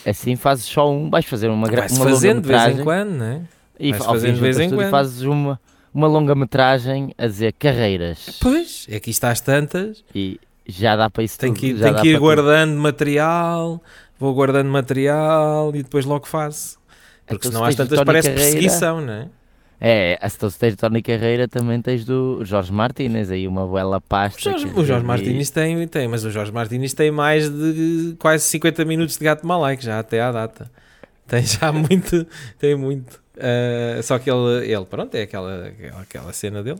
Assim 0.05 0.35
fazes 0.35 0.65
só 0.65 0.91
um, 0.91 1.09
vais 1.09 1.25
fazer 1.25 1.47
uma, 1.49 1.67
gra- 1.67 1.81
Vai-se 1.81 1.95
uma 1.95 2.05
fazendo 2.09 2.41
de 2.41 2.47
vez 2.49 2.79
em 2.79 2.83
quando, 2.83 3.11
né? 3.11 3.41
e 3.79 3.93
fazendo 3.93 4.35
de 4.35 4.41
vez 4.41 4.59
em 4.59 4.69
tudo 4.69 4.79
quando. 4.79 4.89
fazes 4.91 5.21
uma, 5.21 5.59
uma 5.93 6.07
longa-metragem 6.07 7.13
a 7.17 7.25
dizer 7.27 7.53
carreiras 7.53 8.37
Pois, 8.41 8.85
é 8.89 8.99
que 8.99 9.09
isto 9.09 9.23
às 9.23 9.39
tantas. 9.41 10.03
e 10.13 10.39
já 10.67 10.95
dá 10.95 11.09
para 11.09 11.23
isso 11.23 11.37
Tenho 11.39 11.53
tudo, 11.53 11.59
que, 11.61 11.67
ir- 11.67 11.77
já 11.77 11.85
tenho 11.85 12.01
que 12.01 12.07
ir 12.09 12.11
para 12.11 12.19
tudo. 12.19 12.21
guardando 12.43 12.77
material, 12.79 13.81
vou 14.19 14.33
guardando 14.33 14.69
material 14.69 15.71
e 15.73 15.83
depois 15.83 16.05
logo 16.05 16.27
faço. 16.27 16.77
Porque 17.25 17.47
Então, 17.47 17.51
senão 17.51 17.63
se 17.63 17.69
às 17.69 17.73
o 17.75 17.77
tantas 17.89 18.03
parece 18.05 18.27
Carreira- 18.29 18.51
perseguição, 18.51 19.01
não 19.01 19.13
é? 19.13 19.27
É, 19.85 20.17
a 20.21 20.29
se 20.29 20.37
tu 20.39 20.49
tens 20.51 20.75
Tony 20.77 21.01
Carreira 21.01 21.45
também 21.47 21.81
tens 21.81 22.05
do 22.05 22.39
Jorge 22.45 22.71
Martínez, 22.71 23.29
aí 23.29 23.45
uma 23.47 23.67
bela 23.67 23.97
O 23.97 24.01
pasta. 24.01 24.39
Jorge, 24.51 24.69
que 24.69 24.79
o 24.79 24.85
Jorge 24.85 25.05
Martínez 25.05 25.49
tem, 25.49 25.85
tem, 25.89 26.07
mas 26.07 26.23
o 26.23 26.31
Jorge 26.31 26.51
Martínez 26.53 26.93
tem 26.93 27.11
mais 27.11 27.49
de 27.49 28.15
quase 28.17 28.45
50 28.45 28.85
minutos 28.85 29.17
de 29.17 29.25
gato 29.25 29.45
malaico 29.45 29.83
já 29.83 29.99
até 29.99 30.21
à 30.21 30.31
data. 30.31 30.71
Tem 31.27 31.41
já 31.45 31.69
muito, 31.73 32.25
tem 32.57 32.75
muito. 32.75 33.21
Ah, 33.37 34.01
só 34.03 34.17
que 34.19 34.29
ele, 34.31 34.71
ele, 34.71 34.85
pronto, 34.85 35.13
é 35.15 35.23
aquela, 35.23 35.67
aquela, 35.67 36.01
aquela 36.01 36.33
cena 36.33 36.63
dele. 36.63 36.79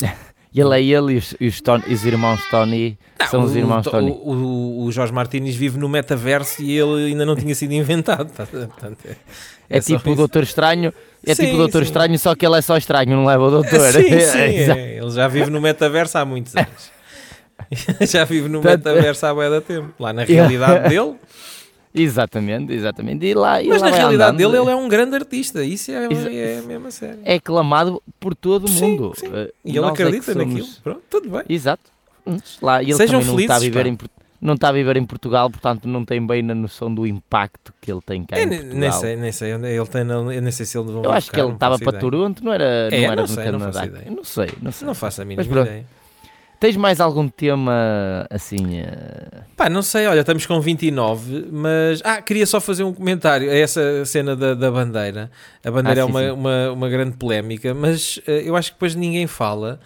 E 0.54 0.60
ele 0.60 0.74
é 0.76 0.82
ele 0.82 1.14
e 1.14 1.16
os, 1.16 1.34
e 1.40 1.48
os, 1.48 1.60
Tony- 1.60 1.82
os 1.92 2.04
irmãos 2.06 2.40
Tony 2.48 2.96
são 3.28 3.40
Não, 3.40 3.46
os 3.48 3.54
o- 3.54 3.58
irmãos 3.58 3.86
o, 3.86 3.90
Tony. 3.90 4.10
O, 4.10 4.14
o- 4.32 4.84
o 4.84 4.92
Jorge 4.92 5.12
Martínez 5.12 5.56
vive 5.56 5.78
no 5.78 5.88
metaverso 5.88 6.62
e 6.62 6.78
ele 6.78 7.06
ainda 7.06 7.26
não 7.26 7.34
tinha 7.34 7.54
sido 7.56 7.72
inventado. 7.72 8.30
tá? 8.32 8.46
Portanto, 8.46 8.98
é, 9.04 9.16
É, 9.68 9.80
só 9.80 9.96
tipo 9.96 10.12
o. 10.12 10.14
Doutor 10.14 10.44
Estranho, 10.44 10.94
é 11.26 11.34
Sim, 11.34 11.42
tipo 11.46 11.54
o 11.56 11.58
Doutor 11.58 11.82
sim. 11.82 11.86
Estranho, 11.86 12.18
só 12.20 12.34
que 12.36 12.46
ele 12.46 12.56
é 12.56 12.60
só 12.62 12.76
estranho, 12.76 13.10
não 13.16 13.24
leva 13.26 13.42
o 13.44 13.50
Doutor. 13.50 13.80
Sim, 13.92 14.02
sim, 14.08 14.14
Exato. 14.38 14.78
é. 14.78 14.96
ele 14.98 15.10
já 15.10 15.26
vive 15.26 15.50
no 15.50 15.60
metaverso 15.60 16.18
há 16.18 16.24
muitos 16.24 16.54
anos. 16.54 16.92
já 18.10 18.24
vive 18.24 18.48
no 18.48 18.62
metaverso 18.62 19.26
há 19.26 19.34
bué 19.34 19.50
da 19.50 19.60
tempo. 19.60 19.92
Lá 19.98 20.12
na 20.12 20.22
realidade 20.24 20.88
dele. 20.88 21.14
Exatamente, 21.94 22.72
exatamente. 22.72 23.24
E 23.24 23.34
lá, 23.34 23.62
e 23.62 23.68
Mas 23.68 23.80
lá 23.80 23.90
na 23.90 23.96
realidade 23.96 24.30
andando. 24.34 24.52
dele 24.52 24.62
ele 24.64 24.70
é 24.72 24.74
um 24.76 24.88
grande 24.88 25.14
artista. 25.14 25.62
Isso 25.62 25.90
é, 25.92 26.04
é 26.06 26.60
mesmo 26.62 26.88
a 26.88 26.90
sério. 26.90 27.20
é 27.24 27.34
aclamado 27.34 28.02
por 28.18 28.34
todo 28.34 28.64
o 28.64 28.68
Sim, 28.68 28.80
mundo. 28.90 29.12
sim. 29.16 29.28
Eh, 29.32 29.52
E 29.64 29.76
ele 29.76 29.86
é 29.86 29.88
acredita 29.88 30.32
somos- 30.32 30.48
naquilo. 30.48 30.68
Pronto, 30.82 31.02
tudo 31.08 31.30
bem. 31.30 31.42
Exato. 31.48 31.82
Hum, 32.26 32.36
Lá, 32.60 32.82
ele 32.82 32.94
Sejam 32.94 33.20
também 33.20 33.34
não 33.34 33.40
está, 33.40 33.54
a 33.54 33.58
felizes, 33.60 33.74
viver 33.76 33.84
pá. 33.84 33.88
em, 34.04 34.10
não 34.40 34.54
está 34.54 34.68
a 34.70 34.72
viver 34.72 34.96
em 34.96 35.04
Portugal, 35.04 35.48
portanto 35.50 35.86
não 35.86 36.04
tem 36.04 36.26
bem 36.26 36.50
a 36.50 36.54
noção 36.54 36.92
do 36.92 37.06
impacto 37.06 37.72
que 37.80 37.92
ele 37.92 38.00
tem 38.04 38.24
cá 38.24 38.38
Eu 38.38 38.42
em 38.42 38.46
nem, 38.46 38.58
Portugal. 38.58 38.80
nem 38.80 38.92
sei, 38.92 39.16
nem 39.16 39.32
sei 39.32 39.54
onde 39.54 39.66
ele 39.68 39.86
tem. 39.86 40.02
não- 40.04 40.32
Eu 40.32 40.42
nem 40.42 40.50
sei 40.50 40.66
se 40.66 40.76
ele 40.76 40.90
Eu 40.90 41.12
acho 41.12 41.30
que 41.30 41.38
ele 41.40 41.52
estava 41.52 41.78
para 41.78 41.98
Toronto, 41.98 42.42
não 42.44 42.52
era, 42.52 42.90
não 42.90 42.96
É, 42.98 43.02
era 43.04 43.14
não 43.16 43.22
no 43.22 43.28
sei, 43.28 43.50
não 43.52 43.60
faço 43.60 43.72
Canadá. 43.78 43.98
ideia. 44.00 44.16
Não 44.16 44.24
sei, 44.24 44.48
não 44.60 44.72
sei. 44.72 44.86
Não 44.86 44.94
faço 44.94 45.22
a 45.22 45.24
mínima 45.24 45.44
Mas 45.48 45.52
pronto. 45.64 45.84
Tens 46.64 46.78
mais 46.78 46.98
algum 46.98 47.28
tema 47.28 48.26
assim? 48.30 48.78
eh, 48.78 49.42
Pá, 49.54 49.68
não 49.68 49.82
sei, 49.82 50.06
olha, 50.06 50.20
estamos 50.20 50.46
com 50.46 50.58
29, 50.62 51.46
mas. 51.52 52.00
Ah, 52.02 52.22
queria 52.22 52.46
só 52.46 52.58
fazer 52.58 52.84
um 52.84 52.94
comentário 52.94 53.50
a 53.50 53.54
essa 53.54 54.02
cena 54.06 54.34
da, 54.34 54.54
da 54.54 54.70
bandeira. 54.70 55.30
A 55.62 55.70
bandeira 55.70 56.00
Ah, 56.00 56.04
é 56.04 56.06
sim, 56.06 56.10
uma, 56.10 56.20
sim. 56.22 56.30
Uma, 56.30 56.72
uma 56.72 56.88
grande 56.88 57.18
polémica, 57.18 57.74
mas 57.74 58.18
eh, 58.26 58.48
eu 58.48 58.56
acho 58.56 58.70
que 58.70 58.76
depois 58.76 58.94
ninguém 58.94 59.26
fala 59.26 59.78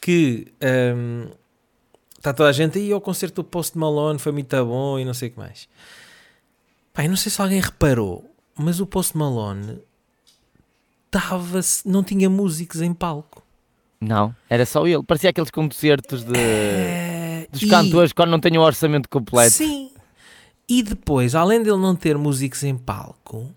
que. 0.00 0.46
ehm, 0.62 1.28
Está 2.16 2.32
toda 2.32 2.48
a 2.48 2.52
gente 2.52 2.78
aí 2.78 2.90
ao 2.90 3.02
concerto 3.02 3.42
do 3.42 3.44
Post 3.44 3.76
Malone, 3.76 4.18
foi 4.18 4.32
muito 4.32 4.64
bom 4.64 4.98
e 4.98 5.04
não 5.04 5.12
sei 5.12 5.28
o 5.28 5.32
que 5.32 5.38
mais. 5.38 5.68
Pá, 6.94 7.04
eu 7.04 7.10
não 7.10 7.18
sei 7.18 7.30
se 7.30 7.38
alguém 7.42 7.60
reparou, 7.60 8.34
mas 8.56 8.80
o 8.80 8.86
Post 8.86 9.14
Malone 9.14 9.78
estava 11.04 11.60
não 11.84 12.02
tinha 12.02 12.30
músicos 12.30 12.80
em 12.80 12.94
palco. 12.94 13.43
Não, 14.00 14.34
era 14.50 14.66
só 14.66 14.86
ele. 14.86 15.02
Parecia 15.02 15.30
aqueles 15.30 15.50
concertos 15.50 16.24
de. 16.24 16.32
É, 16.38 17.46
Dos 17.50 17.62
E- 17.62 17.68
cantores 17.68 18.12
quando 18.12 18.30
não 18.30 18.40
têm 18.40 18.56
o 18.58 18.60
orçamento 18.62 19.08
completo. 19.08 19.52
Sim. 19.54 19.90
E 20.68 20.82
depois, 20.82 21.34
além 21.34 21.62
dele 21.62 21.76
não 21.76 21.94
ter 21.94 22.16
músicos 22.18 22.62
em 22.64 22.76
palco, 22.76 23.50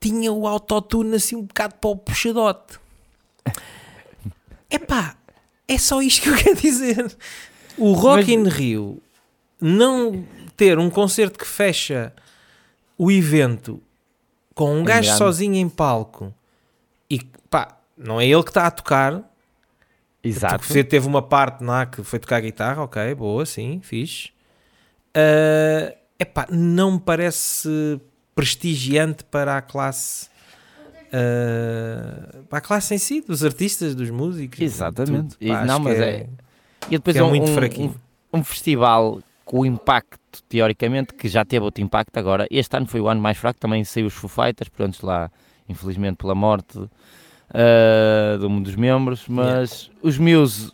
tinha 0.00 0.30
o 0.32 0.46
autotune 0.46 1.16
assim 1.16 1.36
um 1.36 1.42
bocado 1.42 1.74
para 1.76 1.90
o 1.90 1.96
puxadote. 1.96 2.78
Epá, 4.70 5.16
é 5.66 5.78
só 5.78 6.00
isto 6.02 6.22
que 6.22 6.28
eu 6.28 6.36
quero 6.42 6.56
dizer. 6.60 7.16
O 7.76 7.92
Rock 7.92 8.36
Mas- 8.36 8.46
in 8.46 8.48
Rio 8.48 9.02
não 9.60 10.24
ter 10.56 10.78
um 10.78 10.88
concerto 10.90 11.38
que 11.38 11.46
fecha 11.46 12.12
o 12.96 13.10
evento 13.10 13.82
com 14.54 14.78
um 14.78 14.84
gajo 14.84 15.16
sozinho 15.16 15.54
em 15.56 15.68
palco 15.68 16.34
não 18.02 18.20
é 18.20 18.26
ele 18.26 18.42
que 18.42 18.50
está 18.50 18.66
a 18.66 18.70
tocar, 18.70 19.22
Exato. 20.24 20.64
você 20.64 20.82
teve 20.82 21.06
uma 21.06 21.22
parte 21.22 21.62
lá 21.64 21.86
que 21.86 22.02
foi 22.02 22.18
tocar 22.18 22.40
guitarra, 22.40 22.82
ok, 22.82 23.14
boa, 23.14 23.44
sim, 23.46 23.80
fixe. 23.82 24.30
É 25.14 25.96
epá, 26.18 26.46
não 26.50 26.92
me 26.92 27.00
parece 27.00 28.00
prestigiante 28.34 29.24
para 29.24 29.56
a 29.56 29.62
classe. 29.62 30.28
ah, 31.12 32.38
para 32.48 32.58
a 32.58 32.60
classe 32.60 32.94
em 32.94 32.98
si, 32.98 33.20
dos 33.20 33.44
artistas, 33.44 33.94
dos 33.94 34.10
músicos. 34.10 34.60
Exatamente. 34.60 35.36
E- 35.40 35.48
Pá, 35.48 35.64
não, 35.64 35.78
mas 35.80 35.96
que 35.96 36.02
é- 36.04 36.26
E 36.88 36.90
depois 36.92 37.16
é 37.16 37.22
um, 37.22 37.28
muito 37.30 37.50
fraquinho. 37.52 37.94
um- 38.32 38.38
um 38.38 38.44
festival 38.44 39.20
com 39.44 39.60
o 39.60 39.66
impacto, 39.66 40.42
teoricamente, 40.48 41.12
que 41.14 41.28
já 41.28 41.44
teve 41.44 41.64
outro 41.64 41.82
impacto 41.82 42.16
agora. 42.16 42.46
Este 42.50 42.76
ano 42.76 42.86
foi 42.86 43.00
o 43.00 43.08
ano 43.08 43.20
mais 43.20 43.36
fraco, 43.36 43.58
também 43.58 43.82
saiu 43.84 44.06
os 44.06 44.14
Foo 44.14 44.28
Fighters, 44.28 44.68
pronto, 44.68 45.04
lá, 45.04 45.30
infelizmente, 45.68 46.16
pela 46.16 46.34
morte 46.34 46.78
ah, 47.52 48.36
de 48.38 48.46
um 48.46 48.62
dos 48.62 48.74
membros, 48.76 49.24
mas 49.28 49.90
os 50.02 50.18
Muse 50.18 50.72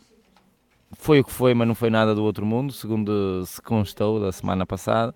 foi 0.92 1.20
o 1.20 1.24
que 1.24 1.32
foi, 1.32 1.54
mas 1.54 1.66
não 1.66 1.74
foi 1.74 1.90
nada 1.90 2.14
do 2.14 2.22
outro 2.22 2.44
mundo, 2.44 2.72
segundo 2.72 3.44
se 3.46 3.60
constou 3.62 4.20
da 4.20 4.32
semana 4.32 4.66
passada. 4.66 5.14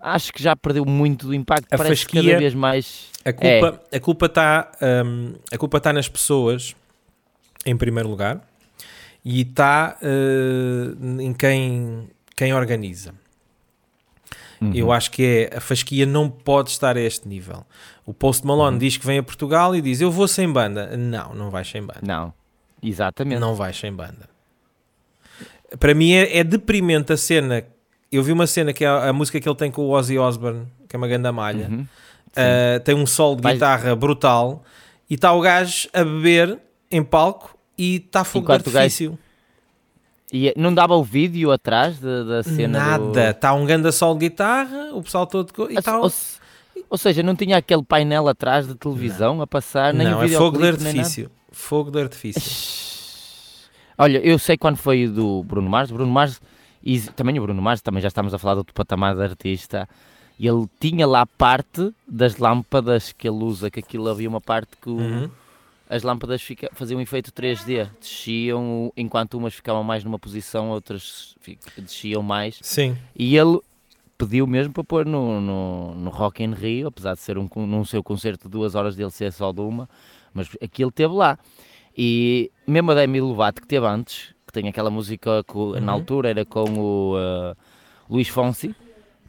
Acho 0.00 0.32
que 0.32 0.42
já 0.42 0.56
perdeu 0.56 0.84
muito 0.84 1.26
do 1.28 1.34
impacto, 1.34 1.72
A 1.72 1.76
parece 1.78 2.02
fasquia- 2.02 2.22
cada 2.22 2.38
vez 2.38 2.54
mais... 2.54 3.10
A 3.24 3.32
culpa, 3.32 3.82
a 3.92 4.00
culpa 4.00 4.26
está 4.26 4.72
hum, 5.06 5.34
a 5.52 5.56
culpa 5.56 5.78
está 5.78 5.92
nas 5.92 6.08
pessoas 6.08 6.74
em 7.64 7.76
primeiro 7.76 8.08
lugar 8.08 8.40
e 9.24 9.42
está 9.42 9.96
eh, 10.02 11.22
em 11.22 11.32
quem 11.32 12.08
quem 12.36 12.52
organiza. 12.52 13.14
Uhum. 14.60 14.72
Eu 14.74 14.90
acho 14.90 15.12
que 15.12 15.48
é 15.52 15.56
a 15.56 15.60
fasquia 15.60 16.04
não 16.04 16.28
pode 16.28 16.70
estar 16.70 16.96
a 16.96 17.00
este 17.00 17.28
nível. 17.28 17.64
O 18.04 18.12
Post 18.12 18.44
Malone 18.46 18.74
Uhum. 18.74 18.78
diz 18.78 18.96
que 18.96 19.06
vem 19.06 19.18
a 19.18 19.22
Portugal 19.22 19.74
e 19.76 19.80
diz 19.80 20.00
eu 20.00 20.10
vou 20.10 20.26
sem 20.26 20.50
banda. 20.50 20.96
Não, 20.96 21.34
não 21.34 21.50
vais 21.50 21.68
sem 21.68 21.80
banda. 21.82 22.00
Não, 22.02 22.32
exatamente. 22.82 23.38
Não 23.38 23.54
vais 23.54 23.78
sem 23.78 23.92
banda. 23.92 24.28
Para 25.78 25.94
mim 25.94 26.12
é, 26.12 26.38
é 26.38 26.44
deprimente 26.44 27.12
a 27.12 27.16
cena. 27.16 27.64
Eu 28.10 28.22
vi 28.22 28.32
uma 28.32 28.46
cena 28.46 28.72
que 28.72 28.84
é 28.84 28.88
a, 28.88 29.08
a 29.08 29.12
música 29.12 29.40
que 29.40 29.48
ele 29.48 29.56
tem 29.56 29.70
com 29.70 29.82
o 29.82 29.90
Ozzy 29.90 30.18
Osbourne, 30.18 30.66
que 30.88 30.94
é 30.94 30.98
uma 30.98 31.08
ganda 31.08 31.32
malha. 31.32 31.68
Uhum. 31.70 31.86
Uh, 32.32 32.80
tem 32.84 32.94
um 32.94 33.06
solo 33.06 33.36
de 33.36 33.42
Vais- 33.42 33.54
guitarra 33.56 33.94
brutal 33.94 34.62
e 35.08 35.14
está 35.14 35.32
o 35.32 35.40
gajo 35.40 35.88
a 35.92 36.02
beber 36.04 36.58
em 36.90 37.02
palco 37.02 37.56
e 37.78 37.96
está 37.96 38.24
fogo 38.24 38.56
de 38.58 38.70
gajo-. 38.70 39.18
E 40.32 40.52
não 40.56 40.72
dava 40.72 40.94
o 40.96 41.04
vídeo 41.04 41.50
atrás 41.52 41.98
da, 41.98 42.22
da 42.24 42.42
cena 42.42 42.98
do... 42.98 43.04
Nada, 43.06 43.30
está 43.30 43.52
um 43.52 43.66
ganda 43.66 43.92
solo 43.92 44.18
de 44.18 44.28
guitarra, 44.30 44.90
o 44.94 45.02
pessoal 45.02 45.26
todo. 45.26 45.52
E 45.70 45.76
Ou, 45.76 45.82
tá 45.82 46.00
o- 46.00 46.10
ou 46.92 46.98
se- 46.98 47.08
ou 47.08 47.12
seja, 47.12 47.22
não 47.22 47.34
tinha 47.34 47.56
aquele 47.56 47.82
painel 47.82 48.28
atrás 48.28 48.66
de 48.68 48.74
televisão 48.74 49.40
a 49.40 49.46
passar, 49.46 49.94
nem 49.94 50.06
Não, 50.06 50.18
o 50.20 50.24
é 50.24 50.28
fogo 50.28 50.58
de 50.58 50.68
artifício. 50.68 51.30
Fogo 51.50 51.90
de 51.90 52.00
artifício. 52.00 53.70
Olha, 53.96 54.18
eu 54.18 54.38
sei 54.38 54.56
quando 54.56 54.76
foi 54.76 55.06
do 55.06 55.42
Bruno 55.44 55.68
Mars. 55.70 55.90
Bruno 55.90 56.10
Mars, 56.10 56.40
e 56.82 57.00
também 57.00 57.38
o 57.38 57.42
Bruno 57.42 57.62
Mars, 57.62 57.80
também 57.80 58.00
já 58.02 58.08
estamos 58.08 58.32
a 58.34 58.38
falar 58.38 58.56
outro 58.56 58.74
patamar 58.74 59.14
de 59.14 59.22
artista. 59.22 59.88
E 60.38 60.46
ele 60.46 60.66
tinha 60.80 61.06
lá 61.06 61.24
parte 61.26 61.92
das 62.06 62.36
lâmpadas 62.36 63.12
que 63.12 63.28
ele 63.28 63.42
usa, 63.44 63.70
que 63.70 63.80
aquilo 63.80 64.08
havia 64.08 64.28
uma 64.28 64.40
parte 64.40 64.76
que 64.80 64.88
o- 64.90 64.96
Uhum. 64.98 65.30
as 65.88 66.02
lâmpadas 66.02 66.42
fica, 66.42 66.68
faziam 66.72 66.98
um 66.98 67.02
efeito 67.02 67.30
3D, 67.32 67.88
desciam, 68.00 68.92
enquanto 68.96 69.34
umas 69.38 69.54
ficavam 69.54 69.84
mais 69.84 70.02
numa 70.04 70.18
posição, 70.18 70.70
outras 70.70 71.36
desciam 71.78 72.22
mais. 72.22 72.58
Sim. 72.62 72.96
E 73.14 73.36
ele 73.36 73.60
pediu 74.22 74.46
mesmo 74.46 74.72
para 74.72 74.84
pôr 74.84 75.04
no, 75.04 75.40
no, 75.40 75.94
no 75.96 76.10
Rock 76.10 76.42
in 76.44 76.52
Rio, 76.52 76.86
apesar 76.88 77.14
de 77.14 77.20
ser 77.20 77.36
um, 77.38 77.48
num 77.56 77.84
seu 77.84 78.02
concerto 78.04 78.44
de 78.44 78.50
duas 78.52 78.74
horas 78.76 78.94
dele 78.94 79.10
ser 79.10 79.32
só 79.32 79.52
de 79.52 79.60
uma, 79.60 79.88
mas 80.32 80.48
aquilo 80.62 80.92
teve 80.92 81.12
lá. 81.12 81.36
E 81.96 82.50
mesmo 82.66 82.92
a 82.92 82.94
Demi 82.94 83.20
Lovato 83.20 83.60
que 83.60 83.66
teve 83.66 83.84
antes, 83.86 84.32
que 84.46 84.52
tem 84.52 84.68
aquela 84.68 84.90
música 84.90 85.42
que 85.44 85.56
o- 85.58 85.72
na 85.80 85.92
Uhum. 85.92 85.98
altura 85.98 86.30
era 86.30 86.44
com 86.44 86.64
o 86.78 87.16
uh, 87.16 87.56
Luís 88.08 88.28
Fonsi, 88.28 88.68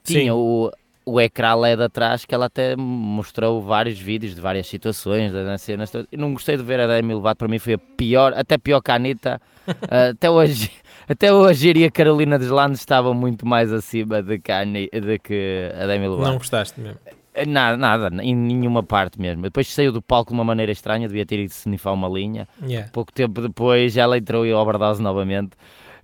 Sim. 0.04 0.14
tinha 0.20 0.36
o, 0.36 0.72
o 1.06 1.20
ecrã 1.20 1.56
LED 1.56 1.82
atrás 1.84 2.26
que 2.26 2.34
ela 2.34 2.46
até 2.46 2.76
mostrou 2.76 3.62
vários 3.62 4.00
vídeos 4.00 4.36
de 4.36 4.42
várias 4.42 4.68
situações, 4.68 5.32
das 5.32 5.62
cenas 5.62 5.92
não 6.12 6.34
gostei 6.34 6.56
de 6.58 6.64
ver 6.64 6.80
a 6.80 6.88
Demi 6.88 7.14
Lovato, 7.14 7.40
para 7.40 7.48
mim 7.48 7.60
foi 7.60 7.74
a 7.74 7.78
pior, 7.78 8.34
até 8.36 8.58
pior 8.58 8.82
que 8.82 8.92
a 8.92 8.96
Anitta. 8.96 9.42
Uh, 9.68 10.12
até 10.12 10.30
hoje, 10.30 10.72
até 11.08 11.34
hoje 11.34 11.74
e 11.78 11.86
a 11.86 11.92
Carolina 11.92 12.38
Deslandes 12.40 12.80
estavam 12.80 13.14
muito 13.14 13.46
mais 13.46 13.72
acima 13.72 14.22
de 14.22 14.40
que 14.40 14.52
a, 14.52 14.60
Ani- 14.62 14.90
de 14.92 15.20
que 15.20 15.72
a 15.82 15.86
Demi 15.88 16.08
Lovato. 16.08 16.30
Não 16.30 16.38
gostaste 16.38 16.80
mesmo. 16.80 17.00
Eh, 17.06 17.46
Nada, 17.48 17.76
nada, 17.76 18.24
em 18.24 18.36
nenhuma 18.36 18.84
parte 18.84 19.20
mesmo. 19.20 19.42
Depois 19.42 19.68
saiu 19.68 19.92
do 19.92 20.04
palco 20.04 20.30
de 20.32 20.36
uma 20.36 20.44
maneira 20.44 20.72
estranha, 20.72 21.08
devia 21.08 21.26
ter 21.26 21.40
ido 21.40 21.50
snifar 21.50 21.92
uma 21.94 22.08
linha. 22.08 22.48
Yeah. 22.62 22.90
Pouco 22.92 23.12
tempo 23.12 23.42
depois 23.42 23.98
ela 23.98 24.18
entrou 24.20 24.46
em 24.46 24.54
overdose 24.54 25.02
novamente. 25.02 25.52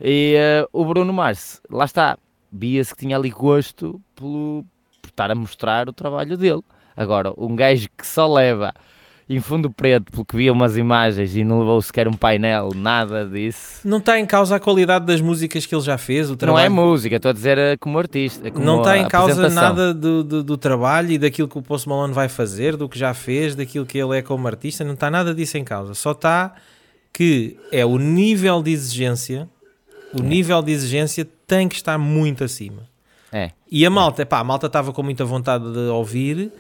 E 0.02 0.34
eh, 0.36 0.66
o 0.74 0.84
Bruno 0.86 1.14
Mars, 1.14 1.62
lá 1.70 1.86
está, 1.86 2.18
via-se 2.52 2.96
que 2.96 3.02
tinha 3.06 3.16
ali 3.16 3.30
gosto 3.30 4.02
pelo, 4.16 4.66
por 5.10 5.14
estar 5.14 5.32
a 5.32 5.36
mostrar 5.36 5.90
o 5.90 5.94
trabalho 5.94 6.38
dele. 6.38 6.62
Agora, 6.96 7.34
um 7.38 7.56
gajo 7.56 7.88
que 7.98 8.06
só 8.06 8.32
leva 8.32 8.74
em 9.30 9.40
fundo 9.40 9.70
preto 9.70 10.12
porque 10.12 10.36
via 10.36 10.52
umas 10.52 10.76
imagens 10.76 11.36
e 11.36 11.44
não 11.44 11.60
levou 11.60 11.80
sequer 11.84 12.08
um 12.08 12.14
painel, 12.14 12.72
nada 12.76 13.26
disso. 13.28 13.88
Não 13.88 14.00
está 14.00 14.20
em 14.20 14.26
causa 14.26 14.56
a 14.56 14.60
qualidade 14.60 15.06
das 15.06 15.22
músicas 15.22 15.68
que 15.68 15.76
ele 15.76 15.84
já 15.84 16.00
fez, 16.00 16.28
o 16.28 16.32
Não 16.32 16.38
trabalho. 16.38 16.66
é 16.66 16.70
música, 16.70 17.16
estou 17.16 17.30
a 17.30 17.34
dizer 17.34 17.58
eh, 17.60 17.78
como 17.78 18.00
artista. 18.00 18.50
Como 18.50 18.66
não 18.66 18.80
está 18.80 18.98
em 18.98 19.08
causa 19.08 19.48
nada 19.50 19.94
do, 19.94 20.24
do, 20.24 20.44
do 20.44 20.58
trabalho 20.58 21.12
e 21.12 21.18
daquilo 21.20 21.48
que 21.48 21.60
o 21.60 21.62
Post 21.62 21.88
Malone 21.88 22.12
vai 22.14 22.28
fazer, 22.28 22.76
do 22.76 22.90
que 22.90 22.98
já 22.98 23.14
fez, 23.14 23.56
daquilo 23.56 23.86
que 23.86 24.00
ele 24.00 24.18
é 24.18 24.22
como 24.24 24.48
artista, 24.48 24.84
não 24.84 24.96
está 24.96 25.12
nada 25.12 25.34
disso 25.34 25.58
em 25.60 25.64
causa. 25.64 25.94
Só 25.94 26.12
está 26.12 26.56
que 27.14 27.56
é 27.72 27.86
o 27.86 28.00
nível 28.00 28.64
de 28.64 28.72
exigência, 28.72 29.48
o 30.12 30.24
nível 30.24 30.60
de 30.64 30.72
exigência 30.72 31.28
tem 31.46 31.68
que 31.68 31.76
estar 31.76 32.00
muito 32.00 32.44
acima. 32.44 32.82
É. 33.32 33.52
E 33.72 33.86
a 33.86 33.90
malta, 33.90 34.26
pá, 34.26 34.40
a 34.40 34.44
malta 34.44 34.68
estava 34.68 34.92
com 34.92 35.04
muita 35.04 35.24
vontade 35.26 35.72
de 35.72 35.80
ouvir, 35.90 36.52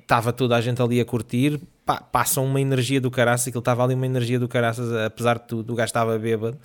estava 0.00 0.32
toda 0.32 0.56
a 0.56 0.60
gente 0.60 0.80
ali 0.80 1.00
a 1.00 1.04
curtir, 1.04 1.60
pá, 1.84 2.00
passa 2.00 2.40
uma 2.40 2.60
energia 2.60 3.00
do 3.00 3.10
caraças, 3.10 3.48
aquilo 3.48 3.60
estava 3.60 3.82
ali 3.84 3.94
uma 3.94 4.06
energia 4.06 4.38
do 4.38 4.46
caraças, 4.48 4.92
apesar 4.92 5.38
de 5.38 5.46
tudo, 5.46 5.72
o 5.72 5.76
gajo 5.76 5.86
estava 5.86 6.18
bêbado, 6.18 6.58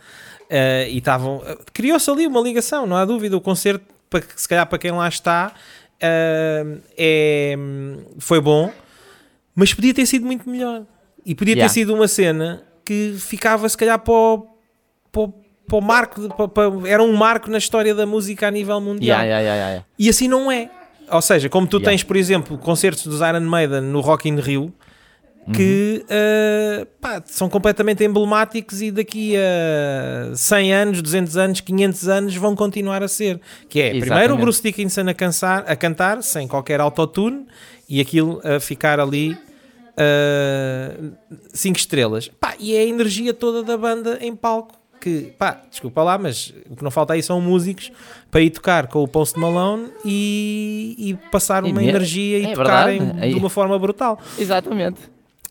ah, 0.49 0.87
e 0.87 0.97
estavam, 0.97 1.41
criou-se 1.73 2.09
ali 2.09 2.27
uma 2.27 2.41
ligação, 2.41 2.85
não 2.85 2.95
há 2.97 3.05
dúvida, 3.05 3.35
o 3.37 3.41
concerto, 3.41 3.85
para, 4.09 4.23
se 4.35 4.47
calhar 4.47 4.67
para 4.67 4.77
quem 4.77 4.91
lá 4.91 5.07
está, 5.07 5.53
é, 5.99 7.55
foi 8.19 8.39
bom, 8.41 8.71
mas 9.55 9.73
podia 9.73 9.93
ter 9.93 10.05
sido 10.05 10.25
muito 10.25 10.49
melhor, 10.49 10.83
e 11.25 11.33
podia 11.33 11.53
Yeah. 11.55 11.67
ter 11.69 11.73
sido 11.73 11.93
uma 11.95 12.07
cena 12.07 12.63
que 12.83 13.15
ficava 13.17 13.67
se 13.67 13.77
calhar 13.77 13.97
para 13.97 14.13
o, 14.13 14.47
para 15.11 15.21
o- 15.21 15.33
para 15.67 15.77
o 15.77 15.81
marco, 15.81 16.27
para- 16.35 16.47
para- 16.47 16.89
era 16.89 17.01
um 17.03 17.13
marco 17.13 17.49
na 17.49 17.57
história 17.57 17.93
da 17.95 18.05
música 18.05 18.47
a 18.47 18.51
nível 18.51 18.79
mundial. 18.81 19.19
Yeah, 19.23 19.39
yeah, 19.41 19.65
yeah. 19.67 19.85
E 19.97 20.09
assim 20.09 20.27
não 20.27 20.51
é. 20.51 20.69
Ou 21.11 21.21
seja, 21.21 21.49
como 21.49 21.67
tu 21.67 21.79
tens, 21.79 22.01
por 22.03 22.15
exemplo, 22.15 22.57
concertos 22.57 23.05
dos 23.05 23.21
Iron 23.21 23.41
Maiden 23.41 23.81
no 23.81 24.01
Rock 24.01 24.27
in 24.27 24.35
Rio, 24.39 24.73
que 25.53 26.03
Uhum. 26.09 26.81
uh, 26.81 26.85
pá, 26.99 27.21
são 27.25 27.47
completamente 27.47 28.03
emblemáticos 28.03 28.81
e 28.81 28.89
daqui 28.89 29.35
a 29.37 30.35
100 30.35 30.73
anos, 30.73 31.01
200 31.03 31.37
anos, 31.37 31.61
500 31.61 32.07
anos 32.09 32.35
vão 32.35 32.55
continuar 32.55 33.03
a 33.03 33.07
ser. 33.07 33.39
Que 33.69 33.79
é, 33.81 33.89
primeiro 33.91 34.09
o 34.09 34.15
Exatamente. 34.15 34.41
Bruce 34.41 34.63
Dickinson 34.63 35.07
a, 35.07 35.13
cansar, 35.13 35.63
a 35.67 35.75
cantar, 35.75 36.23
sem 36.23 36.47
qualquer 36.47 36.79
autotune, 36.79 37.45
e 37.87 38.01
aquilo 38.01 38.41
a 38.43 38.59
ficar 38.59 38.99
ali 38.99 39.37
5 41.53 41.77
estrelas. 41.77 42.29
Pá, 42.39 42.55
e 42.59 42.75
é 42.75 42.79
a 42.79 42.85
energia 42.85 43.33
toda 43.33 43.63
da 43.63 43.77
banda 43.77 44.17
em 44.21 44.35
palco. 44.35 44.73
Que, 45.05 45.31
pá, 45.37 45.61
desculpa 45.69 46.01
lá, 46.01 46.17
mas 46.17 46.51
o 46.67 46.75
que 46.75 46.83
não 46.83 46.89
falta 46.89 47.13
aí 47.13 47.21
são 47.21 47.39
músicos 47.39 47.91
para 48.31 48.41
ir 48.41 48.49
tocar 48.49 48.87
com 48.87 49.03
o 49.03 49.07
Post 49.07 49.37
Malone 49.39 49.89
e, 50.03 50.95
e 50.97 51.13
passar 51.29 51.63
uma 51.63 51.83
energia 51.83 52.39
e 52.39 52.45
é 52.47 52.53
tocarem 52.55 52.99
verdade. 53.05 53.29
de 53.29 53.35
uma 53.35 53.49
forma 53.51 53.77
brutal. 53.77 54.17
Exatamente. 54.39 54.99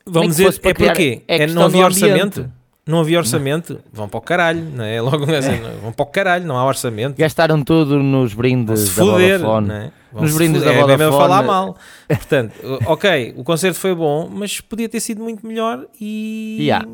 Vamos 0.05 0.35
dizer, 0.37 0.59
é 0.61 0.75
porquê? 0.75 1.23
é 1.29 1.45
É, 1.45 1.47
não 1.47 1.67
havia 1.67 1.85
orçamento? 1.85 2.51
Não 2.85 2.99
havia 2.99 3.17
orçamento? 3.19 3.79
Vão 3.93 4.09
para 4.09 4.19
o 4.19 4.21
caralho, 4.21 4.61
não 4.75 4.83
é? 4.85 4.99
Logo 5.01 5.23
assim, 5.33 5.61
não, 5.61 5.71
vão 5.83 5.93
para 5.93 6.03
o 6.03 6.07
caralho, 6.07 6.45
não 6.47 6.59
há 6.59 6.67
orçamento. 6.67 7.17
Gastaram 7.17 7.63
tudo 7.63 8.03
nos 8.03 8.35
brindes 8.35 8.81
se 8.81 8.87
da 8.89 9.05
foder, 9.05 9.39
Vodafone. 9.39 9.71
é? 9.73 9.91
Nos 10.13 10.31
se 10.33 10.37
brindes 10.37 10.63
foder. 10.65 10.75
da 10.77 10.83
É 10.83 10.87
mesmo 10.89 11.05
a 11.05 11.11
Vodafone. 11.11 11.23
falar 11.23 11.43
mal. 11.45 11.77
Portanto, 12.09 12.53
ok, 12.87 13.35
o 13.37 13.45
concerto 13.45 13.79
foi 13.79 13.95
bom, 13.95 14.29
mas 14.31 14.61
podia 14.61 14.89
ter 14.89 14.99
sido 14.99 15.23
muito 15.23 15.47
melhor 15.47 15.87
e, 16.01 16.57
Yeah. 16.61 16.85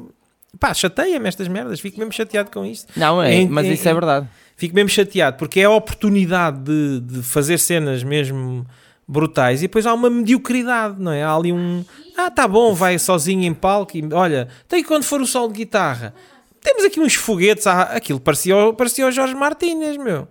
Pá, 0.58 0.74
chateia-me 0.74 1.28
estas 1.28 1.46
merdas, 1.48 1.78
fico 1.80 1.98
mesmo 1.98 2.12
chateado 2.12 2.50
com 2.50 2.64
isto. 2.66 2.92
Não, 2.98 3.22
é, 3.22 3.34
Em- 3.34 3.48
mas 3.48 3.66
em- 3.66 3.72
isso 3.72 3.88
é 3.88 3.94
verdade. 3.94 4.28
Fico 4.56 4.74
mesmo 4.74 4.88
chateado, 4.90 5.36
porque 5.38 5.60
é 5.60 5.64
a 5.64 5.70
oportunidade 5.70 6.58
de, 6.60 7.00
de 7.00 7.22
fazer 7.22 7.56
cenas 7.58 8.02
mesmo 8.02 8.66
brutais 9.08 9.60
e 9.60 9.66
depois 9.68 9.86
há 9.86 9.94
uma 9.94 10.10
mediocridade, 10.10 10.96
não 11.00 11.12
é? 11.12 11.22
Há 11.22 11.34
ali 11.34 11.52
um. 11.52 11.84
Ah, 12.16 12.30
tá 12.30 12.46
bom, 12.46 12.74
vai 12.74 12.98
sozinho 12.98 13.42
em 13.44 13.54
palco 13.54 13.96
e 13.96 14.04
olha, 14.12 14.48
tem 14.68 14.82
quando 14.84 15.04
for 15.04 15.20
o 15.20 15.26
solo 15.26 15.48
de 15.52 15.58
guitarra. 15.58 16.12
Temos 16.60 16.84
aqui 16.84 17.00
uns 17.00 17.14
foguetes, 17.14 17.66
ah, 17.66 17.82
aquilo 17.84 18.20
parecia, 18.20 18.54
parecia 18.76 19.06
o 19.06 19.10
Jorge 19.10 19.34
Martínez, 19.34 19.96
meu. 19.96 20.28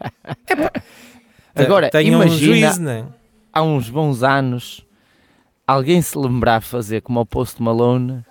Agora, 1.54 1.88
Tenham 1.90 2.20
um 2.20 2.22
imagina- 2.22 2.52
juízo, 2.54 2.82
não 2.82 2.90
é? 2.90 3.04
Há 3.52 3.62
uns 3.62 3.88
bons 3.88 4.22
anos, 4.22 4.84
alguém 5.66 6.02
se 6.02 6.18
lembrar 6.18 6.60
fazer 6.60 7.00
como 7.00 7.20
o 7.20 7.24
Post 7.26 7.62
Malone, 7.62 8.22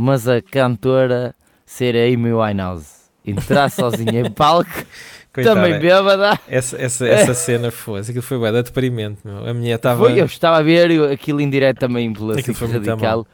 mas 0.00 0.26
a 0.26 0.40
cantora 0.40 1.34
ser 1.66 1.94
a 1.94 2.06
Amy 2.06 2.32
Winehouse. 2.32 2.88
Entrar 3.24 3.68
sozinha 3.70 4.22
em 4.22 4.30
palco, 4.30 4.70
Coitada, 5.30 5.60
também 5.60 5.78
bêbada. 5.78 6.40
Essa, 6.48 6.80
essa, 6.80 7.06
essa 7.06 7.34
cena 7.34 7.70
foi, 7.70 8.00
aquilo 8.00 8.22
foi 8.22 8.38
bué 8.38 8.50
da 8.50 8.62
deprimente, 8.62 9.18
meu. 9.22 9.46
A 9.46 9.52
mulher 9.52 9.76
estava. 9.76 10.02
Foi, 10.02 10.18
eu 10.18 10.24
estava 10.24 10.56
a 10.56 10.62
ver 10.62 11.12
aquilo 11.12 11.40
em 11.40 11.50
direto 11.50 11.80
também 11.80 12.10
pela 12.14 12.34
Radical. 12.34 13.26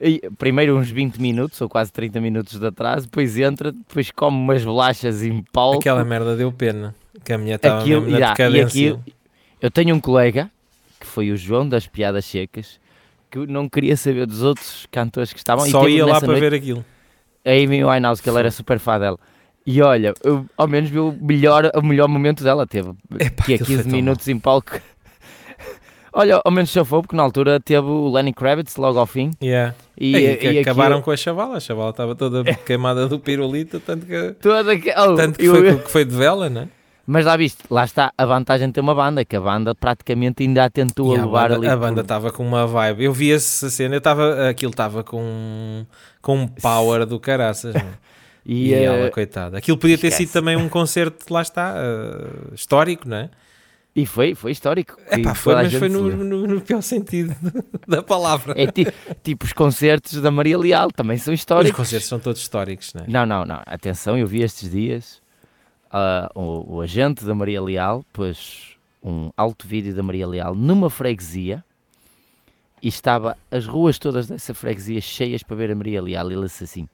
E, 0.00 0.22
primeiro 0.38 0.78
uns 0.78 0.88
20 0.90 1.16
minutos, 1.20 1.60
ou 1.60 1.68
quase 1.68 1.92
30 1.92 2.20
minutos 2.20 2.58
de 2.58 2.66
atraso, 2.66 3.06
depois 3.06 3.36
entra, 3.36 3.72
depois 3.72 4.10
come 4.12 4.36
umas 4.36 4.64
bolachas 4.64 5.22
em 5.24 5.42
palco. 5.52 5.80
Aquela 5.80 6.04
merda 6.04 6.36
deu 6.36 6.52
pena. 6.52 6.94
Que 7.24 7.32
a 7.32 7.38
mulher 7.38 7.56
estava 7.56 7.80
na 7.80 7.84
yeah, 7.84 8.08
e 8.08 8.12
decadência. 8.12 8.64
aquilo- 8.64 9.04
eu 9.60 9.70
tenho 9.70 9.94
um 9.94 10.00
colega, 10.00 10.48
que 11.00 11.06
foi 11.06 11.30
o 11.32 11.36
João 11.36 11.68
das 11.68 11.86
Piadas 11.86 12.24
Secas, 12.24 12.80
que 13.30 13.38
não 13.46 13.68
queria 13.68 13.96
saber 13.96 14.26
dos 14.26 14.42
outros 14.42 14.86
cantores 14.90 15.32
que 15.32 15.38
estavam. 15.38 15.66
e 15.66 15.70
Só 15.70 15.88
ia 15.88 16.04
lá 16.06 16.18
para 16.18 16.26
noite 16.28 16.40
ver 16.40 16.54
aquilo. 16.54 16.84
A 17.44 17.50
Amy 17.50 17.84
Winehouse, 17.84 18.22
que 18.22 18.28
ele 18.28 18.38
era 18.38 18.50
super 18.50 18.78
fã 18.78 18.98
dela. 18.98 19.18
E 19.66 19.80
olha, 19.82 20.12
eu, 20.24 20.44
ao 20.56 20.66
menos 20.66 20.90
viu 20.90 21.08
o 21.10 21.24
melhor, 21.24 21.70
o 21.74 21.82
melhor 21.82 22.08
momento 22.08 22.42
dela 22.42 22.66
teve. 22.66 22.90
Epá, 23.18 23.44
que 23.44 23.52
é 23.52 23.54
aquilo 23.56 23.66
foi 23.66 23.76
15 23.76 23.82
tão 23.84 23.92
minutos 23.92 24.28
em 24.28 24.38
palco. 24.38 24.72
olha, 26.12 26.40
ao 26.44 26.50
menos 26.50 26.70
chafou, 26.70 27.02
porque 27.02 27.14
na 27.16 27.22
altura 27.22 27.60
teve 27.60 27.86
o 27.86 28.08
Lenny 28.10 28.32
Kravitz 28.32 28.76
logo 28.76 28.98
ao 28.98 29.06
fim. 29.06 29.30
Yeah. 29.42 29.74
E, 29.98 30.16
E, 30.16 30.20
e 30.20 30.30
aquilo- 30.32 30.60
acabaram 30.60 31.02
com 31.02 31.10
a 31.10 31.16
chavala. 31.16 31.56
A 31.56 31.60
chavala 31.60 31.90
estava 31.90 32.14
toda 32.14 32.42
queimada 32.66 33.06
do 33.06 33.18
pirulito, 33.20 33.78
tanto 33.80 34.06
que, 34.06 34.32
toda 34.40 34.76
que- 34.78 34.90
oh, 34.96 35.14
tanto 35.14 35.38
que, 35.38 35.44
eu- 35.46 35.54
foi, 35.54 35.78
que 35.78 35.90
foi 35.90 36.04
de 36.04 36.16
vela, 36.16 36.48
né? 36.50 36.68
Mas 37.10 37.26
lá 37.26 37.36
viste, 37.36 37.58
lá 37.68 37.84
está 37.84 38.12
a 38.16 38.24
vantagem 38.24 38.68
de 38.68 38.74
ter 38.74 38.80
uma 38.80 38.94
banda, 38.94 39.24
que 39.24 39.34
a 39.34 39.40
banda 39.40 39.74
praticamente 39.74 40.44
ainda 40.44 40.70
tentou 40.70 41.12
a 41.14 41.22
levar 41.24 41.50
ali. 41.50 41.66
a 41.66 41.76
banda 41.76 42.02
estava 42.02 42.30
com 42.30 42.46
uma 42.46 42.66
vibe. 42.66 43.04
Eu 43.04 43.12
vi 43.12 43.32
essa 43.32 43.68
cena, 43.68 43.96
eu 43.96 43.98
estava, 43.98 44.48
aquilo 44.48 44.70
estava 44.70 45.02
com, 45.02 45.84
com 46.22 46.36
um 46.36 46.46
power 46.46 47.04
do 47.06 47.18
caraças. 47.18 47.74
E, 48.46 48.68
E, 48.70 48.72
eh, 48.74 48.84
ela, 48.84 49.10
coitada. 49.10 49.58
Aquilo 49.58 49.76
podia 49.76 49.98
ter 49.98 50.06
esquece. 50.06 50.26
sido 50.26 50.32
também 50.32 50.56
um 50.56 50.66
concerto, 50.68 51.32
lá 51.32 51.42
está, 51.42 51.74
eh, 51.76 52.54
histórico, 52.54 53.06
não 53.06 53.18
é? 53.18 53.30
e 53.94 54.06
foi, 54.06 54.34
foi 54.34 54.50
histórico. 54.52 54.96
Epá, 55.10 55.34
foi, 55.34 55.54
mas 55.54 55.74
foi 55.74 55.88
no, 55.90 56.10
no- 56.10 56.46
no 56.46 56.60
pior 56.62 56.80
sentido 56.80 57.34
da 57.86 58.02
palavra. 58.02 58.54
É 58.56 58.66
ti- 58.66 58.86
tipo 59.22 59.44
os 59.44 59.52
concertos 59.52 60.22
da 60.22 60.30
Maria 60.30 60.56
Leal, 60.56 60.90
também 60.90 61.18
são 61.18 61.34
Os 61.34 61.40
históricos. 61.40 61.76
concertos 61.76 62.08
são 62.08 62.18
todos 62.18 62.40
históricos, 62.40 62.94
não 62.94 63.02
é? 63.02 63.06
Não, 63.08 63.26
não, 63.26 63.44
não. 63.44 63.60
Atenção, 63.66 64.16
eu 64.16 64.26
vi 64.26 64.42
estes 64.42 64.70
dias 64.70 65.20
ah, 65.90 66.30
o, 66.34 66.76
o 66.76 66.80
agente 66.80 67.24
da 67.24 67.34
Maria 67.34 67.60
Leal 67.62 68.04
pôs 68.12 68.76
um 69.02 69.30
alto 69.36 69.66
vídeo 69.66 69.94
da 69.94 70.02
Maria 70.02 70.26
Leal 70.26 70.54
numa 70.54 70.90
freguesia 70.90 71.64
e 72.82 72.88
estava 72.88 73.36
as 73.50 73.66
ruas 73.66 73.98
todas 73.98 74.26
dessa 74.28 74.54
freguesia 74.54 75.00
cheias 75.00 75.42
para 75.42 75.56
ver 75.56 75.70
a 75.70 75.74
Maria 75.74 76.00
Leal. 76.02 76.30
E 76.30 76.34
ele 76.34 76.44
disse 76.44 76.64
assim: 76.64 76.88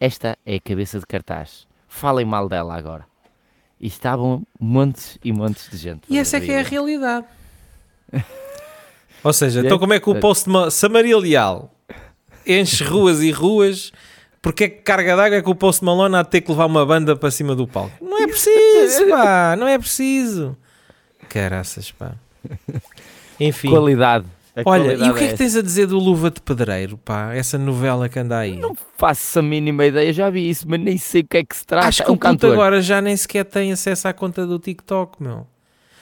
Esta 0.00 0.36
é 0.46 0.56
a 0.56 0.60
cabeça 0.60 0.98
de 0.98 1.06
cartaz. 1.06 1.66
Falem 1.88 2.24
mal 2.24 2.48
dela 2.48 2.76
agora. 2.76 3.04
E 3.80 3.86
estavam 3.88 4.46
montes 4.60 5.18
e 5.24 5.32
montes 5.32 5.68
de 5.70 5.76
gente. 5.76 6.02
E 6.08 6.16
essa 6.18 6.36
é 6.36 6.40
que 6.40 6.50
é 6.50 6.54
a 6.54 6.62
Maria 6.62 6.70
realidade. 6.70 7.26
Ou 9.24 9.32
seja, 9.32 9.60
então 9.60 9.76
é- 9.76 9.80
como 9.80 9.92
é 9.92 10.00
que 10.00 10.10
o 10.10 10.18
post 10.20 10.44
de 10.44 10.50
Ma- 10.50 10.70
Samaria 10.70 11.16
Leal 11.18 11.72
enche 12.46 12.82
ruas 12.84 13.20
e 13.22 13.30
ruas, 13.30 13.92
porque 14.42 14.64
é 14.64 14.68
que 14.68 14.82
carga 14.82 15.14
d'água 15.14 15.38
é 15.38 15.42
que 15.42 15.48
o 15.48 15.54
post 15.54 15.84
Malone 15.84 16.16
há 16.16 16.22
de 16.22 16.30
ter 16.30 16.40
que 16.40 16.50
levar 16.50 16.66
uma 16.66 16.84
banda 16.84 17.14
para 17.14 17.30
cima 17.30 17.54
do 17.54 17.66
palco? 17.66 17.92
Não 18.04 18.20
é 18.20 18.26
preciso, 18.26 19.08
pá, 19.08 19.54
não 19.56 19.68
é 19.68 19.78
preciso. 19.78 20.56
Caraças, 21.28 21.92
pá. 21.92 22.16
Enfim, 23.38 23.70
Qualidade. 23.70 24.26
A 24.54 24.62
olha, 24.66 24.92
e 24.92 25.10
o 25.10 25.14
que 25.14 25.24
é 25.24 25.28
que 25.28 25.32
essa. 25.32 25.36
tens 25.38 25.56
a 25.56 25.62
dizer 25.62 25.86
do 25.86 25.98
Luva 25.98 26.30
de 26.30 26.40
Pedreiro, 26.42 26.98
pá? 26.98 27.32
Essa 27.32 27.56
novela 27.56 28.08
que 28.08 28.18
anda 28.18 28.36
aí. 28.38 28.58
Não 28.58 28.76
faço 28.98 29.38
a 29.38 29.42
mínima 29.42 29.86
ideia, 29.86 30.12
já 30.12 30.28
vi 30.28 30.50
isso, 30.50 30.66
mas 30.68 30.78
nem 30.78 30.98
sei 30.98 31.22
o 31.22 31.26
que 31.26 31.38
é 31.38 31.44
que 31.44 31.56
se 31.56 31.64
trata. 31.64 31.86
Acho 31.86 32.02
é 32.02 32.04
que 32.04 32.10
um 32.10 32.14
o 32.14 32.18
cantor. 32.18 32.52
agora 32.52 32.82
já 32.82 33.00
nem 33.00 33.16
sequer 33.16 33.44
tem 33.44 33.72
acesso 33.72 34.08
à 34.08 34.12
conta 34.12 34.46
do 34.46 34.58
TikTok, 34.58 35.22
meu. 35.22 35.46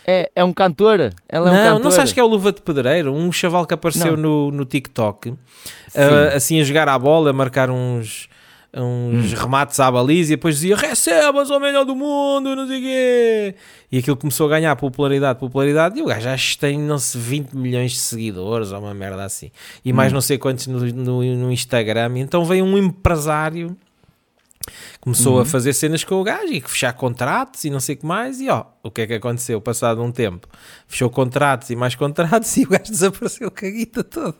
É, 0.07 0.31
é 0.35 0.45
um 0.45 0.53
cantor. 0.53 1.13
Ela 1.29 1.49
é 1.49 1.53
um 1.53 1.55
não, 1.55 1.65
cantor. 1.65 1.85
não 1.85 1.91
sabes 1.91 2.13
que 2.13 2.21
é 2.21 2.25
o 2.25 2.27
Luva 2.27 2.53
de 2.53 2.61
Pedreiro? 2.63 3.13
Um 3.13 3.31
chaval 3.31 3.67
que 3.67 3.75
apareceu 3.75 4.17
no, 4.17 4.51
no 4.51 4.65
TikTok, 4.65 5.35
ah, 5.95 6.35
assim 6.37 6.61
a 6.61 6.65
jogar 6.65 6.89
à 6.89 6.99
bola, 6.99 7.31
a 7.31 7.33
marcar 7.33 7.71
uns, 7.71 8.29
uns 8.75 9.33
remates 9.33 9.79
à 9.81 9.91
baliza 9.91 10.33
e 10.33 10.37
depois 10.37 10.57
dizia 10.57 10.77
recebas 10.77 11.51
ao 11.51 11.61
melhor 11.61 11.85
do 11.85 11.95
mundo, 11.95 12.55
não 12.57 12.67
sei 12.67 12.79
o 12.79 12.83
quê. 12.83 13.55
E 13.93 13.99
aquilo 13.99 14.17
começou 14.17 14.47
a 14.47 14.51
ganhar 14.51 14.75
popularidade, 14.77 15.39
popularidade, 15.39 15.99
e 15.99 16.03
o 16.03 16.07
gajo 16.07 16.29
acho 16.29 16.53
que 16.53 16.59
tem, 16.59 16.79
não 16.79 16.99
sei, 16.99 17.21
20 17.21 17.53
milhões 17.57 17.93
de 17.93 17.99
seguidores 17.99 18.73
ou 18.73 18.79
uma 18.81 18.95
merda 18.95 19.25
assim. 19.25 19.51
E 19.85 19.93
mais 19.93 20.13
Hum. 20.13 20.15
não 20.15 20.21
sei 20.21 20.39
quantos 20.39 20.67
no, 20.67 20.81
no, 20.81 21.23
no 21.23 21.53
Instagram. 21.53 22.17
E 22.17 22.21
então 22.21 22.45
veio 22.45 22.65
um 22.65 22.79
empresário 22.79 23.77
começou 25.01 25.37
Uhum. 25.37 25.43
a 25.43 25.45
fazer 25.47 25.73
cenas 25.73 26.05
com 26.05 26.15
o 26.17 26.25
gajo 26.25 26.53
e 26.53 26.61
fechar 26.61 26.93
contratos 26.93 27.65
e 27.65 27.71
não 27.71 27.81
sei 27.81 27.95
o 27.95 27.99
que 27.99 28.07
mais. 28.07 28.41
E 28.41 28.49
ó, 28.49 28.65
o 28.83 28.91
que 28.91 29.03
é 29.03 29.07
que 29.07 29.15
aconteceu? 29.15 29.61
Passado 29.61 30.03
um 30.03 30.11
tempo, 30.13 30.47
fechou 30.87 31.09
contratos 31.11 31.71
e 31.71 31.77
mais 31.77 31.95
contratos 31.95 32.55
e 32.59 32.65
o 32.65 32.69
gajo 32.69 32.91
desapareceu 32.91 33.51
com 33.51 33.67
a 33.67 33.71
guita 33.71 34.05
toda. 34.05 34.35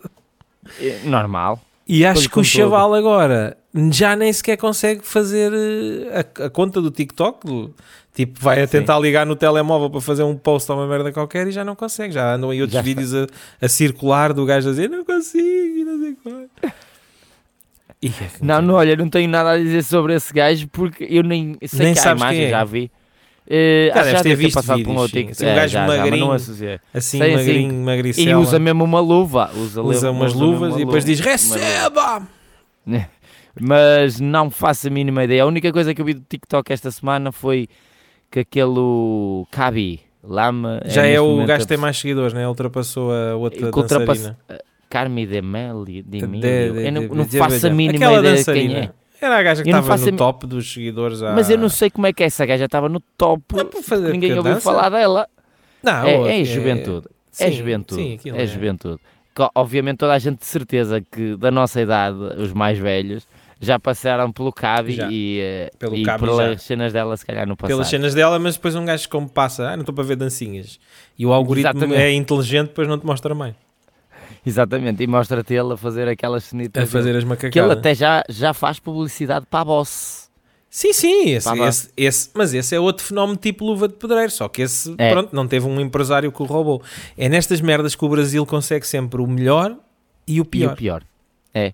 É 0.81 1.01
Normal. 1.05 1.61
E 1.89 2.05
acho 2.07 2.29
que 2.31 2.39
o 2.39 2.45
chaval 2.45 2.95
agora 2.95 3.57
já 3.91 4.15
nem 4.15 4.33
sequer 4.33 4.57
consegue 4.57 5.01
fazer 5.05 5.53
eh, 5.53 6.25
a, 6.41 6.45
a 6.47 6.51
conta 6.51 6.81
do 6.81 6.91
TikTok. 6.91 7.47
do- 7.47 7.75
Tipo, 8.13 8.41
vai 8.41 8.61
a 8.61 8.67
Sim. 8.67 8.79
tentar 8.79 8.99
ligar 8.99 9.25
no 9.25 9.37
telemóvel 9.37 9.89
para 9.89 10.01
fazer 10.01 10.25
um 10.25 10.37
post 10.37 10.71
ou 10.71 10.77
uma 10.79 10.87
merda 10.87 11.13
qualquer 11.13 11.47
e 11.47 11.53
já 11.53 11.65
não 11.65 11.77
consegue. 11.77 12.13
Já 12.13 12.35
andam 12.35 12.51
aí 12.51 12.61
outros 12.61 12.75
Já 12.75 12.83
vídeos 12.83 13.15
a, 13.15 13.27
a 13.63 13.69
circular 13.69 14.33
do 14.33 14.45
gajo 14.45 14.69
a 14.69 14.73
dizer 14.73 14.91
não 14.91 15.05
consigo 15.05 15.45
e 15.79 15.85
não 15.85 15.99
sei 16.01 16.11
o 16.13 16.17
que 16.17 16.29
mais. 16.31 16.49
E 18.03 18.09
é 18.09 18.13
Não, 18.41 18.63
não, 18.63 18.75
olha, 18.75 18.97
não 18.97 19.09
tenho 19.11 19.29
nada 19.29 19.51
a 19.51 19.59
dizer 19.59 19.83
sobre 19.85 20.15
esse 20.15 20.33
gajo 20.33 20.67
porque 20.69 21.07
eu 21.09 21.23
nem 21.23 21.57
sei 21.67 21.85
Nem 21.87 21.95
que 21.95 22.01
sabes 22.01 22.23
imagem 22.23 22.45
é. 22.45 22.51
já 22.51 22.65
vi. 22.65 22.91
Eh, 23.53 23.91
Já 23.93 24.01
acho 24.01 24.11
que 24.11 24.17
já 24.17 24.23
ter 24.23 24.53
passado 24.53 24.83
por 24.85 24.91
um 24.91 24.95
vídeos, 24.95 25.01
outro 25.03 25.19
sim. 25.19 25.27
TikTok. 25.27 25.33
Assim, 25.33 25.45
um 25.45 25.49
É, 25.49 25.55
gajo 25.57 25.73
já, 25.73 25.81
já, 25.81 25.87
magrinho. 25.99 26.33
associei. 26.33 26.81
Assim, 26.95 27.19
Sim, 27.19 27.25
sim. 27.25 27.35
magrinho, 27.37 27.73
E 27.73 27.85
magricela. 27.85 28.39
usa 28.41 28.59
mesmo 28.59 28.85
uma 28.85 29.01
luva. 29.01 29.51
Usa, 29.55 29.83
usa 29.83 30.11
umas 30.11 30.33
usa 30.35 30.45
luvas 30.45 30.75
e 30.77 30.79
depois 30.79 31.05
luva. 31.05 31.15
diz 31.15 31.21
receba! 31.21 32.23
Mas 33.61 34.21
não 34.21 34.51
faço 34.51 34.87
a 34.87 34.91
mínima 34.91 35.25
ideia. 35.25 35.43
A 35.43 35.47
única 35.47 35.73
coisa 35.73 35.93
que 35.95 36.01
eu 36.01 36.05
vi 36.05 36.15
do 36.15 36.21
TikTok 36.23 36.73
esta 36.73 36.91
semana 36.91 37.33
foi 37.33 37.69
que 38.31 38.41
aquele 38.41 39.45
Cabi 39.51 40.01
Lama 40.23 40.81
Já 40.85 41.03
é 41.05 41.19
neste 41.21 41.21
o 41.21 41.45
gajo 41.47 41.63
que 41.63 41.69
tem 41.69 41.77
mais 41.79 41.99
seguidores, 41.99 42.33
né? 42.33 42.47
Ultrapassou 42.47 43.11
a 43.13 43.35
outra 43.35 43.67
ultrapassa- 43.77 44.37
Carmi 44.91 45.25
de 45.27 45.41
Meli, 45.41 46.03
de 46.03 46.19
De- 46.19 46.25
Emílio. 46.25 46.41
de- 46.75 46.87
Eu 46.87 46.93
não, 46.93 47.01
de- 47.03 47.15
não 47.15 47.25
de- 47.25 47.39
faço 47.39 47.67
a 47.67 47.69
de- 47.71 47.75
mínima 47.75 47.97
Aquela 48.05 48.19
ideia 48.19 48.35
de 48.35 48.39
dançarina. 48.41 48.75
quem 48.75 48.83
é. 48.83 48.91
Era 49.23 49.39
a 49.39 49.43
gaja 49.43 49.63
que 49.63 49.69
estava 49.71 49.97
no 49.97 50.09
a 50.09 50.13
top 50.13 50.47
dos 50.47 50.73
seguidores. 50.73 51.23
há- 51.23 51.33
Mas 51.35 51.49
eu 51.49 51.57
não 51.59 51.69
sei 51.69 51.89
como 51.91 52.07
é 52.07 52.13
que 52.13 52.23
essa 52.25 52.45
gaja 52.45 52.65
estava 52.67 52.89
no 52.89 53.01
top. 53.17 53.43
É 53.59 54.11
Ninguém 54.11 54.31
ouviu 54.37 54.55
dança. 54.55 54.61
falar 54.61 54.89
dela. 54.91 55.27
Não, 55.83 56.05
é, 56.07 56.41
é 56.41 56.45
juventude. 56.45 57.07
é 57.39 57.47
sim, 57.47 57.53
juventude. 57.53 58.03
Sim, 58.03 58.15
aquilo 58.15 58.37
é 58.39 58.47
juventude. 58.47 58.99
Obviamente 59.55 59.99
toda 59.99 60.13
a 60.13 60.19
gente 60.19 60.39
de 60.41 60.47
certeza 60.47 61.01
que 61.01 61.37
da 61.37 61.51
nossa 61.51 61.81
idade, 61.81 62.19
os 62.39 62.53
mais 62.53 62.79
velhos, 62.79 63.27
já 63.61 63.79
passaram 63.79 64.33
pelo 64.33 64.53
Cabi 64.53 64.93
Já. 64.95 65.09
e, 65.11 65.39
eh, 65.41 65.71
Pelo 65.79 65.95
e 65.97 66.03
pelas 66.05 66.53
já. 66.53 66.59
cenas 66.59 66.93
dela 66.93 67.15
se 67.17 67.25
calhar 67.25 67.47
no 67.47 67.57
passado. 67.57 67.77
Pelas 67.77 67.89
cenas 67.89 68.15
dela, 68.15 68.39
mas 68.39 68.57
depois 68.57 68.75
um 68.75 68.85
gajo 68.85 69.09
como 69.09 69.29
passa, 69.29 69.69
ah, 69.69 69.77
não 69.77 69.83
estou 69.83 69.95
para 69.95 70.05
ver 70.05 70.17
dancinhas. 70.17 70.79
E 71.19 71.25
o 71.27 71.33
algoritmo 71.33 71.71
Exatamente. 71.71 72.01
é 72.01 72.13
inteligente, 72.13 72.69
depois 72.69 72.89
não 72.89 72.99
te 72.99 73.05
mostra 73.07 73.35
mais. 73.35 73.55
Exatamente, 74.47 75.03
e 75.03 75.07
mostra-te 75.07 75.55
ele 75.55 75.73
a 75.73 75.77
fazer 75.77 76.09
aquelas 76.09 76.45
cenitas. 76.45 76.83
A 76.83 76.87
fazer 76.87 77.11
as 77.11 77.25
Que 77.25 77.25
ele 77.25 77.29
macacadas. 77.29 77.79
até 77.79 77.95
já, 77.95 78.23
já 78.29 78.55
faz 78.55 78.79
publicidade 78.79 79.47
para 79.49 79.61
a 79.61 79.65
Boss. 79.65 80.31
Sim, 80.73 80.93
sim, 80.93 81.31
esse, 81.31 81.49
esse, 81.63 81.91
esse- 81.97 82.31
mas 82.33 82.55
esse 82.55 82.75
é 82.77 82.79
outro 82.81 83.05
fenómeno 83.05 83.37
tipo 83.37 83.65
luva 83.65 83.89
de 83.89 83.95
pedreiro, 83.95 84.31
só 84.31 84.49
que 84.49 84.63
esse, 84.63 84.95
É. 84.99 85.11
pronto, 85.11 85.35
não 85.35 85.49
teve 85.49 85.67
um 85.67 85.81
empresário 85.81 86.31
que 86.31 86.41
o 86.43 86.45
roubou. 86.47 86.81
É 87.19 87.29
nestas 87.29 87.61
merdas 87.61 87.97
que 87.97 88.05
o 88.05 88.09
Brasil 88.09 88.47
consegue 88.47 88.87
sempre 88.87 89.21
o 89.21 89.27
melhor 89.27 89.77
e 90.29 90.41
o 90.41 90.45
E 90.45 90.47
pior. 90.47 90.73
o 90.73 90.77
pior. 90.77 91.03
É. 91.53 91.73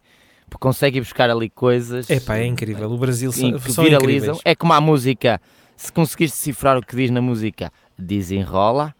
Porque 0.49 0.63
consegue 0.63 0.99
buscar 1.01 1.29
ali 1.29 1.51
coisas 1.51 2.09
É 2.09 2.19
pá, 2.21 2.37
é 2.39 2.47
incrível. 2.47 2.91
O 2.91 2.97
Brasil 2.97 3.31
que 3.31 3.37
são 3.71 3.85
viralizam. 3.85 3.99
incríveis. 4.37 4.41
É 4.45 4.55
como 4.55 4.73
a 4.73 4.81
música. 4.81 5.41
Se 5.77 5.93
conseguires 5.93 6.33
decifrar 6.33 6.79
o 6.79 6.81
que 6.81 6.97
diz 6.97 7.11
na 7.11 7.21
música, 7.21 7.71
desenrola, 7.99 8.95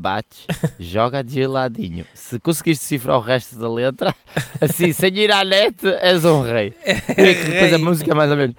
bate, 0.00 0.46
joga 0.78 1.22
de 1.22 1.34
geladinho. 1.34 2.04
Se 2.14 2.38
conseguiste 2.40 2.84
decifrar 2.84 3.16
o 3.18 3.20
resto 3.20 3.56
da 3.56 3.70
letra, 3.70 4.14
assim, 4.60 4.92
sem 4.92 5.14
ir 5.18 5.30
à 5.30 5.44
net, 5.44 5.76
és 6.00 6.24
um 6.24 6.42
rei. 6.42 6.72
E 6.86 6.90
é 7.22 7.34
que 7.34 7.44
depois 7.50 7.72
a 7.74 7.78
música 7.78 8.10
é 8.10 8.14
mais 8.14 8.30
ou 8.30 8.36
menos. 8.36 8.56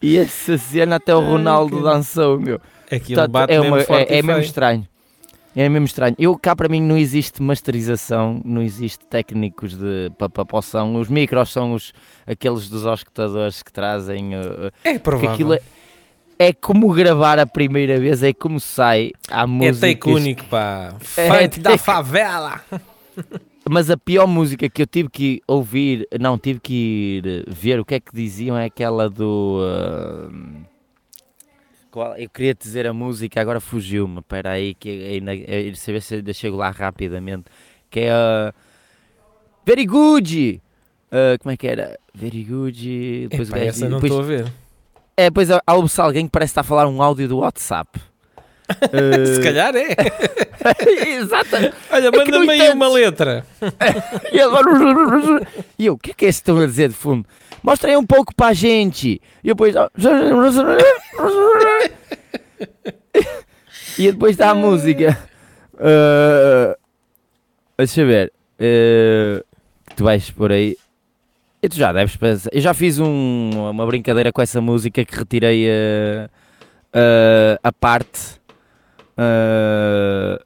E 0.00 0.16
essa 0.16 0.56
cena 0.56 0.96
até 0.96 1.14
o 1.14 1.20
Ronaldo 1.20 1.82
dançou, 1.82 2.38
meu. 2.38 2.60
Aquilo 2.86 3.00
Portanto, 3.16 3.30
bate 3.32 3.52
é, 3.52 3.60
mesmo 3.60 3.74
uma- 3.76 3.84
forte 3.84 4.12
é- 4.12 4.18
é 4.18 4.22
mesmo 4.22 4.42
estranho. 4.42 4.88
É 5.56 5.68
mesmo 5.68 5.86
estranho. 5.86 6.14
Eu 6.18 6.38
cá 6.38 6.54
para 6.54 6.68
mim 6.68 6.80
não 6.80 6.96
existe 6.96 7.42
masterização, 7.42 8.40
não 8.44 8.62
existe 8.62 9.04
técnicos 9.06 9.76
de 9.76 10.08
para 10.16 10.28
pa, 10.28 10.44
pa, 10.44 10.58
o 10.58 10.62
som. 10.62 10.94
Os 10.94 11.08
micros 11.08 11.50
são 11.50 11.72
os, 11.72 11.92
aqueles 12.26 12.68
dos 12.68 12.86
auscultadores 12.86 13.60
que 13.62 13.72
trazem. 13.72 14.36
uh, 14.36 14.68
uh, 14.68 14.72
É 14.84 14.98
provável. 15.00 15.58
É, 16.38 16.48
é 16.48 16.52
como 16.52 16.92
gravar 16.92 17.38
a 17.38 17.46
primeira 17.46 17.98
vez, 17.98 18.22
é 18.22 18.32
como 18.32 18.58
sai 18.60 19.12
a 19.30 19.42
É 19.42 19.46
música. 19.46 19.86
take 19.88 20.08
único, 20.10 20.44
pá. 20.46 20.94
É 21.16 21.28
Funk 21.48 21.60
da 21.60 21.76
favela. 21.78 22.60
Mas 23.70 23.90
a 23.90 23.96
pior 23.98 24.26
música 24.26 24.66
que 24.68 24.80
eu 24.80 24.86
tive 24.86 25.10
que 25.10 25.42
ouvir, 25.46 26.08
não, 26.18 26.38
tive 26.38 26.58
que 26.58 27.20
ir 27.22 27.44
ver 27.52 27.78
o 27.78 27.84
que 27.84 27.96
é 27.96 28.00
que 28.00 28.14
diziam 28.14 28.56
é 28.56 28.64
aquela 28.64 29.10
do. 29.10 29.60
qual- 31.90 32.16
eu 32.16 32.28
queria 32.30 32.54
dizer 32.54 32.86
a 32.86 32.92
música, 32.92 33.40
agora 33.40 33.60
fugiu-me. 33.60 34.20
Espera 34.20 34.52
aí, 34.52 34.74
que 34.74 34.88
ainda, 34.88 35.32
saber 35.76 36.00
se 36.00 36.14
ainda 36.16 36.32
chego 36.32 36.56
lá 36.56 36.70
rapidamente. 36.70 37.44
Que 37.90 38.00
é 38.00 38.10
a. 38.10 38.54
Very 39.66 39.84
good! 39.84 40.62
Ah, 41.12 41.36
como 41.38 41.52
é 41.52 41.56
que 41.56 41.66
era? 41.66 41.98
Very 42.14 42.44
good. 42.44 43.28
Depois 43.28 43.50
gajo 43.50 43.64
essa 43.64 43.88
não 43.88 43.98
estou 43.98 44.20
a 44.20 44.22
ver. 44.22 44.52
É, 45.18 45.24
depois 45.24 45.50
há 45.50 45.60
ouve-se 45.74 46.00
alguém 46.00 46.26
que 46.26 46.30
parece 46.32 46.52
estar 46.52 46.60
a 46.62 46.64
falar 46.64 46.86
um 46.86 47.02
áudio 47.02 47.26
do 47.28 47.38
WhatsApp. 47.38 47.98
Se 49.34 49.42
calhar 49.42 49.74
é. 49.74 49.88
Exato! 51.16 51.56
Olha, 51.90 52.10
não 52.10 52.18
manda-me 52.24 52.50
aí 52.50 52.70
uma 52.70 52.88
letra. 52.88 53.44
E 54.32 54.40
agora- 54.40 54.70
E 55.78 55.86
eu, 55.86 55.94
o 55.94 55.98
que 55.98 56.10
é 56.10 56.14
que 56.14 56.26
é 56.26 56.28
isso 56.28 56.42
que 56.42 56.50
estão 56.50 56.62
a 56.62 56.66
dizer 56.66 56.88
de 56.90 56.94
fundo? 56.94 57.26
Mostrem 57.62 57.96
um 57.96 58.04
pouco 58.06 58.34
para 58.34 58.48
a 58.48 58.52
gente. 58.52 59.20
E 59.42 59.48
depois. 59.48 59.74
E 63.98 64.12
depois 64.12 64.32
está 64.32 64.50
a 64.50 64.54
música. 64.54 65.18
Ah, 65.78 66.76
deixa 67.76 68.02
eu 68.02 68.06
ver. 68.06 68.32
Ah, 68.60 69.42
que 69.88 69.96
tu 69.96 70.04
vais 70.04 70.30
por 70.30 70.52
aí. 70.52 70.76
E 71.62 71.68
tu 71.68 71.76
já 71.76 71.92
deves 71.92 72.14
pensar. 72.16 72.50
Eu 72.52 72.60
já 72.60 72.72
fiz 72.72 72.98
um- 73.00 73.50
uma 73.70 73.84
brincadeira 73.86 74.32
com 74.32 74.40
essa 74.40 74.60
música 74.60 75.04
que 75.04 75.16
retirei 75.16 75.68
ah, 75.68 76.30
ah, 76.94 77.58
a 77.64 77.72
parte. 77.72 78.38
ah, 79.16 80.40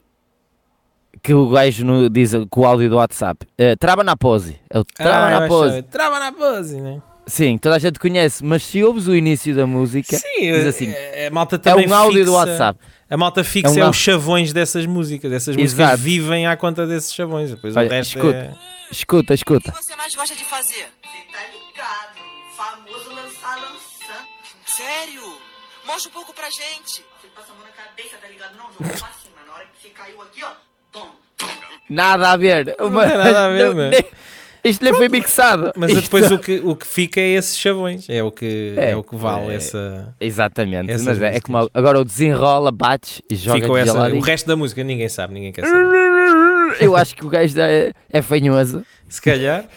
que 1.22 1.32
o 1.34 1.48
gajo 1.50 1.84
no- 1.84 2.10
diz 2.10 2.32
com 2.50 2.62
o 2.62 2.66
áudio 2.66 2.90
do 2.90 2.96
WhatsApp. 2.96 3.46
Eh, 3.56 3.76
trava 3.76 4.02
na 4.02 4.16
pose. 4.16 4.58
É 4.68 4.78
o 4.78 4.84
trava 4.84 5.26
Ah, 5.36 5.40
na 5.40 5.46
pose. 5.48 5.68
achava- 5.74 5.82
Trava 5.84 6.18
na 6.18 6.32
pose, 6.32 6.80
né? 6.80 7.00
Sim, 7.24 7.56
toda 7.58 7.76
a 7.76 7.78
gente 7.78 8.00
conhece, 8.00 8.44
mas 8.44 8.64
se 8.64 8.82
ouves 8.82 9.06
o 9.06 9.14
início 9.14 9.54
da 9.54 9.64
música, 9.64 10.16
Sim, 10.16 10.40
diz 10.40 10.66
assim, 10.66 10.90
é, 10.90 11.28
a 11.28 11.30
malta 11.30 11.54
é 11.54 11.58
também 11.60 11.88
um 11.88 11.94
áudio 11.94 12.18
fixa, 12.18 12.24
do 12.24 12.32
WhatsApp. 12.34 12.80
A 13.08 13.16
malta 13.16 13.44
fixa 13.44 13.68
É 13.78 13.84
um 13.84 13.86
é, 13.86 13.90
os 13.90 13.96
chavões 13.96 14.52
dessas 14.52 14.84
músicas. 14.86 15.30
Essas 15.32 15.54
músicas 15.54 15.84
Exato. 15.86 16.02
vivem 16.02 16.48
à 16.48 16.56
conta 16.56 16.84
desses 16.84 17.14
chavões. 17.14 17.50
Depois 17.50 17.76
Olha, 17.76 17.86
o 17.86 17.90
resto 17.90 18.16
escuta. 18.16 18.36
é... 18.36 18.50
Escuta, 18.90 19.32
O 19.32 19.34
escuta. 19.34 19.70
que 19.72 19.78
você 19.84 19.94
mais 19.94 20.14
gosta 20.16 20.34
de 20.34 20.44
fazer? 20.44 20.86
Tá 21.32 21.38
ligado? 21.46 22.18
Famoso 22.56 23.10
lançar 23.14 23.56
lançando. 23.56 24.28
Sério? 24.66 25.22
Mostra 25.86 26.10
um 26.10 26.12
pouco 26.12 26.32
pra 26.34 26.48
gente. 26.50 27.04
Você 27.20 27.28
passa 27.34 27.52
a 27.52 27.54
mão 27.54 27.64
na 27.64 27.72
cabeça, 27.72 28.16
tá 28.20 28.28
ligado? 28.28 28.54
Não, 28.56 28.66
jogou 28.72 28.88
pra 28.88 29.08
cima. 29.20 29.36
Na 29.46 29.54
hora 29.54 29.64
que 29.66 29.82
você 29.82 29.88
caiu 29.88 30.20
aqui, 30.22 30.44
ó. 30.44 30.50
Tom. 30.92 31.08
Nada 31.88 32.30
a 32.32 32.36
ver. 32.36 32.76
Tem 32.76 32.76
nada 32.90 33.46
a 33.46 33.48
ver, 33.48 33.74
né? 33.74 33.90
nem- 33.90 34.04
Isto 34.70 34.84
nem 34.84 34.94
foi 34.94 35.08
mixado. 35.08 35.72
Mas 35.76 35.90
Isto- 35.90 36.02
depois 36.02 36.30
o 36.30 36.38
que, 36.38 36.60
o 36.62 36.76
que 36.76 36.86
fica 36.86 37.18
é 37.20 37.30
esses 37.30 37.58
chavões. 37.58 38.08
É 38.08 38.22
o 38.22 38.30
que, 38.30 38.74
é, 38.76 38.90
É, 38.92 38.96
o 38.96 39.02
que 39.02 39.16
vale 39.16 39.50
é. 39.52 39.56
essa... 39.56 40.14
Exatamente. 40.20 40.88
Essas 40.88 41.04
Mas 41.04 41.20
é, 41.20 41.24
é 41.24 41.28
músicas. 41.30 41.42
como 41.46 41.70
agora 41.74 41.98
o 42.00 42.04
desenrola, 42.04 42.70
bates 42.70 43.20
e 43.28 43.34
joga 43.34 43.60
Ficou 43.60 43.76
essa... 43.76 44.08
O 44.14 44.20
resto 44.20 44.46
da 44.46 44.54
música 44.54 44.84
ninguém 44.84 45.08
sabe, 45.08 45.34
ninguém 45.34 45.50
quer 45.52 45.66
saber. 45.66 46.76
Eu 46.80 46.96
acho 46.96 47.16
que 47.16 47.26
o 47.26 47.28
gajo 47.28 47.60
é, 47.60 47.90
é 48.08 48.22
fanhoso. 48.22 48.84
Se 49.08 49.20
calhar... 49.20 49.64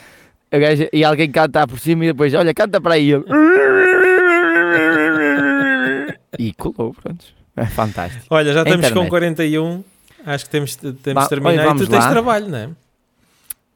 O 0.52 0.60
gajo- 0.60 0.90
e 0.94 1.04
alguém 1.04 1.30
canta 1.32 1.68
por 1.68 1.80
cima 1.80 2.06
e 2.06 2.08
depois, 2.08 2.34
olha, 2.34 2.54
canta 2.54 2.80
para 2.80 2.94
aí. 2.96 3.12
Ele- 3.12 3.26
E 6.38 6.54
colou, 6.54 6.94
pronto. 6.94 7.26
É 7.56 7.66
fantástico. 7.66 8.26
Olha, 8.30 8.54
já 8.54 8.64
estamos 8.64 8.86
com 8.90 9.06
Internet. 9.06 9.10
41. 9.10 9.84
Acho 10.26 10.46
que 10.46 10.52
temos, 10.52 10.76
temos 10.76 11.00
Bah, 11.14 11.24
de 11.24 11.30
terminar. 11.30 11.52
olha, 11.52 11.62
E 11.62 11.64
tu 11.64 11.68
vamos 11.68 11.88
tens 11.90 12.04
lá. 12.04 12.12
trabalho, 12.12 12.48
não 12.50 12.58
é? 12.58 12.70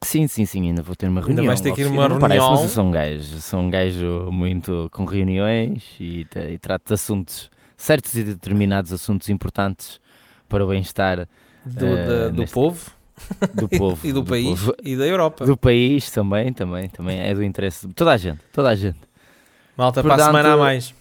Sim, 0.02 0.26
sim, 0.28 0.44
sim, 0.46 0.66
ainda 0.68 0.82
vou 0.82 0.94
ter 0.96 1.08
uma 1.08 1.20
Ainda 1.20 1.26
reunião. 1.28 1.46
vais 1.46 1.60
ter 1.60 1.72
que 1.74 1.82
ir 1.82 1.86
uma. 1.86 2.08
Não 2.08 2.18
parece, 2.18 2.40
reunião. 2.40 2.62
mas 2.62 2.64
eu 2.64 2.68
sou 2.74 2.84
um 2.84 2.90
gajo, 2.90 3.40
sou 3.40 3.60
um 3.60 3.70
gajo 3.70 4.28
muito 4.32 4.88
com 4.92 5.04
reuniões 5.04 5.82
e, 5.98 6.26
e 6.50 6.58
trato 6.58 6.88
de 6.88 6.94
assuntos, 6.94 7.50
certos 7.76 8.14
e 8.14 8.22
determinados 8.24 8.92
assuntos 8.92 9.28
importantes 9.28 10.00
para 10.48 10.64
o 10.64 10.68
bem-estar 10.68 11.26
Do, 11.64 11.96
da- 11.96 12.28
do 12.28 12.40
neste- 12.40 12.54
povo 12.54 12.90
Do 13.54 13.68
povo. 13.68 13.98
e 14.06 14.12
do, 14.12 14.22
do 14.22 14.28
país 14.28 14.46
povo. 14.60 14.74
e 14.82 14.96
da 14.96 15.06
Europa. 15.06 15.44
Do 15.44 15.56
país 15.56 16.10
também, 16.10 16.52
também, 16.52 16.88
também 16.88 17.20
é 17.20 17.34
do 17.34 17.42
interesse 17.42 17.86
de 17.86 17.94
toda 17.94 18.12
a 18.12 18.16
gente, 18.16 18.40
toda 18.52 18.68
a 18.70 18.74
gente. 18.74 18.98
Malta, 19.76 20.02
Portanto, 20.02 20.16
para 20.18 20.24
a 20.24 20.26
semana 20.26 20.54
a 20.54 20.56
mais. 20.56 20.94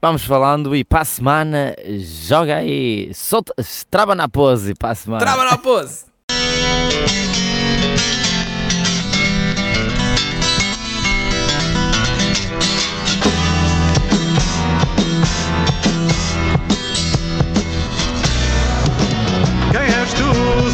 Vamos 0.00 0.24
falando 0.24 0.74
e 0.74 0.82
para 0.84 1.02
a 1.02 1.04
semana 1.04 1.76
joga 2.00 2.56
aí, 2.56 3.12
solta, 3.14 3.54
trava 3.88 4.14
na 4.14 4.28
pose 4.28 4.74
para 4.74 4.90
a 4.90 4.94
semana. 4.96 5.20
Trava 5.20 5.44
na 5.44 5.56
pose! 5.56 6.04
Quem 19.70 19.80
és 19.80 20.12
tu? 20.12 20.71